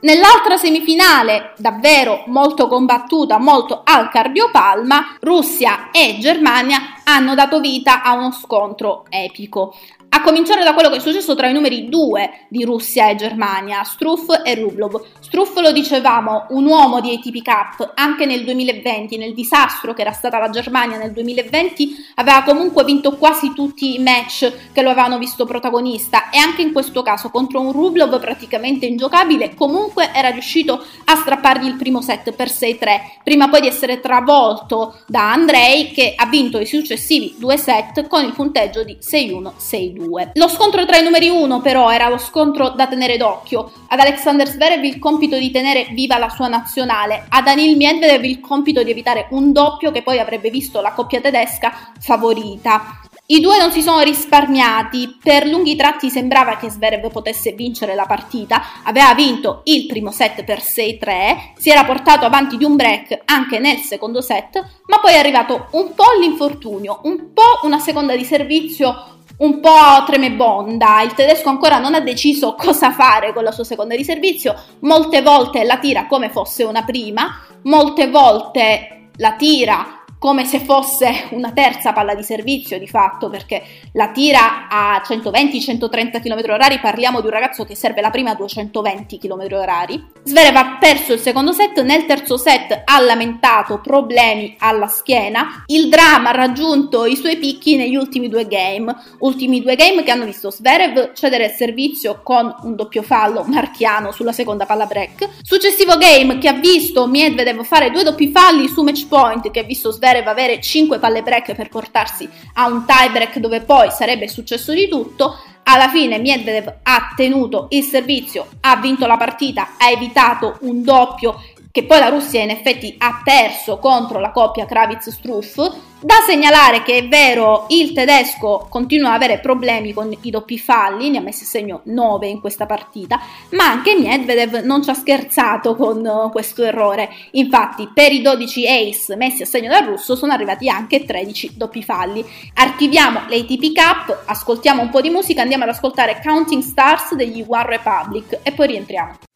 Nell'altra 0.02 0.56
semifinale, 0.56 1.52
davvero 1.58 2.24
molto 2.26 2.66
combattuta, 2.66 3.38
molto 3.38 3.82
al 3.84 4.08
cardiopalma, 4.10 5.18
Russia 5.20 5.92
e 5.92 6.16
Germania 6.18 7.02
hanno 7.04 7.36
dato 7.36 7.60
vita 7.60 8.02
a 8.02 8.14
uno 8.14 8.32
scontro 8.32 9.04
epico. 9.08 9.76
A 10.14 10.20
cominciare 10.20 10.62
da 10.62 10.74
quello 10.74 10.90
che 10.90 10.96
è 10.96 11.00
successo 11.00 11.34
tra 11.34 11.48
i 11.48 11.54
numeri 11.54 11.88
2 11.88 12.46
di 12.48 12.64
Russia 12.64 13.08
e 13.08 13.14
Germania, 13.14 13.82
Struff 13.82 14.42
e 14.44 14.54
Rublov. 14.56 15.02
Struff 15.20 15.56
lo 15.58 15.72
dicevamo, 15.72 16.48
un 16.50 16.66
uomo 16.66 17.00
di 17.00 17.14
ATP 17.14 17.42
Cup, 17.42 17.92
anche 17.94 18.26
nel 18.26 18.44
2020, 18.44 19.16
nel 19.16 19.32
disastro 19.32 19.94
che 19.94 20.02
era 20.02 20.12
stata 20.12 20.38
la 20.38 20.50
Germania 20.50 20.98
nel 20.98 21.12
2020, 21.12 21.96
aveva 22.16 22.42
comunque 22.42 22.84
vinto 22.84 23.16
quasi 23.16 23.54
tutti 23.54 23.94
i 23.94 24.00
match 24.00 24.52
che 24.72 24.82
lo 24.82 24.90
avevano 24.90 25.16
visto 25.16 25.46
protagonista 25.46 26.28
e 26.28 26.36
anche 26.36 26.60
in 26.60 26.72
questo 26.72 27.00
caso 27.00 27.30
contro 27.30 27.60
un 27.60 27.72
Rublov 27.72 28.20
praticamente 28.20 28.84
ingiocabile, 28.84 29.54
comunque 29.54 30.10
era 30.12 30.28
riuscito 30.28 30.84
a 31.06 31.16
strappargli 31.16 31.66
il 31.66 31.76
primo 31.76 32.02
set 32.02 32.32
per 32.32 32.48
6-3, 32.48 33.00
prima 33.24 33.48
poi 33.48 33.62
di 33.62 33.66
essere 33.66 33.98
travolto 34.00 34.98
da 35.06 35.32
Andrei 35.32 35.90
che 35.90 36.12
ha 36.14 36.26
vinto 36.26 36.58
i 36.58 36.66
successivi 36.66 37.34
due 37.38 37.56
set 37.56 38.06
con 38.08 38.22
il 38.22 38.32
punteggio 38.32 38.84
di 38.84 38.98
6-1-6-2. 39.00 40.00
Due. 40.02 40.30
Lo 40.34 40.48
scontro 40.48 40.84
tra 40.84 40.98
i 40.98 41.02
numeri 41.02 41.28
uno 41.28 41.60
però 41.60 41.90
era 41.90 42.08
lo 42.08 42.18
scontro 42.18 42.70
da 42.70 42.86
tenere 42.86 43.16
d'occhio. 43.16 43.70
Ad 43.88 43.98
Alexander 43.98 44.48
Zverev 44.48 44.84
il 44.84 44.98
compito 44.98 45.38
di 45.38 45.50
tenere 45.50 45.88
viva 45.92 46.18
la 46.18 46.28
sua 46.28 46.48
nazionale, 46.48 47.26
a 47.28 47.42
Danil 47.42 47.76
Medvedev 47.76 48.24
il 48.24 48.40
compito 48.40 48.82
di 48.82 48.90
evitare 48.90 49.28
un 49.30 49.52
doppio 49.52 49.90
che 49.90 50.02
poi 50.02 50.18
avrebbe 50.18 50.50
visto 50.50 50.80
la 50.80 50.92
coppia 50.92 51.20
tedesca 51.20 51.92
favorita. 51.98 53.00
I 53.26 53.40
due 53.40 53.56
non 53.56 53.70
si 53.70 53.80
sono 53.80 54.00
risparmiati, 54.00 55.16
per 55.22 55.46
lunghi 55.46 55.76
tratti 55.76 56.10
sembrava 56.10 56.56
che 56.56 56.68
Zverev 56.68 57.10
potesse 57.10 57.52
vincere 57.52 57.94
la 57.94 58.04
partita, 58.04 58.62
aveva 58.82 59.14
vinto 59.14 59.62
il 59.64 59.86
primo 59.86 60.10
set 60.10 60.44
per 60.44 60.58
6-3, 60.58 61.52
si 61.56 61.70
era 61.70 61.84
portato 61.84 62.26
avanti 62.26 62.58
di 62.58 62.64
un 62.64 62.76
break 62.76 63.20
anche 63.24 63.58
nel 63.58 63.78
secondo 63.78 64.20
set, 64.20 64.62
ma 64.86 64.98
poi 64.98 65.12
è 65.12 65.18
arrivato 65.18 65.68
un 65.70 65.94
po' 65.94 66.18
l'infortunio, 66.20 67.00
un 67.04 67.32
po' 67.32 67.60
una 67.62 67.78
seconda 67.78 68.14
di 68.16 68.24
servizio 68.24 69.20
un 69.42 69.60
po' 69.60 70.04
tremebonda, 70.06 71.02
il 71.02 71.14
tedesco 71.14 71.48
ancora 71.48 71.78
non 71.78 71.94
ha 71.94 72.00
deciso 72.00 72.54
cosa 72.58 72.92
fare 72.92 73.32
con 73.32 73.44
la 73.44 73.52
sua 73.52 73.64
seconda 73.64 73.94
di 73.96 74.04
servizio, 74.04 74.54
molte 74.80 75.22
volte 75.22 75.64
la 75.64 75.78
tira 75.78 76.06
come 76.06 76.30
fosse 76.30 76.64
una 76.64 76.84
prima, 76.84 77.40
molte 77.62 78.08
volte 78.08 79.08
la 79.16 79.32
tira 79.32 80.01
come 80.22 80.44
se 80.44 80.60
fosse 80.60 81.26
una 81.30 81.50
terza 81.50 81.92
palla 81.92 82.14
di 82.14 82.22
servizio 82.22 82.78
di 82.78 82.86
fatto, 82.86 83.28
perché 83.28 83.60
la 83.94 84.12
tira 84.12 84.68
a 84.68 85.02
120-130 85.04 86.22
km 86.22 86.38
h 86.38 86.80
parliamo 86.80 87.20
di 87.20 87.26
un 87.26 87.32
ragazzo 87.32 87.64
che 87.64 87.74
serve 87.74 88.00
la 88.00 88.10
prima 88.10 88.30
a 88.30 88.34
220 88.36 89.18
km 89.18 89.40
h 89.40 90.00
Zverev 90.22 90.54
ha 90.54 90.76
perso 90.78 91.14
il 91.14 91.18
secondo 91.18 91.50
set, 91.50 91.82
nel 91.82 92.06
terzo 92.06 92.36
set 92.36 92.82
ha 92.84 93.00
lamentato 93.00 93.80
problemi 93.80 94.54
alla 94.60 94.86
schiena, 94.86 95.64
il 95.66 95.88
dramma 95.88 96.28
ha 96.28 96.36
raggiunto 96.36 97.04
i 97.04 97.16
suoi 97.16 97.36
picchi 97.38 97.74
negli 97.74 97.96
ultimi 97.96 98.28
due 98.28 98.46
game, 98.46 98.94
ultimi 99.18 99.60
due 99.60 99.74
game 99.74 100.04
che 100.04 100.12
hanno 100.12 100.24
visto 100.24 100.52
Zverev 100.52 101.14
cedere 101.14 101.46
il 101.46 101.50
servizio 101.50 102.20
con 102.22 102.54
un 102.62 102.76
doppio 102.76 103.02
fallo 103.02 103.42
marchiano 103.48 104.12
sulla 104.12 104.30
seconda 104.30 104.66
palla 104.66 104.86
break, 104.86 105.30
successivo 105.42 105.96
game 105.96 106.38
che 106.38 106.46
ha 106.46 106.52
visto 106.52 107.08
Medvedev 107.08 107.64
fare 107.64 107.90
due 107.90 108.04
doppi 108.04 108.28
falli 108.28 108.68
su 108.68 108.82
match 108.82 109.08
point 109.08 109.50
che 109.50 109.58
ha 109.58 109.64
visto 109.64 109.90
Zverev 109.90 110.10
Zverev 110.12 110.28
avere 110.28 110.60
5 110.60 110.98
palle 110.98 111.22
break 111.22 111.54
per 111.54 111.70
portarsi 111.70 112.28
a 112.54 112.66
un 112.66 112.84
tie 112.84 113.10
break 113.10 113.38
dove 113.38 113.62
poi 113.62 113.90
sarebbe 113.90 114.28
successo 114.28 114.74
di 114.74 114.86
tutto. 114.86 115.38
Alla 115.64 115.88
fine 115.88 116.18
Medvedev 116.18 116.80
ha 116.82 117.12
tenuto 117.16 117.68
il 117.70 117.84
servizio, 117.84 118.48
ha 118.60 118.76
vinto 118.76 119.06
la 119.06 119.16
partita, 119.16 119.76
ha 119.78 119.88
evitato 119.90 120.58
un 120.62 120.82
doppio 120.82 121.40
che 121.72 121.84
poi 121.84 121.98
la 121.98 122.10
Russia 122.10 122.42
in 122.42 122.50
effetti 122.50 122.94
ha 122.98 123.22
perso 123.24 123.78
contro 123.78 124.20
la 124.20 124.30
coppia 124.30 124.66
Kravitz-Struff. 124.66 125.56
Da 126.04 126.16
segnalare 126.26 126.82
che 126.82 126.96
è 126.96 127.08
vero, 127.08 127.66
il 127.68 127.92
tedesco 127.92 128.66
continua 128.68 129.10
ad 129.10 129.22
avere 129.22 129.38
problemi 129.38 129.92
con 129.92 130.14
i 130.20 130.30
doppi 130.30 130.58
falli, 130.58 131.10
ne 131.10 131.18
ha 131.18 131.20
messi 131.20 131.44
a 131.44 131.46
segno 131.46 131.80
9 131.84 132.26
in 132.26 132.40
questa 132.40 132.66
partita, 132.66 133.20
ma 133.50 133.70
anche 133.70 133.96
Medvedev 133.96 134.64
non 134.64 134.82
ci 134.82 134.90
ha 134.90 134.94
scherzato 134.94 135.76
con 135.76 136.04
uh, 136.04 136.30
questo 136.30 136.64
errore. 136.64 137.08
Infatti, 137.32 137.88
per 137.94 138.12
i 138.12 138.20
12 138.20 138.66
ace 138.66 139.16
messi 139.16 139.42
a 139.42 139.46
segno 139.46 139.68
dal 139.68 139.86
russo 139.86 140.16
sono 140.16 140.32
arrivati 140.32 140.68
anche 140.68 141.04
13 141.04 141.52
doppi 141.56 141.82
falli. 141.82 142.22
Archiviamo 142.54 143.20
l'ATP 143.28 143.72
Cup, 143.72 144.24
ascoltiamo 144.26 144.82
un 144.82 144.90
po' 144.90 145.00
di 145.00 145.08
musica, 145.08 145.40
andiamo 145.40 145.62
ad 145.62 145.70
ascoltare 145.70 146.20
Counting 146.22 146.62
Stars 146.62 147.14
degli 147.14 147.44
One 147.46 147.66
Republic 147.66 148.40
e 148.42 148.50
poi 148.50 148.66
rientriamo. 148.66 149.18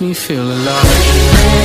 me 0.00 0.12
feel 0.12 0.50
alive. 0.50 1.63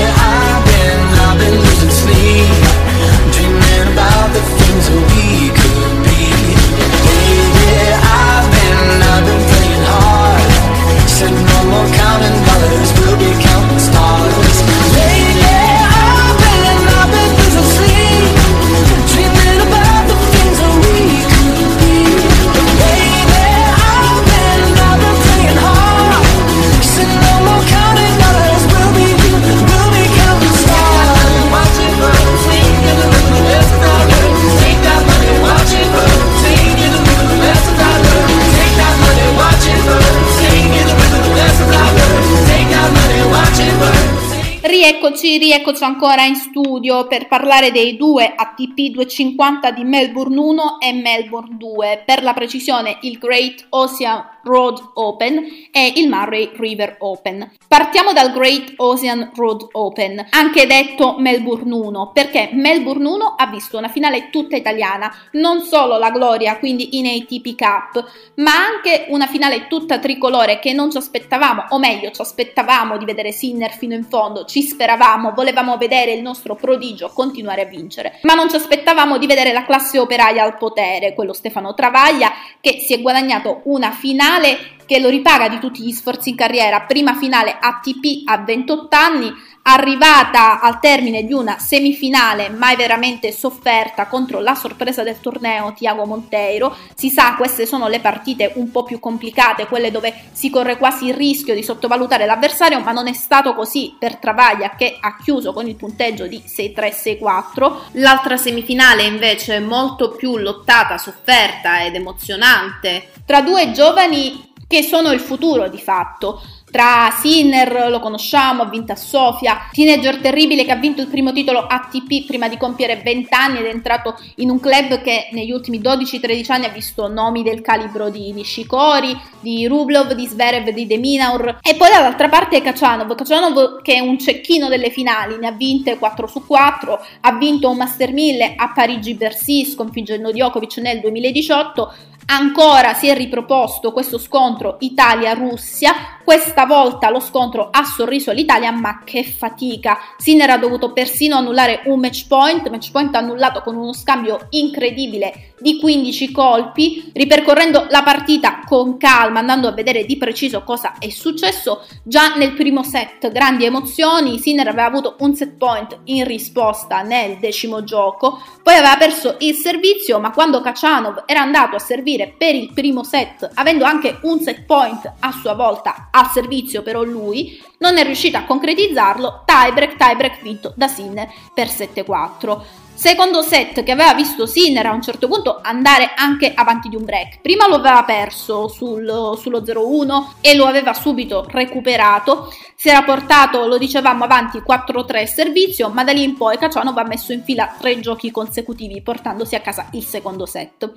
Rieccoci 45.49 45.83
ancora 45.83 46.25
in 46.25 46.35
studio 46.35 47.07
per 47.07 47.27
parlare 47.27 47.71
dei 47.71 47.97
due 47.97 48.35
ATP 48.35 48.91
250 48.91 49.71
di 49.71 49.83
Melbourne 49.83 50.37
1 50.37 50.79
e 50.79 50.93
Melbourne 50.93 51.57
2, 51.57 52.03
per 52.05 52.21
la 52.21 52.33
precisione 52.33 52.99
il 53.01 53.17
Great 53.17 53.65
Ocean 53.69 54.37
Road 54.43 54.91
Open 54.93 55.43
e 55.71 55.93
il 55.95 56.07
Murray 56.07 56.51
River 56.55 56.97
Open. 56.99 57.51
Partiamo 57.67 58.13
dal 58.13 58.31
Great 58.31 58.73
Ocean 58.77 59.31
Road 59.35 59.69
Open, 59.71 60.27
anche 60.29 60.67
detto 60.67 61.15
Melbourne 61.17 61.73
1, 61.73 62.11
perché 62.13 62.49
Melbourne 62.53 63.07
1 63.07 63.35
ha 63.35 63.47
visto 63.47 63.77
una 63.77 63.89
finale 63.89 64.29
tutta 64.29 64.55
italiana, 64.55 65.11
non 65.31 65.61
solo 65.61 65.97
la 65.97 66.11
gloria, 66.11 66.59
quindi 66.59 66.97
in 66.99 67.07
ATP 67.07 67.55
Cup, 67.55 68.05
ma 68.35 68.51
anche 68.51 69.07
una 69.09 69.25
finale 69.25 69.65
tutta 69.67 69.97
tricolore 69.97 70.59
che 70.59 70.73
non 70.73 70.91
ci 70.91 70.97
aspettavamo, 70.97 71.65
o 71.69 71.79
meglio, 71.79 72.11
ci 72.11 72.21
aspettavamo 72.21 72.97
di 72.97 73.05
vedere 73.05 73.31
Sinner 73.31 73.71
fino 73.71 73.95
in 73.95 74.03
fondo, 74.03 74.45
ci 74.45 74.61
speravamo, 74.61 75.33
volevamo 75.39 75.77
vedere 75.77 76.11
il 76.11 76.21
nostro 76.21 76.55
prodigio 76.55 77.11
continuare 77.13 77.61
a 77.61 77.65
vincere, 77.65 78.19
ma 78.23 78.33
non 78.33 78.49
ci 78.49 78.57
aspettavamo 78.57 79.17
di 79.17 79.25
vedere 79.25 79.53
la 79.53 79.63
classe 79.63 79.97
operaia 79.97 80.43
al 80.43 80.57
potere, 80.57 81.13
quello 81.13 81.31
Stefano 81.31 81.73
Travaglia 81.73 82.29
che 82.59 82.79
si 82.81 82.93
è 82.93 82.99
guadagnato 82.99 83.61
una 83.63 83.91
finale 83.91 84.75
che 84.85 84.99
lo 84.99 85.07
ripaga 85.07 85.47
di 85.47 85.59
tutti 85.59 85.81
gli 85.81 85.91
sforzi 85.91 86.31
in 86.31 86.35
carriera, 86.35 86.81
prima 86.81 87.15
finale 87.15 87.55
ATP 87.57 88.23
a 88.25 88.39
28 88.39 88.95
anni, 88.97 89.31
arrivata 89.71 90.59
al 90.59 90.79
termine 90.79 91.23
di 91.23 91.33
una 91.33 91.59
semifinale 91.59 92.49
mai 92.49 92.75
veramente 92.75 93.31
sofferta 93.31 94.07
contro 94.07 94.39
la 94.39 94.55
sorpresa 94.55 95.03
del 95.03 95.19
torneo 95.19 95.73
Tiago 95.73 96.05
Monteiro. 96.05 96.75
Si 96.95 97.09
sa, 97.09 97.35
queste 97.35 97.65
sono 97.65 97.87
le 97.87 97.99
partite 97.99 98.53
un 98.55 98.71
po' 98.71 98.83
più 98.83 98.99
complicate, 98.99 99.67
quelle 99.67 99.91
dove 99.91 100.13
si 100.31 100.49
corre 100.49 100.77
quasi 100.77 101.07
il 101.07 101.13
rischio 101.13 101.53
di 101.53 101.63
sottovalutare 101.63 102.25
l'avversario, 102.25 102.79
ma 102.79 102.91
non 102.91 103.07
è 103.07 103.13
stato 103.13 103.53
così 103.53 103.95
per 103.97 104.17
Travaglia 104.17 104.75
che 104.75 104.97
ha 104.99 105.17
chiuso 105.21 105.53
con 105.53 105.67
il 105.67 105.75
punteggio 105.75 106.25
di 106.25 106.43
6-3-6-4. 106.45 107.73
L'altra 107.93 108.37
semifinale 108.37 109.03
invece 109.03 109.59
molto 109.59 110.09
più 110.09 110.37
lottata, 110.37 110.97
sofferta 110.97 111.83
ed 111.83 111.95
emozionante 111.95 113.11
tra 113.25 113.41
due 113.41 113.71
giovani 113.71 114.47
che 114.69 114.83
sono 114.83 115.11
il 115.11 115.19
futuro 115.19 115.67
di 115.67 115.79
fatto. 115.79 116.43
Tra 116.71 117.11
Sinner, 117.19 117.89
lo 117.89 117.99
conosciamo, 117.99 118.61
ha 118.61 118.69
vinto 118.69 118.91
a 118.91 118.95
Sofia, 118.95 119.69
teenager 119.71 120.17
terribile 120.17 120.65
che 120.65 120.71
ha 120.71 120.75
vinto 120.75 121.01
il 121.01 121.07
primo 121.07 121.31
titolo 121.31 121.59
ATP 121.59 122.25
prima 122.27 122.47
di 122.47 122.57
compiere 122.57 123.01
20 123.03 123.33
anni 123.33 123.59
ed 123.59 123.65
è 123.65 123.69
entrato 123.69 124.15
in 124.35 124.51
un 124.51 124.59
club 124.59 125.01
che 125.01 125.29
negli 125.31 125.51
ultimi 125.51 125.79
12-13 125.79 126.51
anni 126.51 126.65
ha 126.65 126.69
visto 126.69 127.07
nomi 127.07 127.41
del 127.41 127.61
calibro 127.61 128.09
di 128.09 128.31
Nishikori, 128.33 129.19
di 129.39 129.65
Rublov, 129.65 130.13
di 130.13 130.27
Zverev, 130.27 130.69
di 130.69 130.85
Deminaur 130.85 131.57
e 131.61 131.75
poi 131.75 131.89
dall'altra 131.89 132.29
parte 132.29 132.57
è 132.57 132.61
Kachanov, 132.61 133.15
Kachanov 133.15 133.81
che 133.81 133.95
è 133.95 133.99
un 133.99 134.19
cecchino 134.19 134.67
delle 134.67 134.91
finali, 134.91 135.39
ne 135.39 135.47
ha 135.47 135.51
vinte 135.51 135.97
4 135.97 136.27
su 136.27 136.45
4, 136.45 137.05
ha 137.21 137.33
vinto 137.33 137.69
un 137.69 137.77
Master 137.77 138.13
1000 138.13 138.53
a 138.55 138.71
Parigi-Bercy 138.73 139.65
sconfiggendo 139.65 140.31
Djokovic 140.31 140.77
nel 140.77 140.99
2018, 140.99 141.93
Ancora 142.31 142.93
si 142.93 143.07
è 143.07 143.15
riproposto 143.15 143.91
questo 143.91 144.19
scontro 144.19 144.77
Italia-Russia, 144.81 146.18
questa 146.29 146.67
volta 146.67 147.09
lo 147.09 147.19
scontro 147.19 147.69
ha 147.71 147.83
sorriso 147.83 148.31
l'Italia, 148.31 148.69
ma 148.69 149.01
che 149.03 149.23
fatica. 149.23 149.97
Sinner 150.15 150.51
ha 150.51 150.57
dovuto 150.59 150.93
persino 150.93 151.37
annullare 151.37 151.81
un 151.85 151.99
match 151.99 152.27
point, 152.27 152.69
match 152.69 152.91
point 152.91 153.15
annullato 153.15 153.63
con 153.63 153.75
uno 153.75 153.93
scambio 153.93 154.45
incredibile 154.51 155.53
di 155.59 155.79
15 155.79 156.31
colpi, 156.31 157.11
ripercorrendo 157.15 157.87
la 157.89 158.03
partita 158.03 158.61
con 158.63 158.97
calma, 158.97 159.39
andando 159.39 159.67
a 159.67 159.71
vedere 159.71 160.05
di 160.05 160.17
preciso 160.17 160.63
cosa 160.63 160.99
è 160.99 161.09
successo. 161.09 161.83
Già 162.03 162.35
nel 162.35 162.53
primo 162.53 162.83
set, 162.83 163.31
grandi 163.31 163.65
emozioni, 163.65 164.37
Sinner 164.37 164.67
aveva 164.67 164.85
avuto 164.85 165.15
un 165.21 165.33
set 165.33 165.57
point 165.57 165.97
in 166.05 166.25
risposta 166.25 167.01
nel 167.01 167.39
decimo 167.39 167.83
gioco, 167.83 168.39
poi 168.61 168.75
aveva 168.75 168.97
perso 168.97 169.35
il 169.39 169.55
servizio, 169.55 170.19
ma 170.19 170.29
quando 170.29 170.61
Kachanov 170.61 171.23
era 171.25 171.41
andato 171.41 171.75
a 171.75 171.79
servire 171.79 172.35
per 172.37 172.53
il 172.53 172.71
primo 172.71 173.03
set, 173.03 173.49
avendo 173.55 173.83
anche 173.83 174.19
un 174.21 174.39
set 174.39 174.61
point 174.65 175.11
a 175.19 175.31
sua 175.31 175.55
volta 175.55 176.09
al 176.19 176.29
servizio 176.29 176.81
però 176.81 177.03
lui, 177.03 177.61
non 177.79 177.97
è 177.97 178.03
riuscito 178.03 178.37
a 178.37 178.43
concretizzarlo, 178.43 179.43
tiebreak, 179.45 179.95
tiebreak 179.95 180.41
vinto 180.41 180.73
da 180.75 180.87
Sinner 180.87 181.27
per 181.53 181.67
7-4. 181.67 182.61
Secondo 182.99 183.41
set 183.41 183.83
che 183.83 183.93
aveva 183.93 184.13
visto 184.13 184.45
Sinner 184.45 184.85
a 184.85 184.91
un 184.91 185.01
certo 185.01 185.29
punto 185.29 185.61
andare 185.63 186.11
anche 186.17 186.51
avanti 186.53 186.89
di 186.89 186.97
un 186.97 187.05
break. 187.05 187.39
Prima 187.39 187.65
lo 187.65 187.75
aveva 187.75 188.03
perso 188.03 188.67
sul, 188.67 189.37
sullo 189.39 189.61
0-1 189.61 190.31
e 190.41 190.53
lo 190.53 190.65
aveva 190.65 190.93
subito 190.93 191.45
recuperato. 191.47 192.53
Si 192.75 192.89
era 192.89 193.03
portato, 193.03 193.67
lo 193.67 193.77
dicevamo, 193.77 194.25
avanti 194.25 194.57
4-3 194.57 195.23
servizio, 195.27 195.87
ma 195.87 196.03
da 196.03 196.11
lì 196.11 196.23
in 196.23 196.35
poi 196.35 196.57
Cacciano 196.57 196.91
va 196.91 197.05
messo 197.05 197.31
in 197.31 197.41
fila 197.43 197.73
tre 197.79 198.01
giochi 198.01 198.31
consecutivi, 198.31 199.01
portandosi 199.01 199.55
a 199.55 199.61
casa 199.61 199.87
il 199.93 200.03
secondo 200.03 200.45
set. 200.45 200.91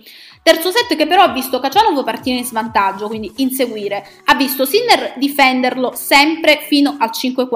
Terzo 0.45 0.72
set 0.72 0.97
che 0.97 1.07
però 1.07 1.22
ha 1.22 1.28
visto 1.28 1.61
Kacianov 1.61 2.03
partire 2.03 2.38
in 2.38 2.45
svantaggio, 2.45 3.07
quindi 3.07 3.32
inseguire. 3.36 4.05
Ha 4.24 4.34
visto 4.34 4.64
Sinner 4.64 5.12
difenderlo 5.14 5.93
sempre 5.95 6.64
fino 6.66 6.97
al 6.99 7.11
5-4, 7.12 7.49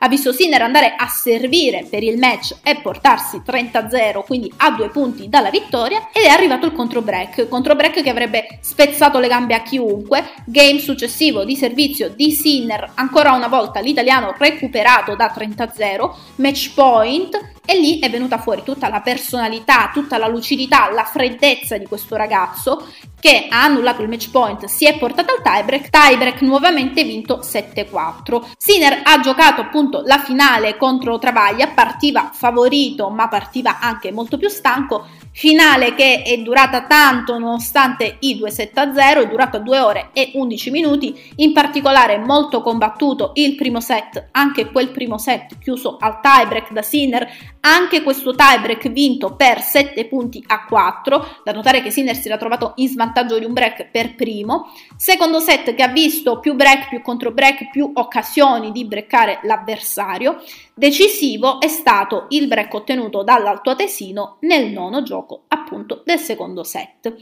ha 0.00 0.06
visto 0.06 0.30
Sinner 0.30 0.60
andare 0.60 0.96
a 0.98 1.08
servire 1.08 1.86
per 1.88 2.02
il 2.02 2.18
match 2.18 2.56
e 2.62 2.78
portarsi 2.82 3.40
30-0, 3.42 4.22
quindi 4.26 4.52
a 4.58 4.70
due 4.72 4.90
punti 4.90 5.30
dalla 5.30 5.48
vittoria, 5.48 6.10
ed 6.12 6.24
è 6.24 6.28
arrivato 6.28 6.66
il 6.66 6.72
contro 6.72 7.00
break, 7.00 7.48
contro 7.48 7.74
break 7.74 8.02
che 8.02 8.10
avrebbe 8.10 8.58
spezzato 8.60 9.18
le 9.18 9.28
gambe 9.28 9.54
a 9.54 9.62
chiunque. 9.62 10.22
Game 10.44 10.78
successivo 10.78 11.44
di 11.44 11.56
servizio 11.56 12.10
di 12.10 12.32
Sinner, 12.32 12.92
ancora 12.96 13.32
una 13.32 13.48
volta 13.48 13.80
l'italiano 13.80 14.34
recuperato 14.36 15.16
da 15.16 15.32
30-0, 15.34 16.14
match 16.36 16.74
point 16.74 17.60
e 17.64 17.78
lì 17.78 18.00
è 18.00 18.10
venuta 18.10 18.38
fuori 18.38 18.62
tutta 18.64 18.88
la 18.88 19.00
personalità, 19.00 19.90
tutta 19.92 20.18
la 20.18 20.26
lucidità, 20.26 20.90
la 20.90 21.04
freddezza 21.04 21.78
di 21.78 21.86
questo 21.86 22.09
ragazzo 22.16 22.86
che 23.20 23.46
ha 23.48 23.64
annullato 23.64 24.02
il 24.02 24.08
match 24.08 24.30
point, 24.30 24.64
si 24.64 24.86
è 24.86 24.98
portato 24.98 25.34
al 25.34 25.42
tiebreak, 25.42 25.90
tiebreak 25.90 26.40
nuovamente 26.40 27.04
vinto 27.04 27.40
7-4. 27.40 28.42
Sinner 28.56 29.02
ha 29.04 29.20
giocato 29.20 29.60
appunto 29.60 30.02
la 30.04 30.18
finale 30.18 30.76
contro 30.76 31.18
Travaglia, 31.18 31.68
partiva 31.68 32.30
favorito 32.32 33.10
ma 33.10 33.28
partiva 33.28 33.78
anche 33.78 34.10
molto 34.10 34.38
più 34.38 34.48
stanco, 34.48 35.06
finale 35.32 35.94
che 35.94 36.22
è 36.22 36.38
durata 36.38 36.86
tanto 36.86 37.38
nonostante 37.38 38.16
i 38.20 38.38
2 38.38 38.50
7 38.50 38.92
0, 38.94 39.20
è 39.20 39.28
durata 39.28 39.58
2 39.58 39.78
ore 39.78 40.10
e 40.12 40.32
11 40.34 40.70
minuti, 40.70 41.32
in 41.36 41.52
particolare 41.52 42.16
molto 42.18 42.62
combattuto 42.62 43.32
il 43.34 43.54
primo 43.54 43.80
set, 43.80 44.28
anche 44.32 44.70
quel 44.70 44.88
primo 44.88 45.18
set 45.18 45.58
chiuso 45.58 45.98
al 46.00 46.20
tiebreak 46.20 46.72
da 46.72 46.82
Sinner, 46.82 47.28
anche 47.60 48.02
questo 48.02 48.34
tiebreak 48.34 48.90
vinto 48.90 49.36
per 49.36 49.60
7 49.60 50.06
punti 50.06 50.42
a 50.46 50.64
4, 50.64 51.40
da 51.44 51.52
notare 51.52 51.82
che 51.82 51.90
Sinner 51.90 52.16
si 52.16 52.28
era 52.28 52.38
trovato 52.38 52.72
in 52.76 52.88
svantaggio 52.88 53.08
di 53.38 53.44
un 53.44 53.52
break 53.52 53.90
per 53.90 54.14
primo, 54.14 54.72
secondo 54.96 55.40
set 55.40 55.74
che 55.74 55.82
ha 55.82 55.88
visto 55.88 56.40
più 56.40 56.54
break, 56.54 56.88
più 56.88 57.02
contro 57.02 57.32
break, 57.32 57.70
più 57.70 57.90
occasioni 57.94 58.72
di 58.72 58.84
breccare 58.84 59.40
l'avversario, 59.42 60.42
decisivo 60.74 61.60
è 61.60 61.68
stato 61.68 62.26
il 62.30 62.46
break 62.46 62.72
ottenuto 62.72 63.22
dall'altoatesino 63.22 64.38
nel 64.40 64.70
nono 64.70 65.02
gioco 65.02 65.44
appunto 65.48 66.02
del 66.04 66.18
secondo 66.18 66.64
set. 66.64 67.14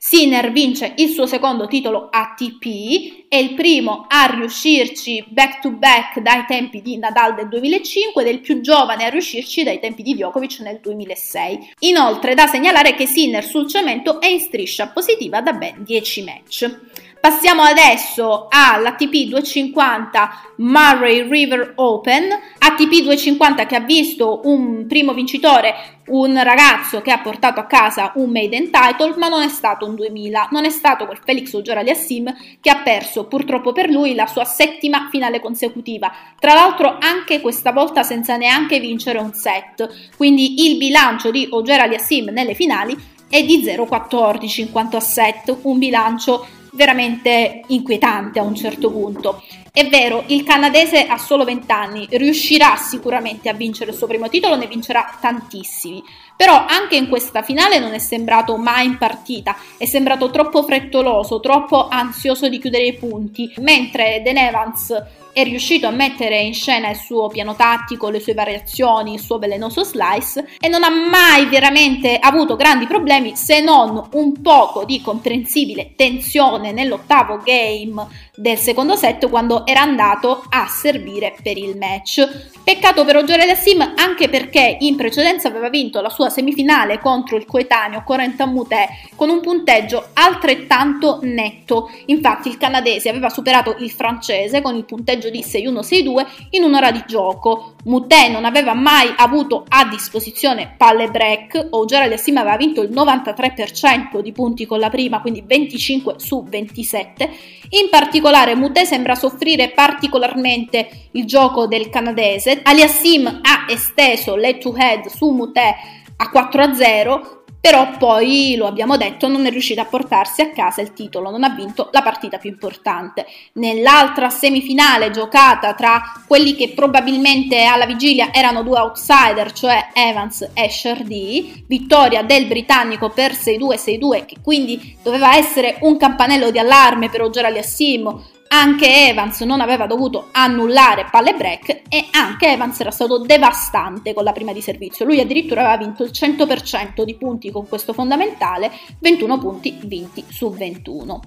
Sinner 0.00 0.52
vince 0.52 0.94
il 0.98 1.08
suo 1.08 1.26
secondo 1.26 1.66
titolo 1.66 2.06
ATP, 2.08 3.26
è 3.26 3.34
il 3.34 3.54
primo 3.54 4.06
a 4.08 4.32
riuscirci 4.32 5.24
back 5.26 5.60
to 5.60 5.72
back 5.72 6.20
dai 6.20 6.44
tempi 6.46 6.80
di 6.80 6.96
Nadal 6.98 7.34
del 7.34 7.48
2005 7.48 8.22
ed 8.22 8.28
è 8.28 8.30
il 8.30 8.40
più 8.40 8.60
giovane 8.60 9.06
a 9.06 9.08
riuscirci 9.08 9.64
dai 9.64 9.80
tempi 9.80 10.02
di 10.02 10.14
Djokovic 10.14 10.60
nel 10.60 10.78
2006. 10.80 11.72
Inoltre 11.80 12.34
da 12.34 12.46
segnalare 12.46 12.94
che 12.94 13.06
Sinner 13.06 13.44
sul 13.44 13.68
cemento 13.68 14.20
è 14.20 14.28
in 14.28 14.38
striscia 14.38 14.86
positiva 14.86 15.40
da 15.40 15.52
ben 15.52 15.82
10 15.82 16.22
match. 16.22 16.78
Passiamo 17.20 17.62
adesso 17.62 18.46
all'ATP 18.48 19.26
250 19.26 20.30
Murray 20.58 21.28
River 21.28 21.72
Open, 21.74 22.28
ATP 22.58 23.02
250 23.02 23.66
che 23.66 23.74
ha 23.74 23.80
visto 23.80 24.42
un 24.44 24.86
primo 24.86 25.12
vincitore, 25.14 25.74
un 26.06 26.40
ragazzo 26.40 27.02
che 27.02 27.10
ha 27.10 27.18
portato 27.18 27.58
a 27.58 27.66
casa 27.66 28.12
un 28.14 28.30
maiden 28.30 28.70
title, 28.70 29.16
ma 29.16 29.26
non 29.26 29.42
è 29.42 29.48
stato 29.48 29.84
un 29.84 29.96
2000, 29.96 30.48
non 30.52 30.64
è 30.64 30.70
stato 30.70 31.06
quel 31.06 31.18
Felix 31.24 31.52
Auger-Aliassime 31.54 32.36
che 32.60 32.70
ha 32.70 32.82
perso 32.82 33.26
purtroppo 33.26 33.72
per 33.72 33.90
lui 33.90 34.14
la 34.14 34.26
sua 34.26 34.44
settima 34.44 35.08
finale 35.10 35.40
consecutiva, 35.40 36.12
tra 36.38 36.54
l'altro 36.54 36.98
anche 37.00 37.40
questa 37.40 37.72
volta 37.72 38.04
senza 38.04 38.36
neanche 38.36 38.78
vincere 38.78 39.18
un 39.18 39.32
set, 39.32 40.12
quindi 40.16 40.68
il 40.68 40.76
bilancio 40.76 41.32
di 41.32 41.48
Auger-Aliassime 41.50 42.30
nelle 42.30 42.54
finali 42.54 42.96
è 43.28 43.42
di 43.42 43.62
0,14 43.62 44.60
in 44.60 44.70
quanto 44.70 44.96
a 44.96 45.00
set, 45.00 45.54
un 45.62 45.78
bilancio 45.78 46.46
veramente 46.72 47.62
inquietante 47.68 48.38
a 48.38 48.42
un 48.42 48.54
certo 48.54 48.90
punto. 48.90 49.42
È 49.72 49.86
vero, 49.88 50.24
il 50.26 50.42
canadese 50.42 51.06
ha 51.06 51.18
solo 51.18 51.44
20 51.44 51.72
anni, 51.72 52.06
riuscirà 52.10 52.76
sicuramente 52.76 53.48
a 53.48 53.52
vincere 53.52 53.92
il 53.92 53.96
suo 53.96 54.06
primo 54.06 54.28
titolo, 54.28 54.56
ne 54.56 54.66
vincerà 54.66 55.16
tantissimi. 55.20 56.02
Però 56.38 56.66
anche 56.68 56.94
in 56.94 57.08
questa 57.08 57.42
finale 57.42 57.80
non 57.80 57.94
è 57.94 57.98
sembrato 57.98 58.56
mai 58.56 58.86
in 58.86 58.96
partita, 58.96 59.56
è 59.76 59.86
sembrato 59.86 60.30
troppo 60.30 60.62
frettoloso, 60.62 61.40
troppo 61.40 61.88
ansioso 61.88 62.48
di 62.48 62.60
chiudere 62.60 62.84
i 62.84 62.94
punti, 62.94 63.52
mentre 63.56 64.22
Den 64.22 64.36
Evans 64.36 64.94
è 65.38 65.44
riuscito 65.44 65.86
a 65.86 65.90
mettere 65.90 66.40
in 66.40 66.52
scena 66.52 66.90
il 66.90 66.96
suo 66.96 67.28
piano 67.28 67.54
tattico, 67.54 68.08
le 68.08 68.18
sue 68.18 68.34
variazioni, 68.34 69.14
il 69.14 69.20
suo 69.20 69.38
velenoso 69.38 69.84
slice 69.84 70.48
e 70.58 70.66
non 70.66 70.82
ha 70.82 70.90
mai 70.90 71.46
veramente 71.46 72.18
avuto 72.18 72.56
grandi 72.56 72.88
problemi 72.88 73.36
se 73.36 73.60
non 73.60 74.08
un 74.14 74.40
poco 74.42 74.84
di 74.84 75.00
comprensibile 75.00 75.92
tensione 75.94 76.72
nell'ottavo 76.72 77.40
game 77.44 78.04
del 78.34 78.58
secondo 78.58 78.96
set 78.96 79.28
quando 79.28 79.64
era 79.64 79.80
andato 79.80 80.44
a 80.48 80.66
servire 80.66 81.36
per 81.40 81.56
il 81.56 81.76
match. 81.76 82.50
Peccato 82.64 83.04
per 83.04 83.16
Oggiore 83.16 83.54
Sim 83.54 83.92
anche 83.96 84.28
perché 84.28 84.76
in 84.80 84.96
precedenza 84.96 85.46
aveva 85.46 85.68
vinto 85.68 86.00
la 86.00 86.10
sua 86.10 86.27
semifinale 86.28 86.98
contro 86.98 87.36
il 87.36 87.46
coetaneo 87.46 88.02
Corentin 88.04 88.50
Moutet 88.50 88.88
con 89.14 89.28
un 89.28 89.40
punteggio 89.40 90.08
altrettanto 90.14 91.20
netto. 91.22 91.90
Infatti 92.06 92.48
il 92.48 92.56
canadese 92.56 93.08
aveva 93.08 93.28
superato 93.28 93.76
il 93.78 93.90
francese 93.90 94.60
con 94.60 94.74
il 94.76 94.84
punteggio 94.84 95.30
di 95.30 95.40
6-1-6-2 95.40 96.26
in 96.50 96.62
un'ora 96.62 96.90
di 96.90 97.02
gioco. 97.06 97.74
Moutet 97.84 98.30
non 98.30 98.44
aveva 98.44 98.74
mai 98.74 99.12
avuto 99.16 99.64
a 99.68 99.86
disposizione 99.86 100.74
palle 100.76 101.08
break, 101.08 101.68
Oggiore 101.70 102.16
Sim 102.16 102.36
aveva 102.36 102.56
vinto 102.56 102.82
il 102.82 102.90
93% 102.90 104.20
di 104.20 104.32
punti 104.32 104.66
con 104.66 104.78
la 104.78 104.90
prima, 104.90 105.20
quindi 105.20 105.42
25 105.44 106.14
su 106.18 106.44
27. 106.44 107.30
In 107.70 107.88
particolare 107.90 108.54
Moutet 108.54 108.86
sembra 108.86 109.14
soffrire 109.14 109.70
particolarmente 109.70 111.08
il 111.12 111.26
gioco 111.26 111.66
del 111.66 111.90
canadese. 111.90 112.60
Aliassim 112.62 113.26
ha 113.26 113.66
esteso 113.68 114.36
l'head 114.36 114.58
to 114.58 114.74
head 114.76 115.06
su 115.06 115.30
Moutet 115.30 115.74
a 116.18 116.30
4-0 116.32 117.36
però 117.60 117.90
poi, 117.98 118.54
lo 118.56 118.66
abbiamo 118.66 118.96
detto, 118.96 119.26
non 119.26 119.44
è 119.44 119.50
riuscita 119.50 119.82
a 119.82 119.86
portarsi 119.86 120.42
a 120.42 120.52
casa 120.52 120.80
il 120.80 120.92
titolo, 120.92 121.30
non 121.30 121.42
ha 121.42 121.50
vinto 121.50 121.88
la 121.90 122.02
partita 122.02 122.38
più 122.38 122.50
importante. 122.50 123.26
Nell'altra 123.54 124.30
semifinale 124.30 125.10
giocata 125.10 125.74
tra 125.74 126.00
quelli 126.26 126.54
che 126.54 126.70
probabilmente 126.70 127.64
alla 127.64 127.84
vigilia 127.84 128.32
erano 128.32 128.62
due 128.62 128.78
outsider, 128.78 129.52
cioè 129.52 129.88
Evans 129.92 130.50
e 130.54 130.70
Shardy, 130.70 131.64
vittoria 131.66 132.22
del 132.22 132.46
britannico 132.46 133.10
per 133.10 133.32
6-2-6-2, 133.32 134.24
che 134.24 134.36
quindi 134.40 134.96
doveva 135.02 135.36
essere 135.36 135.78
un 135.80 135.96
campanello 135.96 136.52
di 136.52 136.60
allarme 136.60 137.10
per 137.10 137.22
Oggiora 137.22 137.48
Aliassimo, 137.48 138.24
anche 138.48 139.08
Evans 139.08 139.40
non 139.42 139.60
aveva 139.60 139.86
dovuto 139.86 140.28
annullare 140.32 141.08
palle 141.10 141.34
break 141.34 141.82
e 141.88 142.08
anche 142.12 142.48
Evans 142.48 142.80
era 142.80 142.90
stato 142.90 143.18
devastante 143.18 144.14
con 144.14 144.24
la 144.24 144.32
prima 144.32 144.52
di 144.52 144.60
servizio. 144.60 145.04
Lui 145.04 145.20
addirittura 145.20 145.60
aveva 145.60 145.84
vinto 145.84 146.04
il 146.04 146.10
100% 146.12 147.02
di 147.02 147.14
punti 147.16 147.50
con 147.50 147.68
questo 147.68 147.92
fondamentale, 147.92 148.70
21 149.00 149.38
punti 149.38 149.78
vinti 149.84 150.24
su 150.28 150.50
21. 150.50 151.20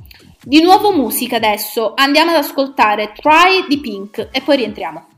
Di 0.44 0.62
nuovo 0.62 0.92
musica 0.92 1.36
adesso, 1.36 1.94
andiamo 1.96 2.32
ad 2.32 2.38
ascoltare 2.38 3.14
Try 3.14 3.68
di 3.68 3.80
Pink 3.80 4.30
e 4.32 4.42
poi 4.42 4.58
rientriamo. 4.58 5.11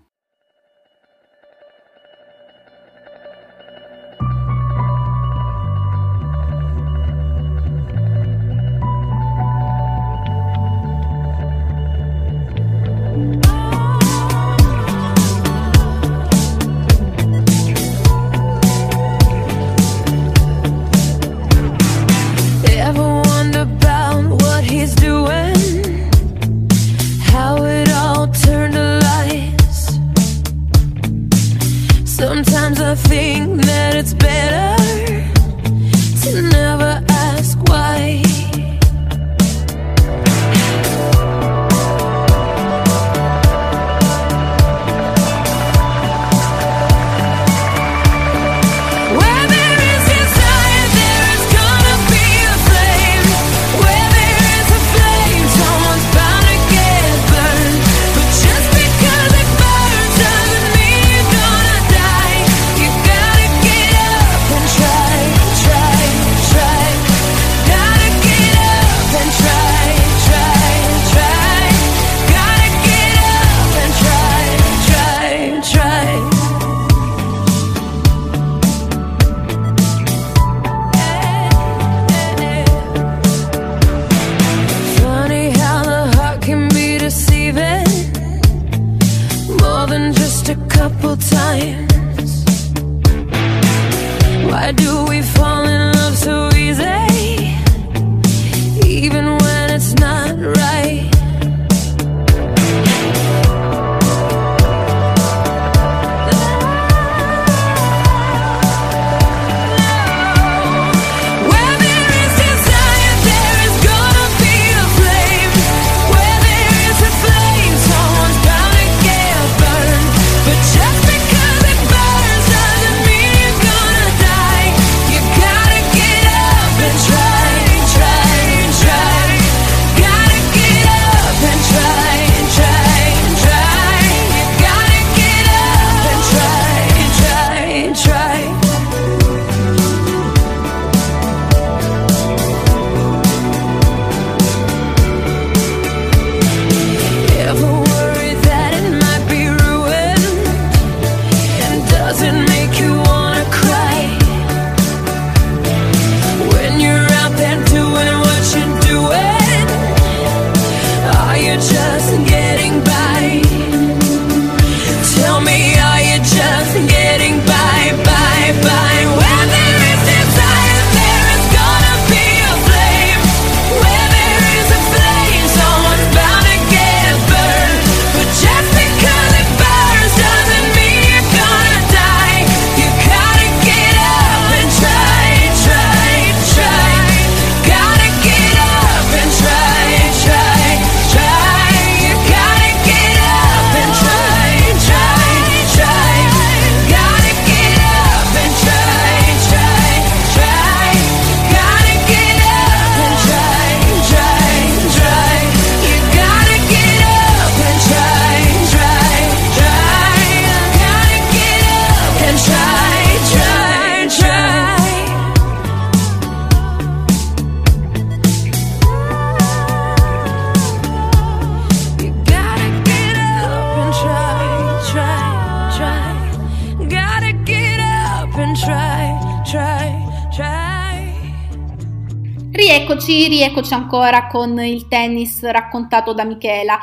Rieccoci 233.43 233.73
ancora 233.73 234.27
con 234.27 234.57
il 234.61 234.87
tennis 234.87 235.43
raccontato 235.43 236.13
da 236.13 236.23
Michela. 236.23 236.79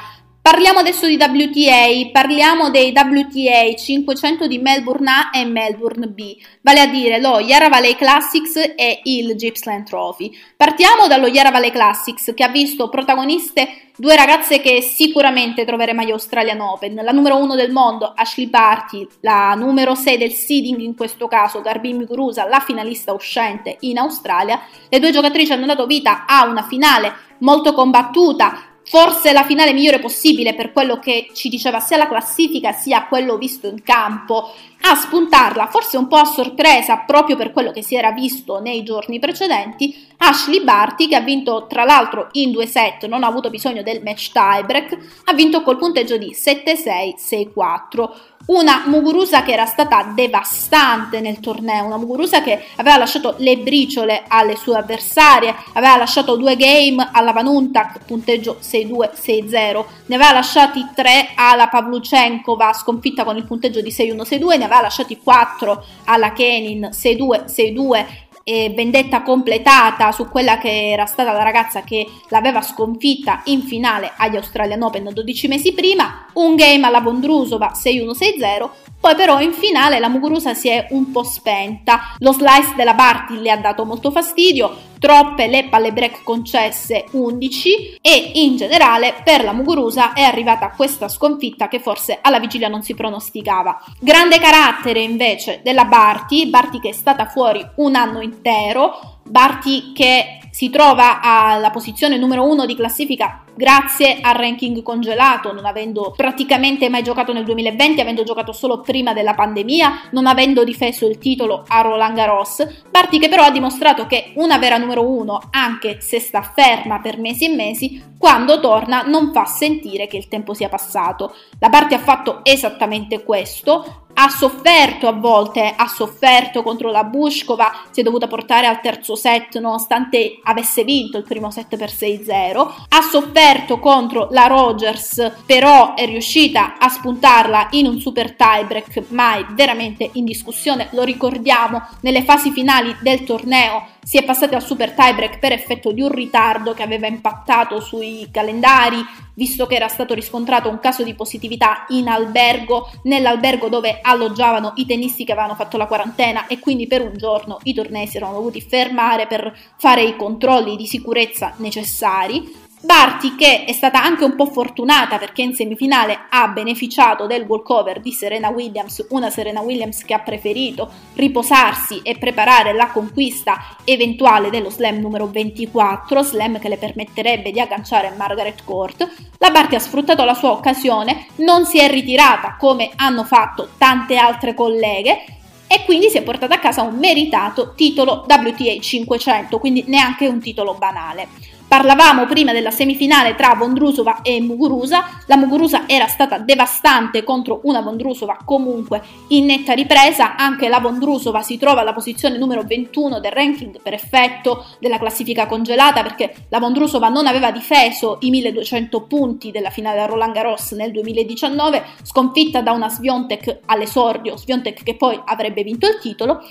Parliamo 0.50 0.80
adesso 0.80 1.06
di 1.06 1.14
WTA, 1.14 2.10
parliamo 2.10 2.70
dei 2.70 2.92
WTA 2.92 3.72
500 3.72 4.48
di 4.48 4.58
Melbourne 4.58 5.08
A 5.08 5.30
e 5.32 5.44
Melbourne 5.44 6.08
B, 6.08 6.36
vale 6.62 6.80
a 6.80 6.86
dire 6.86 7.20
lo 7.20 7.38
Yarra 7.38 7.68
Valley 7.68 7.94
Classics 7.94 8.56
e 8.74 9.00
il 9.04 9.36
Gippsland 9.36 9.86
Trophy. 9.86 10.36
Partiamo 10.56 11.06
dallo 11.06 11.28
Yarra 11.28 11.52
Valley 11.52 11.70
Classics 11.70 12.32
che 12.34 12.42
ha 12.42 12.48
visto 12.48 12.88
protagoniste 12.88 13.92
due 13.96 14.16
ragazze 14.16 14.60
che 14.60 14.82
sicuramente 14.82 15.64
troveremo 15.64 16.00
agli 16.00 16.10
Australian 16.10 16.60
Open, 16.60 16.94
la 16.96 17.12
numero 17.12 17.36
uno 17.36 17.54
del 17.54 17.70
mondo 17.70 18.12
Ashley 18.12 18.48
Barty, 18.48 19.06
la 19.20 19.54
numero 19.54 19.94
6 19.94 20.18
del 20.18 20.32
seeding 20.32 20.80
in 20.80 20.96
questo 20.96 21.28
caso 21.28 21.60
Garbine 21.60 21.98
Muguruza, 21.98 22.48
la 22.48 22.58
finalista 22.58 23.12
uscente 23.12 23.76
in 23.80 23.98
Australia. 23.98 24.60
Le 24.88 24.98
due 24.98 25.12
giocatrici 25.12 25.52
hanno 25.52 25.66
dato 25.66 25.86
vita 25.86 26.24
a 26.26 26.44
una 26.46 26.64
finale 26.64 27.28
molto 27.40 27.72
combattuta, 27.72 28.69
forse 28.90 29.32
la 29.32 29.44
finale 29.44 29.72
migliore 29.72 30.00
possibile 30.00 30.52
per 30.56 30.72
quello 30.72 30.98
che 30.98 31.30
ci 31.32 31.48
diceva 31.48 31.78
sia 31.78 31.96
la 31.96 32.08
classifica 32.08 32.72
sia 32.72 33.06
quello 33.06 33.38
visto 33.38 33.68
in 33.68 33.84
campo, 33.84 34.52
a 34.80 34.96
spuntarla 34.96 35.68
forse 35.68 35.96
un 35.96 36.08
po' 36.08 36.16
a 36.16 36.24
sorpresa 36.24 37.04
proprio 37.06 37.36
per 37.36 37.52
quello 37.52 37.70
che 37.70 37.84
si 37.84 37.94
era 37.94 38.10
visto 38.10 38.58
nei 38.58 38.82
giorni 38.82 39.20
precedenti, 39.20 40.08
Ashley 40.16 40.64
Barty 40.64 41.06
che 41.06 41.14
ha 41.14 41.20
vinto 41.20 41.68
tra 41.68 41.84
l'altro 41.84 42.30
in 42.32 42.50
due 42.50 42.66
set, 42.66 43.06
non 43.06 43.22
ha 43.22 43.28
avuto 43.28 43.48
bisogno 43.48 43.84
del 43.84 44.02
match 44.02 44.32
tiebreak, 44.32 44.98
ha 45.26 45.34
vinto 45.34 45.62
col 45.62 45.78
punteggio 45.78 46.16
di 46.16 46.34
7-6-6-4. 46.34 48.10
Una 48.50 48.82
Muguruza 48.86 49.44
che 49.44 49.52
era 49.52 49.64
stata 49.64 50.10
devastante 50.12 51.20
nel 51.20 51.38
torneo, 51.38 51.84
una 51.84 51.98
Muguruza 51.98 52.42
che 52.42 52.60
aveva 52.76 52.96
lasciato 52.96 53.36
le 53.38 53.58
briciole 53.58 54.24
alle 54.26 54.56
sue 54.56 54.76
avversarie, 54.76 55.54
aveva 55.74 55.96
lasciato 55.96 56.34
due 56.34 56.56
game 56.56 57.10
alla 57.12 57.30
Vanuntak, 57.30 58.04
punteggio 58.04 58.58
6-2-6-0, 58.60 59.84
ne 60.06 60.14
aveva 60.16 60.32
lasciati 60.32 60.84
tre 60.92 61.28
alla 61.36 61.68
Pavluchenkova, 61.68 62.72
sconfitta 62.72 63.22
con 63.22 63.36
il 63.36 63.44
punteggio 63.44 63.80
di 63.82 63.90
6-1-6-2, 63.90 64.58
ne 64.58 64.64
aveva 64.64 64.80
lasciati 64.80 65.16
4 65.16 65.84
alla 66.06 66.32
Kenin, 66.32 66.90
6-2-6-2 66.92 68.06
e 68.50 68.72
vendetta 68.74 69.22
completata 69.22 70.10
su 70.10 70.28
quella 70.28 70.58
che 70.58 70.90
era 70.90 71.06
stata 71.06 71.30
la 71.30 71.44
ragazza 71.44 71.82
che 71.82 72.04
l'aveva 72.30 72.62
sconfitta 72.62 73.42
in 73.44 73.62
finale 73.62 74.10
agli 74.16 74.34
Australian 74.34 74.82
Open 74.82 75.08
12 75.12 75.46
mesi 75.46 75.72
prima, 75.72 76.26
un 76.32 76.56
game 76.56 76.84
alla 76.84 77.00
Bondrusova 77.00 77.70
6-1-6-0, 77.72 78.68
poi 79.00 79.14
però 79.14 79.40
in 79.40 79.52
finale 79.52 79.98
la 79.98 80.08
Muguruza 80.08 80.52
si 80.52 80.68
è 80.68 80.88
un 80.90 81.10
po' 81.10 81.22
spenta, 81.22 82.14
lo 82.18 82.32
slice 82.32 82.74
della 82.76 82.92
Barty 82.92 83.40
le 83.40 83.50
ha 83.50 83.56
dato 83.56 83.86
molto 83.86 84.10
fastidio, 84.10 84.88
troppe 84.98 85.46
le 85.46 85.68
palle 85.70 85.92
break 85.92 86.22
concesse 86.22 87.06
11 87.12 87.98
e 88.02 88.32
in 88.34 88.56
generale 88.56 89.14
per 89.24 89.42
la 89.42 89.52
Muguruza 89.52 90.12
è 90.12 90.20
arrivata 90.20 90.70
questa 90.76 91.08
sconfitta 91.08 91.68
che 91.68 91.80
forse 91.80 92.18
alla 92.20 92.38
vigilia 92.38 92.68
non 92.68 92.82
si 92.82 92.94
pronosticava. 92.94 93.82
Grande 93.98 94.38
carattere 94.38 95.00
invece 95.00 95.60
della 95.64 95.86
Barty, 95.86 96.50
Barty 96.50 96.78
che 96.78 96.90
è 96.90 96.92
stata 96.92 97.24
fuori 97.24 97.66
un 97.76 97.94
anno 97.94 98.20
intero, 98.20 99.20
Barty 99.22 99.92
che 99.92 100.39
si 100.60 100.68
trova 100.68 101.22
alla 101.22 101.70
posizione 101.70 102.18
numero 102.18 102.46
uno 102.46 102.66
di 102.66 102.76
classifica 102.76 103.44
grazie 103.54 104.18
al 104.20 104.34
ranking 104.34 104.82
congelato, 104.82 105.54
non 105.54 105.64
avendo 105.64 106.12
praticamente 106.14 106.90
mai 106.90 107.02
giocato 107.02 107.32
nel 107.32 107.44
2020, 107.44 107.98
avendo 107.98 108.24
giocato 108.24 108.52
solo 108.52 108.80
prima 108.80 109.14
della 109.14 109.32
pandemia, 109.32 110.08
non 110.10 110.26
avendo 110.26 110.62
difeso 110.62 111.06
il 111.06 111.16
titolo 111.16 111.64
a 111.66 111.80
Roland 111.80 112.14
Garros. 112.14 112.66
Barty 112.90 113.18
che 113.18 113.30
però 113.30 113.44
ha 113.44 113.50
dimostrato 113.50 114.06
che 114.06 114.32
una 114.34 114.58
vera 114.58 114.76
numero 114.76 115.06
uno, 115.06 115.40
anche 115.50 116.02
se 116.02 116.20
sta 116.20 116.42
ferma 116.42 117.00
per 117.00 117.18
mesi 117.18 117.46
e 117.46 117.54
mesi, 117.54 118.02
quando 118.18 118.60
torna 118.60 119.02
non 119.02 119.32
fa 119.32 119.46
sentire 119.46 120.06
che 120.06 120.18
il 120.18 120.28
tempo 120.28 120.52
sia 120.52 120.68
passato. 120.68 121.34
La 121.58 121.70
Barty 121.70 121.94
ha 121.94 122.00
fatto 122.00 122.40
esattamente 122.42 123.24
questo, 123.24 124.08
ha 124.22 124.28
sofferto 124.28 125.08
a 125.08 125.12
volte, 125.12 125.72
ha 125.74 125.88
sofferto 125.88 126.62
contro 126.62 126.90
la 126.90 127.04
Bushkova, 127.04 127.84
si 127.90 128.00
è 128.00 128.02
dovuta 128.02 128.26
portare 128.26 128.66
al 128.66 128.82
terzo 128.82 129.16
set 129.16 129.58
nonostante 129.58 130.40
avesse 130.42 130.84
vinto 130.84 131.16
il 131.16 131.24
primo 131.24 131.50
set 131.50 131.74
per 131.78 131.88
6-0, 131.88 132.70
ha 132.88 133.00
sofferto 133.00 133.78
contro 133.78 134.28
la 134.30 134.46
Rogers, 134.46 135.32
però 135.46 135.94
è 135.94 136.04
riuscita 136.04 136.76
a 136.78 136.90
spuntarla 136.90 137.68
in 137.70 137.86
un 137.86 137.98
super 137.98 138.36
tiebreak 138.36 139.04
mai 139.08 139.46
veramente 139.52 140.10
in 140.12 140.26
discussione, 140.26 140.88
lo 140.90 141.02
ricordiamo, 141.02 141.82
nelle 142.02 142.22
fasi 142.22 142.50
finali 142.50 142.94
del 143.00 143.24
torneo 143.24 143.86
si 144.02 144.16
è 144.16 144.24
passati 144.24 144.54
al 144.54 144.62
super 144.62 144.92
tiebreak 144.92 145.38
per 145.38 145.52
effetto 145.52 145.92
di 145.92 146.00
un 146.00 146.10
ritardo 146.10 146.74
che 146.74 146.82
aveva 146.82 147.06
impattato 147.06 147.80
sui 147.80 148.28
calendari, 148.30 149.04
visto 149.34 149.66
che 149.66 149.76
era 149.76 149.88
stato 149.88 150.14
riscontrato 150.14 150.68
un 150.68 150.80
caso 150.80 151.02
di 151.02 151.14
positività 151.14 151.84
in 151.88 152.08
albergo, 152.08 152.90
nell'albergo 153.04 153.68
dove 153.68 154.00
alloggiavano 154.02 154.72
i 154.76 154.86
tennisti 154.86 155.24
che 155.24 155.32
avevano 155.32 155.54
fatto 155.54 155.76
la 155.76 155.86
quarantena 155.86 156.46
e 156.46 156.58
quindi 156.58 156.86
per 156.86 157.02
un 157.02 157.16
giorno 157.16 157.58
i 157.64 157.74
tornei 157.74 158.06
si 158.06 158.16
erano 158.16 158.34
dovuti 158.34 158.60
fermare 158.60 159.26
per 159.26 159.56
fare 159.76 160.02
i 160.02 160.16
controlli 160.16 160.76
di 160.76 160.86
sicurezza 160.86 161.54
necessari. 161.56 162.68
Barty 162.82 163.36
che 163.36 163.64
è 163.66 163.72
stata 163.72 164.02
anche 164.02 164.24
un 164.24 164.34
po' 164.34 164.46
fortunata 164.46 165.18
perché 165.18 165.42
in 165.42 165.54
semifinale 165.54 166.18
ha 166.30 166.48
beneficiato 166.48 167.26
del 167.26 167.44
walkover 167.46 168.00
di 168.00 168.10
Serena 168.10 168.48
Williams, 168.48 169.04
una 169.10 169.28
Serena 169.28 169.60
Williams 169.60 170.02
che 170.02 170.14
ha 170.14 170.20
preferito 170.20 170.90
riposarsi 171.14 172.00
e 172.02 172.16
preparare 172.16 172.72
la 172.72 172.88
conquista 172.88 173.76
eventuale 173.84 174.48
dello 174.48 174.70
slam 174.70 174.96
numero 174.96 175.26
24, 175.26 176.22
slam 176.22 176.58
che 176.58 176.70
le 176.70 176.78
permetterebbe 176.78 177.50
di 177.50 177.60
agganciare 177.60 178.14
Margaret 178.16 178.64
Court. 178.64 179.06
La 179.36 179.50
Barty 179.50 179.74
ha 179.74 179.78
sfruttato 179.80 180.24
la 180.24 180.34
sua 180.34 180.52
occasione, 180.52 181.26
non 181.36 181.66
si 181.66 181.78
è 181.78 181.90
ritirata 181.90 182.56
come 182.58 182.92
hanno 182.96 183.24
fatto 183.24 183.68
tante 183.76 184.16
altre 184.16 184.54
colleghe 184.54 185.24
e 185.66 185.84
quindi 185.84 186.08
si 186.08 186.16
è 186.16 186.22
portata 186.22 186.54
a 186.54 186.58
casa 186.58 186.80
un 186.80 186.96
meritato 186.96 187.74
titolo 187.74 188.24
WTA 188.26 188.80
500, 188.80 189.58
quindi 189.58 189.84
neanche 189.86 190.26
un 190.26 190.40
titolo 190.40 190.74
banale. 190.74 191.58
Parlavamo 191.70 192.26
prima 192.26 192.50
della 192.50 192.72
semifinale 192.72 193.36
tra 193.36 193.54
Vondrusova 193.54 194.22
e 194.22 194.40
Muguruza, 194.40 195.22
la 195.26 195.36
Muguruza 195.36 195.86
era 195.86 196.08
stata 196.08 196.38
devastante 196.38 197.22
contro 197.22 197.60
una 197.62 197.80
Vondrusova 197.80 198.38
comunque 198.44 199.00
in 199.28 199.44
netta 199.44 199.72
ripresa, 199.72 200.34
anche 200.34 200.68
la 200.68 200.80
Vondrusova 200.80 201.42
si 201.42 201.58
trova 201.58 201.82
alla 201.82 201.92
posizione 201.92 202.38
numero 202.38 202.64
21 202.64 203.20
del 203.20 203.30
ranking 203.30 203.80
per 203.80 203.94
effetto 203.94 204.66
della 204.80 204.98
classifica 204.98 205.46
congelata 205.46 206.02
perché 206.02 206.34
la 206.48 206.58
Vondrusova 206.58 207.08
non 207.08 207.28
aveva 207.28 207.52
difeso 207.52 208.16
i 208.22 208.30
1200 208.30 209.02
punti 209.02 209.52
della 209.52 209.70
finale 209.70 210.00
a 210.00 210.06
Roland 210.06 210.34
Garros 210.34 210.72
nel 210.72 210.90
2019, 210.90 211.84
sconfitta 212.02 212.62
da 212.62 212.72
una 212.72 212.88
Sviontek 212.88 213.60
all'esordio, 213.66 214.36
Sviontek 214.36 214.82
che 214.82 214.96
poi 214.96 215.20
avrebbe 215.24 215.62
vinto 215.62 215.86
il 215.86 216.00
titolo, 216.00 216.42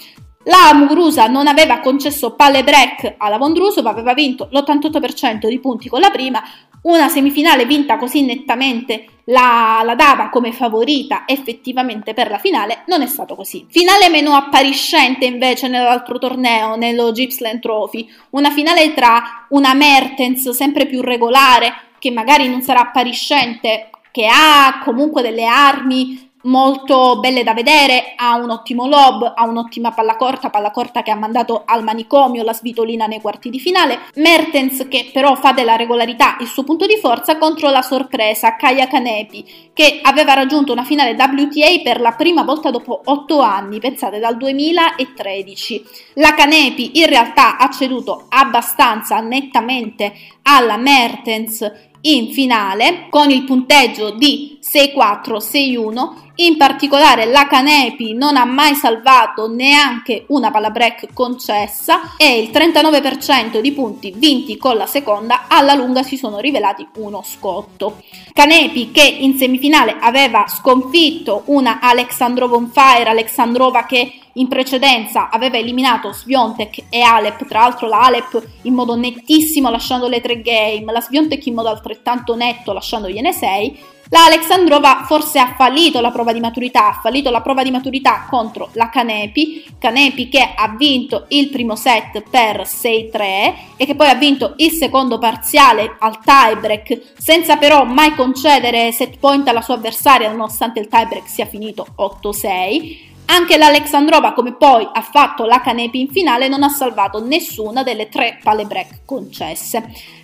la 0.43 0.73
Muguruza 0.73 1.27
non 1.27 1.47
aveva 1.47 1.79
concesso 1.79 2.31
palle 2.31 2.63
break 2.63 3.15
alla 3.17 3.37
Vondrusova, 3.37 3.89
aveva 3.89 4.13
vinto 4.13 4.47
l'88% 4.51 5.47
di 5.47 5.59
punti 5.59 5.89
con 5.89 5.99
la 5.99 6.09
prima, 6.09 6.41
una 6.83 7.09
semifinale 7.09 7.65
vinta 7.65 7.97
così 7.97 8.23
nettamente 8.23 9.05
la, 9.25 9.81
la, 9.83 9.95
dava 9.95 10.29
come 10.29 10.53
favorita 10.53 11.23
effettivamente 11.25 12.13
per 12.13 12.29
la 12.29 12.37
finale, 12.37 12.83
non 12.87 13.01
è 13.01 13.07
stato 13.07 13.35
così. 13.35 13.65
Finale 13.69 14.09
meno 14.09 14.33
appariscente 14.33 15.25
invece 15.25 15.67
nell'altro 15.67 16.17
torneo, 16.17 16.75
nello 16.75 17.11
Gippsland 17.11 17.59
Trophy, 17.59 18.09
una 18.31 18.49
finale 18.49 18.93
tra 18.93 19.45
una 19.49 19.73
Mertens 19.73 20.49
sempre 20.51 20.85
più 20.85 21.01
regolare, 21.01 21.73
che 21.99 22.11
magari 22.11 22.47
non 22.47 22.61
sarà 22.61 22.79
appariscente, 22.79 23.89
che 24.11 24.25
ha 24.25 24.81
comunque 24.83 25.21
delle 25.21 25.45
armi 25.45 26.28
molto 26.43 27.19
belle 27.19 27.43
da 27.43 27.53
vedere, 27.53 28.13
ha 28.15 28.35
un 28.35 28.49
ottimo 28.49 28.87
lob, 28.87 29.33
ha 29.35 29.45
un'ottima 29.45 29.91
palla 29.91 30.15
corta, 30.15 30.49
palla 30.49 30.71
corta 30.71 31.01
che 31.01 31.11
ha 31.11 31.15
mandato 31.15 31.63
al 31.65 31.83
manicomio 31.83 32.43
la 32.43 32.53
svitolina 32.53 33.05
nei 33.05 33.19
quarti 33.19 33.49
di 33.49 33.59
finale, 33.59 33.99
Mertens 34.15 34.87
che 34.89 35.09
però 35.11 35.35
fa 35.35 35.51
della 35.51 35.75
regolarità 35.75 36.37
il 36.39 36.47
suo 36.47 36.63
punto 36.63 36.85
di 36.85 36.97
forza 36.97 37.37
contro 37.37 37.69
la 37.69 37.81
sorpresa 37.81 38.55
Kaya 38.55 38.87
Kanepi 38.87 39.71
che 39.73 39.99
aveva 40.01 40.33
raggiunto 40.33 40.71
una 40.71 40.83
finale 40.83 41.15
WTA 41.17 41.81
per 41.83 41.99
la 42.01 42.11
prima 42.13 42.43
volta 42.43 42.69
dopo 42.71 43.01
8 43.03 43.39
anni, 43.39 43.79
pensate 43.79 44.19
dal 44.19 44.37
2013. 44.37 45.83
La 46.15 46.33
Kanepi 46.33 46.99
in 46.99 47.07
realtà 47.07 47.57
ha 47.57 47.69
ceduto 47.69 48.25
abbastanza 48.29 49.19
nettamente 49.19 50.13
alla 50.43 50.77
Mertens 50.77 51.88
in 52.01 52.31
finale 52.31 53.07
con 53.09 53.29
il 53.29 53.43
punteggio 53.43 54.11
di 54.11 54.59
6-4-6-1 54.61 56.27
in 56.41 56.55
particolare 56.55 57.25
la 57.25 57.47
Canepi 57.47 58.13
non 58.13 58.37
ha 58.37 58.45
mai 58.45 58.73
salvato 58.73 59.49
neanche 59.49 60.23
una 60.29 60.51
palla 60.51 60.69
break 60.69 61.13
concessa 61.13 62.15
e 62.15 62.39
il 62.39 62.49
39% 62.49 63.59
di 63.59 63.73
punti 63.73 64.13
vinti 64.15 64.55
con 64.57 64.77
la 64.77 64.85
seconda 64.85 65.47
alla 65.49 65.73
lunga 65.73 66.01
si 66.01 66.15
sono 66.15 66.39
rivelati 66.39 66.87
uno 66.95 67.21
scotto. 67.25 68.01
Canepi 68.31 68.91
che 68.91 69.03
in 69.03 69.37
semifinale 69.37 69.97
aveva 69.99 70.45
sconfitto 70.47 71.43
una 71.47 71.79
Alexandrova 71.81 72.55
on 72.55 72.69
fire, 72.71 73.09
Alexandrova 73.09 73.85
che 73.85 74.13
in 74.39 74.47
precedenza 74.47 75.29
aveva 75.29 75.57
eliminato 75.57 76.11
Sviontek 76.11 76.85
e 76.89 77.01
Alep, 77.01 77.45
tra 77.45 77.59
l'altro 77.59 77.87
la 77.87 78.01
Alep 78.01 78.47
in 78.63 78.73
modo 78.73 78.95
nettissimo 78.95 79.69
lasciando 79.69 80.07
le 80.07 80.21
tre 80.21 80.41
game, 80.41 80.91
la 80.91 81.01
Sviontek 81.01 81.45
in 81.45 81.53
modo 81.53 81.69
altrettanto 81.69 82.35
netto 82.35 82.73
lasciandogliene 82.73 83.31
6 83.31 83.97
la 84.11 84.25
Alexandrova 84.25 85.03
forse 85.05 85.37
ha 85.37 85.53
fallito 85.55 86.01
la 86.01 86.09
prova 86.09 86.33
di 86.33 86.39
maturità, 86.39 86.87
ha 86.87 86.99
fallito 86.99 87.29
la 87.29 87.41
prova 87.41 87.61
di 87.61 87.69
maturità 87.69 88.25
contro 88.27 88.69
la 88.73 88.89
Canepi, 88.89 89.63
Canepi 89.77 90.29
che 90.29 90.53
ha 90.55 90.73
vinto 90.75 91.25
il 91.27 91.49
primo 91.49 91.75
set 91.75 92.23
per 92.27 92.61
6-3 92.61 93.53
e 93.77 93.85
che 93.85 93.93
poi 93.95 94.09
ha 94.09 94.15
vinto 94.15 94.55
il 94.57 94.71
secondo 94.71 95.19
parziale 95.19 95.95
al 95.99 96.17
tiebreak 96.23 97.13
senza 97.19 97.57
però 97.57 97.83
mai 97.83 98.15
concedere 98.15 98.91
set 98.91 99.19
point 99.19 99.47
alla 99.47 99.61
sua 99.61 99.75
avversaria 99.75 100.31
nonostante 100.31 100.79
il 100.79 100.87
tiebreak 100.87 101.27
sia 101.27 101.45
finito 101.45 101.85
8-6. 101.95 103.07
Anche 103.31 103.57
l'Alexandrova, 103.57 104.33
come 104.33 104.53
poi 104.53 104.87
ha 104.91 105.01
fatto 105.01 105.45
la 105.45 105.61
Canepi 105.61 105.99
in 105.99 106.09
finale, 106.09 106.47
non 106.47 106.63
ha 106.63 106.69
salvato 106.69 107.23
nessuna 107.23 107.83
delle 107.83 108.09
tre 108.09 108.39
palle 108.41 108.65
break 108.65 109.01
concesse. 109.05 109.83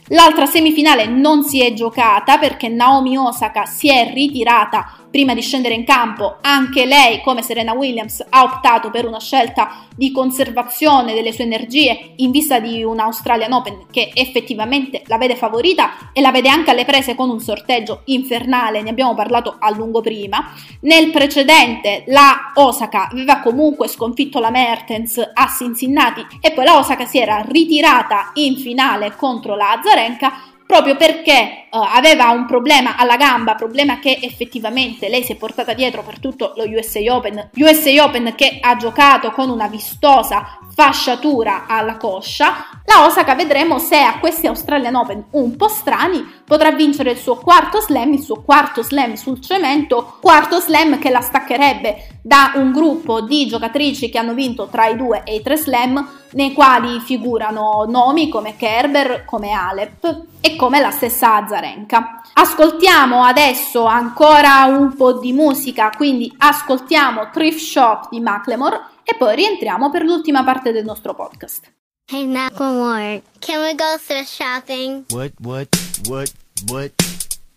L'altra 0.10 0.46
semifinale 0.46 1.08
non 1.08 1.44
si 1.44 1.64
è 1.64 1.74
giocata 1.74 2.38
perché 2.38 2.68
Naomi 2.68 3.18
Osaka 3.18 3.66
si 3.66 3.90
è 3.90 4.12
ritirata 4.14 5.06
prima 5.16 5.34
di 5.34 5.42
scendere 5.42 5.76
in 5.76 5.86
campo, 5.86 6.40
anche 6.42 6.84
lei, 6.84 7.22
come 7.22 7.42
Serena 7.42 7.72
Williams, 7.72 8.22
ha 8.28 8.44
optato 8.44 8.90
per 8.90 9.06
una 9.08 9.22
scelta 9.22 9.86
di 9.96 10.12
conservazione 10.12 11.14
delle 11.14 11.32
sue 11.32 11.46
energie 11.46 12.12
in 12.18 12.32
vista 12.32 12.60
di 12.60 12.84
un 12.84 13.00
Australian 13.00 13.54
Open 13.54 13.86
che 13.90 14.12
effettivamente 14.14 15.04
la 15.06 15.18
vede 15.18 15.38
favorita 15.38 16.12
e 16.12 16.20
la 16.20 16.32
vede 16.32 16.50
anche 16.50 16.72
alle 16.72 16.84
prese 16.84 17.16
con 17.16 17.30
un 17.30 17.40
sorteggio 17.40 18.02
infernale, 18.06 18.82
ne 18.82 18.90
abbiamo 18.90 19.14
parlato 19.14 19.56
a 19.58 19.70
lungo 19.72 20.02
prima. 20.02 20.52
Nel 20.82 21.12
precedente 21.12 22.04
la 22.08 22.52
Osaka 22.56 23.08
aveva 23.10 23.40
comunque 23.40 23.88
sconfitto 23.88 24.42
la 24.42 24.50
Mertens 24.50 25.18
a 25.34 25.48
Cincinnati 25.48 26.26
e 26.42 26.52
poi 26.52 26.66
la 26.66 26.78
Osaka 26.78 27.06
si 27.06 27.20
era 27.20 27.42
ritirata 27.48 28.32
in 28.34 28.58
finale 28.58 29.16
contro 29.16 29.56
la 29.56 29.80
Azarenka 29.96 30.34
proprio 30.66 30.98
perché 30.98 31.65
uh, 31.76 31.88
aveva 31.94 32.30
un 32.30 32.46
problema 32.46 32.96
alla 32.96 33.18
gamba, 33.18 33.56
problema 33.56 34.00
che 34.00 34.20
effettivamente 34.22 35.10
lei 35.10 35.24
si 35.24 35.34
è 35.34 35.36
portata 35.36 35.74
dietro 35.74 36.04
per 36.04 36.20
tutto 36.20 36.54
lo 36.56 36.64
USA 36.64 37.00
Open, 37.14 37.50
USA 37.56 38.04
Open 38.04 38.34
che 38.36 38.60
ha 38.62 38.76
giocato 38.78 39.32
con 39.32 39.50
una 39.50 39.68
vistosa 39.68 40.60
fasciatura 40.74 41.66
alla 41.68 41.98
coscia. 41.98 42.82
La 42.86 43.06
Osaka 43.06 43.34
vedremo 43.34 43.80
se 43.80 43.98
a 43.98 44.20
questi 44.20 44.48
Australian 44.48 44.96
Open 44.96 45.26
un 45.32 45.56
po' 45.56 45.68
strani 45.70 46.24
potrà 46.46 46.72
vincere 46.72 47.12
il 47.12 47.18
suo 47.18 47.38
quarto 47.38 47.80
slam, 47.80 48.14
il 48.14 48.22
suo 48.22 48.42
quarto 48.44 48.84
slam 48.84 49.14
sul 49.14 49.42
cemento, 49.42 50.18
quarto 50.22 50.60
slam 50.60 51.00
che 51.00 51.10
la 51.10 51.22
staccherebbe 51.22 52.20
da 52.22 52.54
un 52.56 52.72
gruppo 52.72 53.22
di 53.22 53.48
giocatrici 53.48 54.10
che 54.10 54.18
hanno 54.18 54.34
vinto 54.34 54.68
tra 54.68 54.88
i 54.88 54.98
due 54.98 55.24
e 55.24 55.36
i 55.36 55.42
tre 55.42 55.58
slam 55.58 56.24
nei 56.32 56.54
quali 56.54 57.00
figurano 57.00 57.86
nomi 57.88 58.30
come 58.30 58.56
Kerber, 58.56 59.24
come 59.26 59.52
Alep 59.52 60.24
e 60.42 60.56
come 60.56 60.80
la 60.80 60.92
stessa 60.92 61.36
Azarenka. 61.66 62.22
Ascoltiamo 62.34 63.24
adesso 63.24 63.86
ancora 63.86 64.66
un 64.66 64.96
po' 64.96 65.14
di 65.14 65.34
musica, 65.34 65.90
quindi 65.90 66.32
ascoltiamo 66.38 67.30
Thrift 67.32 67.60
Shop 67.60 68.10
di 68.10 68.20
Macklemore 68.20 68.82
e 69.04 69.16
poi 69.18 69.36
rientriamo 69.36 69.90
per 69.90 70.04
l'ultima 70.04 70.44
parte 70.44 70.72
del 70.72 70.86
nostro 70.86 71.16
podcast. 71.16 71.74
Hey 72.12 72.28
Macklemore, 72.28 73.24
can 73.40 73.62
we 73.62 73.74
go 73.74 73.98
thrift 73.98 74.30
shopping? 74.30 75.06
What, 75.10 75.32
what, 75.40 75.68
what, 76.08 76.32
what, 76.68 76.92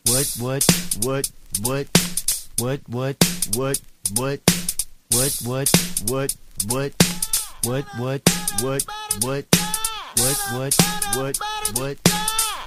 what, 0.05 0.27
what, 0.41 0.65
what, 1.05 1.29
what, 1.61 1.87
what, 2.59 2.81
what, 2.89 3.13
what, 3.51 3.79
what, 4.09 4.49
what, 5.11 5.29
what, 5.45 5.69
what, 6.09 6.33
what, 6.67 6.95
What, 7.65 7.85
what, 7.99 8.23
what, 8.63 8.63
what, 8.63 8.85
what, 9.25 9.45
what, 10.17 10.35
what, 10.55 10.75
what, 11.17 11.39
what, 11.79 12.18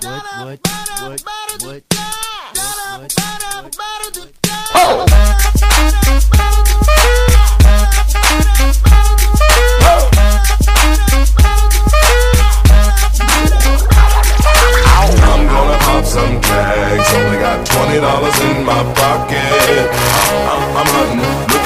what, 0.03 0.23
what, 0.39 0.59
what, 1.01 1.23
what, 1.63 1.83
Oh! 4.73 5.05
I'm 14.13 15.47
gonna 15.47 15.77
pop 15.79 16.05
some 16.05 16.41
tags. 16.41 17.13
Only 17.13 17.37
got 17.39 17.65
twenty 17.65 17.99
dollars 17.99 18.39
in 18.41 18.63
my 18.65 18.83
pocket. 18.93 19.89
I'm, 20.51 20.77
I'm 20.77 20.87
hunting, 20.91 21.60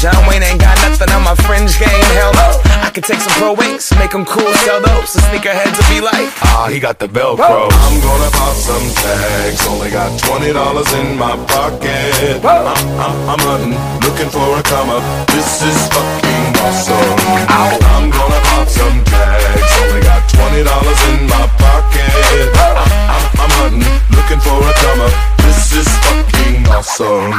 John 0.00 0.16
Wayne 0.24 0.40
ain't 0.40 0.58
got 0.58 0.80
nothing 0.80 1.12
on 1.12 1.20
my 1.20 1.36
fringe 1.44 1.76
game. 1.76 2.08
Hell 2.16 2.32
no. 2.32 2.48
I 2.80 2.88
could 2.88 3.04
take 3.04 3.20
some 3.20 3.36
pro 3.36 3.52
wings, 3.52 3.92
make 4.00 4.16
them 4.16 4.24
cool, 4.24 4.48
sell 4.64 4.80
those. 4.80 5.12
The 5.12 5.20
sneakerheads 5.28 5.76
will 5.76 5.92
be 5.92 6.00
like, 6.00 6.24
ah, 6.40 6.72
he 6.72 6.80
got 6.80 6.98
the 6.98 7.04
Velcro. 7.04 7.68
I'm 7.68 8.00
gonna 8.00 8.32
pop 8.32 8.56
some 8.56 8.80
tags. 8.96 9.60
Only 9.68 9.92
got 9.92 10.08
twenty 10.16 10.56
dollars 10.56 10.88
in 10.96 11.20
my 11.20 11.36
pocket. 11.52 12.40
I'm, 12.40 12.64
I'm, 12.96 13.14
I'm 13.28 13.40
hunting, 13.44 13.76
looking 14.00 14.32
for 14.32 14.56
a 14.56 14.62
come 14.64 14.88
up. 14.88 15.04
This 15.36 15.60
is 15.68 15.76
fucking 15.92 16.48
awesome. 16.64 17.20
I'm 17.52 18.08
gonna 18.08 18.40
pop 18.56 18.72
some 18.72 19.04
tags. 19.04 19.68
Only 19.84 20.00
got 20.00 20.24
twenty 20.32 20.64
dollars 20.64 21.00
in 21.12 21.28
my 21.28 21.44
pocket. 21.60 22.48
I'm, 22.56 22.88
I'm, 22.88 23.24
I'm 23.36 23.52
hunting, 23.60 23.84
looking 24.16 24.40
for 24.40 24.64
a 24.64 24.72
come 24.80 25.00
up. 25.04 25.12
This 25.44 25.76
is 25.76 25.88
fucking 26.08 26.39
awesome. 26.68 27.30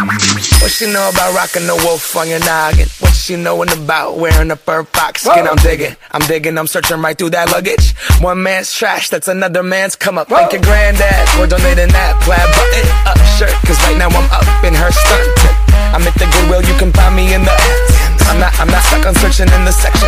What 0.61 0.71
she 0.71 0.91
know 0.91 1.09
about 1.09 1.33
rocking 1.35 1.67
the 1.67 1.75
wolf 1.75 2.15
on 2.15 2.29
your 2.29 2.39
noggin? 2.39 2.87
What 2.99 3.13
she 3.13 3.35
knowin' 3.35 3.69
about 3.69 4.17
wearing 4.17 4.51
a 4.51 4.55
fur 4.55 4.83
fox 4.83 5.23
skin? 5.23 5.47
I'm 5.47 5.57
digging, 5.57 5.95
I'm 6.11 6.21
digging, 6.21 6.57
I'm 6.57 6.67
searching 6.67 7.01
right 7.01 7.17
through 7.17 7.31
that 7.31 7.51
luggage. 7.51 7.95
One 8.21 8.43
man's 8.43 8.73
trash, 8.73 9.09
that's 9.09 9.27
another 9.27 9.63
man's 9.63 9.95
come 9.95 10.17
up. 10.17 10.29
Thank 10.29 10.53
your 10.53 10.61
granddad 10.61 11.29
for 11.29 11.47
donating 11.47 11.89
that 11.89 12.21
plaid 12.23 12.47
button 12.55 12.87
up 13.07 13.17
shirt. 13.37 13.55
Cause 13.65 13.79
right 13.87 13.97
now 13.97 14.09
I'm 14.09 14.29
up 14.31 14.63
in 14.63 14.73
her 14.73 14.91
skirt. 14.91 15.27
I'm 15.93 16.03
at 16.07 16.13
the 16.15 16.25
Goodwill, 16.25 16.63
you 16.63 16.77
can 16.79 16.91
find 16.93 17.15
me 17.15 17.33
in 17.33 17.43
the 17.43 17.51
I'm 18.31 18.39
not, 18.39 18.57
I'm 18.61 18.67
not 18.67 18.81
stuck 18.83 19.05
on 19.05 19.15
searching 19.15 19.51
in 19.51 19.65
the 19.65 19.73
section. 19.75 20.07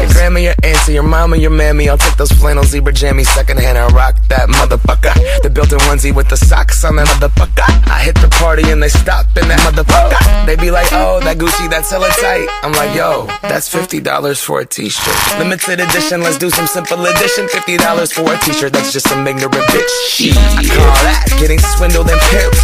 Your 0.00 0.08
grandma, 0.16 0.40
your 0.40 0.54
auntie, 0.62 0.94
your 0.94 1.02
mama, 1.02 1.36
your 1.36 1.50
mammy. 1.50 1.88
I'll 1.90 1.98
take 1.98 2.16
those 2.16 2.32
flannel 2.32 2.64
zebra 2.64 2.94
jammies 2.94 3.26
secondhand 3.26 3.76
and 3.76 3.92
rock 3.92 4.16
that 4.28 4.48
motherfucker. 4.48 5.12
The 5.42 5.50
built-in 5.50 5.78
onesie 5.80 6.14
with 6.14 6.30
the 6.30 6.36
socks 6.38 6.82
on 6.84 6.96
that 6.96 7.06
motherfucker. 7.08 7.68
I 7.92 8.00
hit 8.02 8.14
the 8.14 8.28
party 8.38 8.70
and 8.70 8.82
they 8.82 8.88
stop 8.88 9.26
in 9.36 9.46
that 9.50 9.60
motherfucker. 9.66 10.18
They 10.46 10.56
be 10.56 10.70
like, 10.70 10.88
oh, 10.92 11.20
that 11.20 11.36
Gucci, 11.36 11.68
that's 11.68 11.90
hella 11.90 12.08
tight. 12.22 12.48
I'm 12.62 12.72
like, 12.72 12.94
yo, 12.94 13.26
that's 13.42 13.68
$50 13.68 14.00
for 14.40 14.60
a 14.60 14.66
t-shirt. 14.66 15.18
Limited 15.38 15.80
edition, 15.82 16.22
let's 16.22 16.38
do 16.38 16.48
some 16.48 16.66
simple 16.66 17.04
edition. 17.04 17.46
$50 17.46 17.78
for 18.14 18.32
a 18.32 18.38
t-shirt, 18.38 18.72
that's 18.72 18.92
just 18.92 19.08
some 19.08 19.26
ignorant 19.26 19.66
bitch. 19.74 19.92
Shit. 20.08 20.38
I 20.38 20.64
call 20.64 20.98
that 21.04 21.26
getting 21.38 21.58
swindled 21.76 22.08
and 22.08 22.20
pimped. 22.30 22.58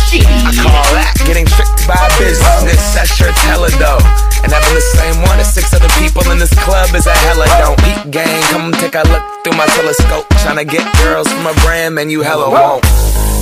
I 0.47 0.53
call 0.55 0.87
that 0.97 1.12
getting 1.27 1.47
tricked 1.47 1.87
by 1.91 1.99
business. 2.16 2.81
That 2.95 3.11
shirt's 3.11 3.43
hella 3.43 3.68
dope. 3.77 4.07
And 4.47 4.53
having 4.53 4.75
the 4.75 4.87
same 4.95 5.22
one 5.27 5.39
as 5.43 5.53
six 5.53 5.75
other 5.75 5.91
people 5.99 6.22
in 6.31 6.39
this 6.39 6.55
club 6.62 6.95
is 6.95 7.07
a 7.07 7.16
hella 7.27 7.47
don't 7.59 7.81
eat 7.91 8.11
gang. 8.11 8.43
Come 8.55 8.72
take 8.72 8.95
a 8.95 9.03
look 9.11 9.25
through 9.43 9.59
my 9.59 9.66
telescope. 9.75 10.29
Trying 10.45 10.62
to 10.62 10.64
get 10.64 10.85
girls 11.03 11.27
from 11.29 11.47
a 11.47 11.55
brand, 11.66 11.95
man, 11.95 12.11
you 12.11 12.22
hella 12.22 12.51
won't. 12.51 13.34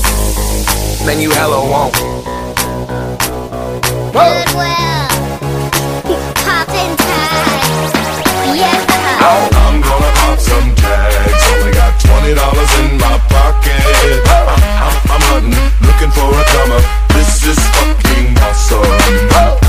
Man, 1.06 1.20
you 1.20 1.30
hella 1.30 1.60
won't. 1.60 1.94
Goodwill. 4.12 5.08
Poppin' 6.44 6.96
tags. 6.96 7.92
Yes. 8.54 8.86
I'm 9.22 9.80
gonna 9.80 10.12
pop 10.18 10.38
some 10.38 10.74
tags. 10.74 11.42
Only 11.52 11.72
got 11.72 11.98
twenty 12.00 12.34
dollars 12.34 12.72
in 12.80 12.98
my 12.98 13.18
pocket. 13.28 13.82
I'm, 14.28 14.48
I'm, 14.86 14.96
I'm 15.10 15.22
hunting, 15.30 15.66
looking 15.86 16.10
for 16.10 16.28
a 16.30 16.44
come 16.54 16.72
up. 16.72 16.84
This 17.14 17.44
is 17.46 17.58
fucking 17.74 18.38
awesome. 18.38 19.61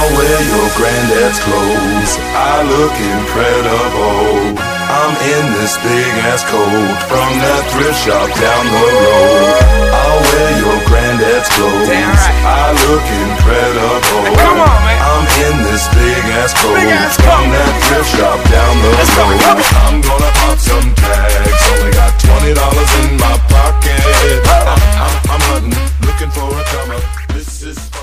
I'll 0.00 0.16
wear 0.16 0.40
your 0.48 0.68
granddad's 0.80 1.36
clothes. 1.44 2.12
I 2.32 2.64
look 2.64 2.96
incredible. 2.96 4.56
I'm 4.56 5.12
in 5.12 5.44
this 5.60 5.76
big 5.84 6.12
ass 6.24 6.40
coat 6.48 6.96
from 7.04 7.30
that 7.44 7.62
thrift 7.68 8.00
shop 8.00 8.32
down 8.32 8.64
the 8.64 8.86
road. 8.96 9.60
I'll 9.92 10.20
wear 10.24 10.50
your 10.56 10.78
granddad's 10.88 11.52
clothes. 11.52 11.84
Right. 11.84 12.32
I 12.48 12.72
look 12.88 13.04
incredible. 13.12 14.24
Come 14.40 14.64
on, 14.64 14.80
man. 14.88 14.98
I'm 15.04 15.26
in 15.44 15.56
this 15.68 15.84
big 15.92 16.24
ass 16.40 16.56
coat 16.56 16.80
Big 16.80 16.88
ass 16.96 17.20
from 17.20 17.44
that 17.52 17.72
thrift 17.84 18.08
shop 18.16 18.40
down 18.48 18.74
the 18.80 18.90
Let's 18.96 19.12
road. 19.20 19.36
I'm 19.84 20.00
gonna 20.00 20.32
pop 20.40 20.56
some 20.56 20.88
tags. 20.96 21.60
Only 21.76 21.92
got 21.92 22.16
twenty 22.16 22.56
dollars 22.56 22.90
in 23.04 23.20
my 23.20 23.36
pocket. 23.52 24.00
I'm, 24.48 24.80
I'm, 24.96 25.14
I'm 25.28 25.42
hunting, 25.44 25.89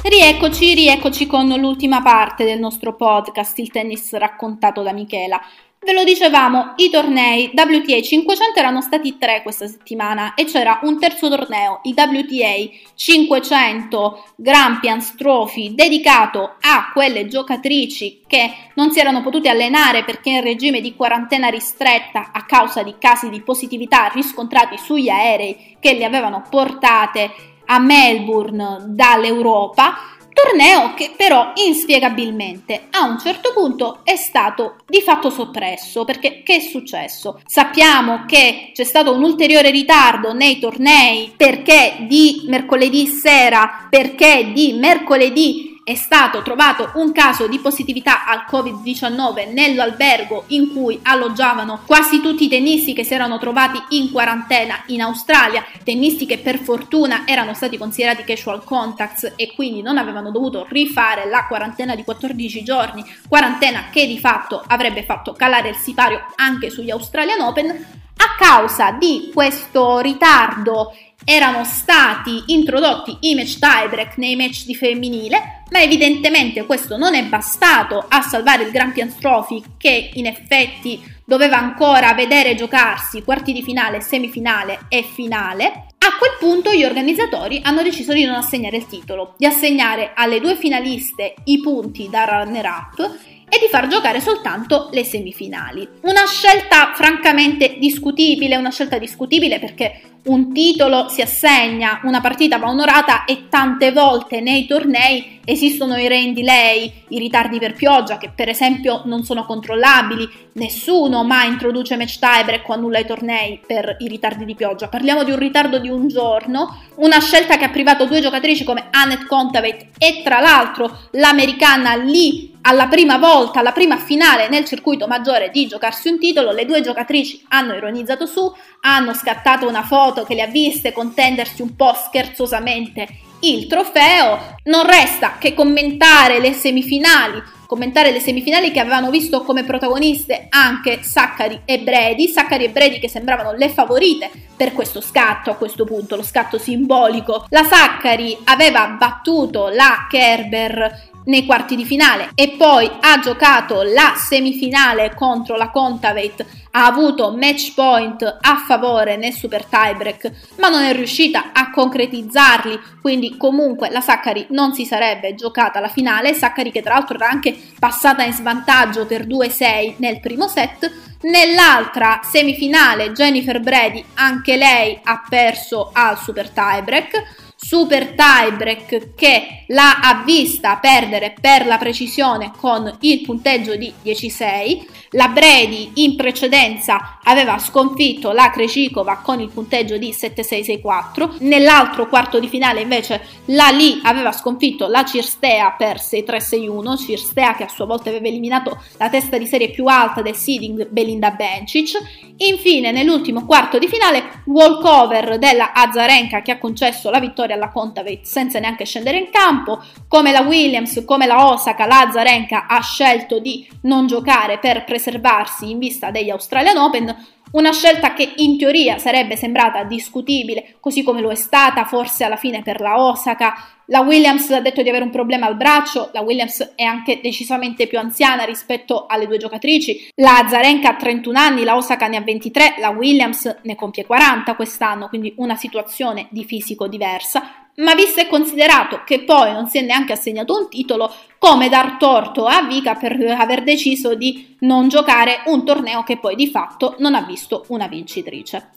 Rieccoci, 0.01 0.74
rieccoci 0.74 1.28
con 1.28 1.47
l'ultima 1.49 2.01
parte 2.01 2.45
del 2.45 2.57
nostro 2.57 2.95
podcast, 2.95 3.59
il 3.59 3.70
tennis 3.70 4.11
raccontato 4.13 4.82
da 4.82 4.91
Michela. 4.91 5.39
Ve 5.80 5.93
lo 5.93 6.03
dicevamo, 6.03 6.74
i 6.78 6.89
tornei 6.89 7.51
WTA 7.53 8.01
500 8.01 8.59
erano 8.59 8.82
stati 8.82 9.20
tre 9.20 9.43
questa 9.43 9.68
settimana 9.68 10.34
e 10.34 10.45
c'era 10.45 10.80
un 10.82 10.97
terzo 10.97 11.30
torneo, 11.30 11.82
il 11.84 11.93
WTA 11.95 12.78
500 12.95 14.26
Grampians 14.36 15.13
Trophy, 15.13 15.76
dedicato 15.76 16.55
a 16.59 16.89
quelle 16.91 17.28
giocatrici 17.28 18.22
che 18.26 18.51
non 18.74 18.91
si 18.91 18.99
erano 18.99 19.22
potute 19.22 19.49
allenare 19.49 20.03
perché 20.03 20.32
in 20.32 20.41
regime 20.41 20.82
di 20.82 20.95
quarantena 20.95 21.49
ristretta 21.49 22.32
a 22.34 22.45
causa 22.45 22.82
di 22.82 22.95
casi 22.97 23.30
di 23.30 23.41
positività 23.41 24.07
riscontrati 24.07 24.76
sugli 24.80 25.09
aerei 25.09 25.78
che 25.80 25.93
le 25.93 26.05
avevano 26.05 26.43
portate 26.49 27.55
a 27.68 27.80
Melbourne 27.80 28.86
dall'Europa, 28.88 29.95
torneo 30.38 30.93
che 30.93 31.13
però 31.18 31.53
inspiegabilmente 31.55 32.89
a 32.91 33.05
un 33.05 33.18
certo 33.18 33.53
punto 33.53 34.01
è 34.03 34.15
stato 34.15 34.76
di 34.86 35.01
fatto 35.01 35.32
soppresso 35.32 36.05
perché 36.05 36.43
che 36.43 36.57
è 36.57 36.59
successo? 36.59 37.41
Sappiamo 37.45 38.26
che 38.28 38.70
c'è 38.72 38.84
stato 38.84 39.13
un 39.13 39.24
ulteriore 39.24 39.72
ritardo 39.72 40.34
nei 40.34 40.59
tornei 40.59 41.34
perché 41.36 42.05
di 42.07 42.43
mercoledì 42.47 43.07
sera, 43.07 43.88
perché 43.89 44.51
di 44.53 44.74
mercoledì 44.74 45.76
è 45.88 45.96
stato 45.96 46.42
trovato 46.42 46.92
un 46.96 47.14
caso 47.14 47.48
di 47.48 47.60
positività 47.60 48.26
al 48.26 48.44
Covid-19 48.46 49.54
nell'albergo 49.54 50.44
in 50.48 50.74
cui 50.74 51.00
alloggiavano 51.02 51.84
quasi 51.86 52.20
tutti 52.20 52.44
i 52.44 52.50
tennisti 52.50 52.92
che 52.92 53.06
si 53.06 53.14
erano 53.14 53.40
trovati 53.40 53.82
in 53.96 54.12
quarantena 54.12 54.84
in 54.88 55.00
Australia, 55.00 55.66
tennisti 55.86 56.26
che 56.26 56.39
per 56.39 56.59
fortuna 56.59 57.26
erano 57.26 57.54
stati 57.54 57.78
considerati 57.78 58.26
casual 58.26 58.66
contacts 58.66 59.32
e 59.38 59.54
quindi 59.55 59.82
non 59.82 59.97
avevano 59.97 60.30
dovuto 60.30 60.66
rifare 60.68 61.26
la 61.30 61.46
quarantena 61.47 61.96
di 61.96 62.04
14 62.04 62.64
giorni, 62.64 63.05
quarantena 63.26 63.86
che 63.89 64.08
di 64.08 64.20
fatto 64.20 64.62
avrebbe 64.68 65.04
fatto 65.04 65.32
calare 65.32 65.70
il 65.70 65.76
sipario 65.76 66.26
anche 66.36 66.70
sugli 66.70 66.92
Australian 66.92 67.39
Open. 67.39 68.07
A 68.18 68.36
causa 68.38 68.92
di 68.92 69.32
questo 69.34 70.00
ritardo 70.00 70.94
erano 71.24 71.64
stati 71.66 72.44
introdotti 72.48 73.18
i 73.22 73.36
match 73.36 73.60
tiebreak 73.60 74.18
nei 74.18 74.36
match 74.36 74.66
di 74.66 74.76
femminile, 74.76 75.64
ma 75.72 75.82
evidentemente 75.82 76.66
questo 76.66 76.96
non 76.98 77.16
è 77.16 77.24
bastato 77.26 78.06
a 78.08 78.22
salvare 78.22 78.64
il 78.64 78.72
Grampians 78.72 79.18
Trophy 79.18 79.62
che 79.78 80.12
in 80.14 80.26
effetti 80.26 81.04
doveva 81.26 81.58
ancora 81.58 82.14
vedere 82.14 82.56
giocarsi 82.56 83.24
quarti 83.24 83.52
di 83.52 83.62
finale, 83.62 84.00
semifinale 84.00 84.86
e 84.88 85.04
finale. 85.04 85.66
A 86.00 86.16
quel 86.18 86.38
punto 86.39 86.72
gli 86.72 86.86
organizzatori 86.86 87.60
hanno 87.64 87.84
deciso 87.84 88.14
di 88.14 88.24
non 88.24 88.36
assegnare 88.36 88.78
il 88.78 88.88
titolo, 88.88 89.34
di 89.38 89.46
assegnare 89.46 90.14
alle 90.16 90.39
due 90.39 90.56
finaliste 90.56 91.36
i 91.44 91.60
punti 91.60 92.08
da 92.10 92.24
runner-up 92.24 93.36
e 93.49 93.59
di 93.59 93.67
far 93.69 93.87
giocare 93.87 94.19
soltanto 94.19 94.89
le 94.91 95.03
semifinali. 95.03 95.87
Una 96.01 96.25
scelta 96.25 96.91
francamente 96.93 97.78
discutibile, 97.79 98.55
una 98.55 98.71
scelta 98.71 98.97
discutibile 98.97 99.59
perché 99.59 100.17
un 100.28 100.51
titolo 100.54 101.09
si 101.09 101.21
assegna, 101.21 102.01
una 102.04 102.21
partita 102.21 102.58
va 102.58 102.70
onorata 102.70 103.25
e 103.25 103.47
tante 103.49 103.91
volte 103.91 104.41
nei 104.41 104.66
tornei 104.66 105.39
esistono 105.45 105.95
i 105.95 106.08
rain 106.09 106.33
delay, 106.33 106.91
i 107.09 107.20
ritardi 107.20 107.58
per 107.58 107.74
pioggia 107.74 108.17
che 108.17 108.32
per 108.36 108.49
esempio 108.49 109.04
non 109.05 109.24
sono 109.24 109.45
controllabili, 109.45 110.28
nessuno 110.54 111.24
mai 111.24 111.47
introduce 111.47 111.95
match 111.95 112.20
tiebreak 112.20 112.67
o 112.67 112.74
annulla 112.74 112.99
i 112.99 113.05
tornei 113.05 113.62
per 113.66 113.95
i 113.99 114.08
ritardi 114.08 114.43
di 114.43 114.55
pioggia, 114.55 114.89
parliamo 114.89 115.24
di 115.24 115.32
un 115.32 115.39
ritardo 115.39 115.79
di 115.79 115.89
un 115.89 116.09
giorno, 116.09 116.82
una 116.95 117.20
scelta 117.20 117.55
che 117.55 117.66
ha 117.66 117.70
privato 117.70 118.05
due 118.05 118.20
giocatrici 118.20 118.66
come 118.66 118.87
Annette 118.91 119.25
Kontaveit 119.25 119.87
e 119.97 120.21
tra 120.24 120.39
l'altro 120.39 121.08
l'americana 121.12 121.95
lì 121.95 122.55
alla 122.67 122.87
prima 122.87 123.17
volta, 123.17 123.59
alla 123.59 123.71
prima 123.71 123.95
finale 123.95 124.49
nel 124.49 124.66
circuito 124.66 125.08
maggiore 125.08 125.49
di 125.51 125.67
giocarsi 125.67 126.09
un 126.09 126.20
titolo, 126.20 126.51
le 126.51 126.66
due 126.66 126.82
giocatrici 126.82 127.45
hanno 127.47 127.74
ironizzato 127.74 128.25
su, 128.25 128.54
hanno 128.82 129.13
scattato 129.13 129.67
una 129.67 129.83
foto 129.83 130.17
che 130.24 130.36
le 130.36 130.44
ha 130.44 130.48
viste 130.48 130.92
contendersi 130.92 131.62
un 131.62 131.76
po' 131.76 131.94
scherzosamente 131.94 133.08
il 133.42 133.68
trofeo. 133.68 134.56
Non 134.64 134.86
resta 134.86 135.36
che 135.38 135.54
commentare 135.54 136.39
le 136.39 136.54
semifinali, 136.54 137.42
commentare 137.68 138.12
le 138.12 138.20
semifinali 138.20 138.72
che 138.72 138.80
avevano 138.80 139.10
visto 139.10 139.44
come 139.44 139.64
protagoniste 139.64 140.48
anche 140.50 141.04
Saccari 141.04 141.62
e 141.66 141.80
Bredi, 141.80 142.28
Saccari 142.28 142.66
e 142.66 142.70
Bredi 142.70 143.00
che 143.00 143.10
sembravano 143.10 143.52
le 143.54 143.70
favorite 143.70 144.32
per 144.56 144.74
questo 144.74 145.02
scatto 145.02 145.52
a 145.52 145.56
questo 145.56 145.84
punto, 145.84 146.16
lo 146.16 146.24
scatto 146.24 146.58
simbolico. 146.58 147.46
La 147.50 147.64
Saccari 147.64 148.38
aveva 148.46 148.88
battuto 148.88 149.68
la 149.68 150.08
Kerber 150.10 151.16
nei 151.28 151.45
quarti 151.45 151.75
di 151.75 151.86
finale. 151.86 152.32
E 152.36 152.55
poi 152.58 152.89
ha 152.99 153.20
giocato 153.20 153.82
la 153.83 154.13
semifinale 154.17 155.13
contro 155.16 155.55
la 155.55 155.70
Contaveit, 155.70 156.45
ha 156.71 156.86
avuto 156.86 157.32
match 157.32 157.74
point 157.74 158.21
a 158.24 158.63
favore 158.66 159.17
nel 159.17 159.33
super 159.33 159.66
tiebreak, 159.66 160.32
ma 160.58 160.70
non 160.70 160.83
è 160.83 160.93
riuscita 160.93 161.51
a 161.54 161.71
concretizzarli, 161.71 162.79
quindi 163.01 163.37
comunque 163.37 163.89
la 163.89 164.01
Saccari 164.01 164.47
non 164.49 164.74
si 164.74 164.86
sarebbe 164.86 165.36
giocata 165.36 165.79
la 165.79 165.87
finale, 165.87 166.33
Saccari 166.33 166.71
che 166.71 166.82
tra 166.82 166.95
l'altro 166.95 167.16
era 167.16 167.29
anche 167.29 167.58
passata 167.79 168.24
in 168.24 168.33
svantaggio 168.33 169.05
per 169.05 169.25
2-6 169.25 169.95
nel 169.97 170.20
primo 170.20 170.47
set, 170.47 171.05
Nell'altra 171.20 172.20
semifinale 172.24 173.12
Jennifer 173.12 173.59
Brady, 173.59 174.05
anche 174.13 174.55
lei 174.55 174.99
ha 175.04 175.24
perso 175.28 175.89
al 175.91 176.16
super 176.20 176.51
tiebreak 176.51 177.46
super 177.58 178.13
tiebreak 178.13 179.16
che 179.16 179.63
l'ha 179.67 180.21
vista 180.24 180.78
perdere 180.78 181.34
per 181.42 181.66
la 181.66 181.78
precisione 181.78 182.51
con 182.55 182.96
il 183.01 183.21
punteggio 183.21 183.75
di 183.75 183.92
10-6. 184.04 184.86
La 185.18 185.30
Brady 185.30 185.94
in 185.96 186.16
precedenza 186.16 187.18
aveva 187.24 187.58
sconfitto 187.58 188.34
la 188.34 188.52
Krejcikova 188.52 189.22
con 189.24 189.39
il 189.39 189.50
punteggio 189.50 189.98
di 189.98 190.12
7-6-6-4. 190.12 191.38
Nell'altro 191.39 192.08
quarto 192.08 192.39
di 192.39 192.48
finale 192.48 192.82
invece 192.82 193.26
la 193.46 193.72
Lee 193.72 194.00
aveva 194.04 194.32
sconfitto 194.32 194.86
la 194.86 195.04
Cirstea 195.04 195.72
per 195.72 195.96
6-3-6-1. 195.96 196.98
Cirstea 197.04 197.56
che 197.56 197.64
a 197.64 197.68
sua 197.68 197.86
volta 197.86 198.10
aveva 198.10 198.28
eliminato 198.28 198.80
la 198.98 199.10
testa 199.10 199.39
di 199.39 199.48
serie 199.48 199.72
più 199.72 199.88
alta 199.88 200.22
del 200.22 200.36
seeding 200.36 200.88
Belinda 200.89 201.32
Bencic. 201.32 201.98
Infine 202.38 202.92
nell'ultimo 202.92 203.44
quarto 203.44 203.80
di 203.80 203.88
finale 203.88 204.44
walkover 204.46 205.39
della 205.39 205.74
Azarenka 205.74 206.44
che 206.44 206.52
ha 206.52 206.60
concesso 206.60 207.10
la 207.10 207.20
vittoria 207.20 207.56
alla 207.56 207.72
Contaveit 207.72 208.24
senza 208.24 208.60
neanche 208.60 208.86
scendere 208.86 209.18
in 209.18 209.30
campo, 209.32 209.82
come 210.08 210.32
la 210.32 210.42
Williams, 210.42 211.04
come 211.06 211.26
la 211.26 211.52
Osaka, 211.52 211.88
la 211.88 212.08
Zarenka 212.14 212.68
ha 212.68 212.80
scelto 212.84 213.39
di 213.39 213.68
non 213.82 214.06
giocare 214.06 214.60
per 214.60 214.84
preservarsi 215.08 215.70
in 215.70 215.79
vista 215.79 216.12
degli 216.12 216.29
Australian 216.29 216.78
Open, 216.78 217.16
una 217.51 217.71
scelta 217.71 218.13
che 218.13 218.34
in 218.38 218.58
teoria 218.58 218.97
sarebbe 218.97 219.38
sembrata 219.38 219.84
discutibile, 219.84 220.75
così 220.82 221.01
come 221.01 221.21
lo 221.21 221.32
è 221.32 221.36
stata 221.36 221.86
forse 221.86 222.25
alla 222.25 222.36
fine 222.36 222.62
per 222.62 222.82
la 222.82 223.01
Osaka. 223.01 223.55
La 223.89 224.01
Williams 224.01 224.50
ha 224.51 224.59
detto 224.59 224.82
di 224.82 224.89
avere 224.89 225.05
un 225.05 225.12
problema 225.12 225.46
al 225.46 225.55
braccio, 225.55 226.09
la 226.12 226.20
Williams 226.20 226.74
è 226.76 226.84
anche 226.84 227.22
decisamente 227.22 227.88
più 227.88 227.97
anziana 227.97 228.43
rispetto 228.43 229.05
alle 229.08 229.28
due 229.28 229.38
giocatrici. 229.38 230.09
La 230.16 230.46
Zarenka 230.50 230.89
ha 230.89 230.96
31 230.96 231.39
anni, 231.39 231.64
la 231.64 231.78
Osaka 231.78 232.08
ne 232.08 232.18
ha 232.18 232.22
23, 232.22 232.76
la 232.80 232.89
Williams 232.89 233.59
ne 233.64 233.76
compie 233.76 234.05
40 234.05 234.55
quest'anno, 234.55 235.08
quindi 235.08 235.34
una 235.38 235.55
situazione 235.55 236.28
di 236.32 236.43
fisico 236.43 236.88
diversa 236.88 237.68
ma 237.78 237.93
visto 237.93 238.20
e 238.20 238.28
considerato 238.28 239.04
che 239.05 239.24
poi 239.24 239.54
non 239.54 239.68
si 239.68 239.78
è 239.78 239.82
neanche 239.82 240.14
assegnato 240.14 240.58
un 240.58 240.68
titolo, 240.68 241.14
come 241.38 241.70
dar 241.70 241.97
torto 241.97 242.46
a 242.47 242.64
Vika 242.64 242.96
per 242.96 243.22
aver 243.38 243.62
deciso 243.62 244.16
di 244.16 244.55
non 244.62 244.88
giocare 244.88 245.42
un 245.46 245.64
torneo 245.64 246.01
che 246.01 246.18
poi 246.18 246.36
di 246.36 246.47
fatto 246.47 246.96
non 246.97 247.14
ha 247.14 247.22
visto 247.22 247.66
una 247.68 247.88
vincitrice. 247.88 248.72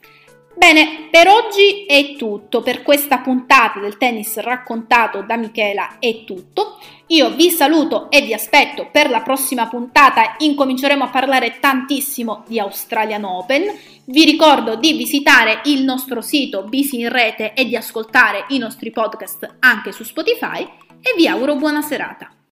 Bene, 0.60 1.08
per 1.10 1.26
oggi 1.26 1.86
è 1.86 2.16
tutto, 2.16 2.60
per 2.60 2.82
questa 2.82 3.20
puntata 3.20 3.80
del 3.80 3.96
tennis 3.96 4.36
raccontato 4.40 5.22
da 5.22 5.38
Michela 5.38 5.96
è 5.98 6.24
tutto. 6.24 6.78
Io 7.06 7.30
vi 7.30 7.48
saluto 7.48 8.10
e 8.10 8.20
vi 8.20 8.34
aspetto 8.34 8.86
per 8.92 9.08
la 9.08 9.22
prossima 9.22 9.68
puntata, 9.68 10.34
incominceremo 10.36 11.04
a 11.04 11.08
parlare 11.08 11.56
tantissimo 11.60 12.44
di 12.46 12.60
Australian 12.60 13.24
Open. 13.24 13.74
Vi 14.04 14.24
ricordo 14.26 14.76
di 14.76 14.92
visitare 14.92 15.62
il 15.64 15.82
nostro 15.82 16.20
sito 16.20 16.64
Bisi 16.64 17.00
in 17.00 17.08
rete 17.08 17.54
e 17.54 17.64
di 17.64 17.74
ascoltare 17.74 18.44
i 18.48 18.58
nostri 18.58 18.90
podcast 18.90 19.56
anche 19.60 19.92
su 19.92 20.04
Spotify 20.04 20.60
e 20.60 21.14
vi 21.16 21.26
auguro 21.26 21.56
buona 21.56 21.80
serata. 21.80 22.34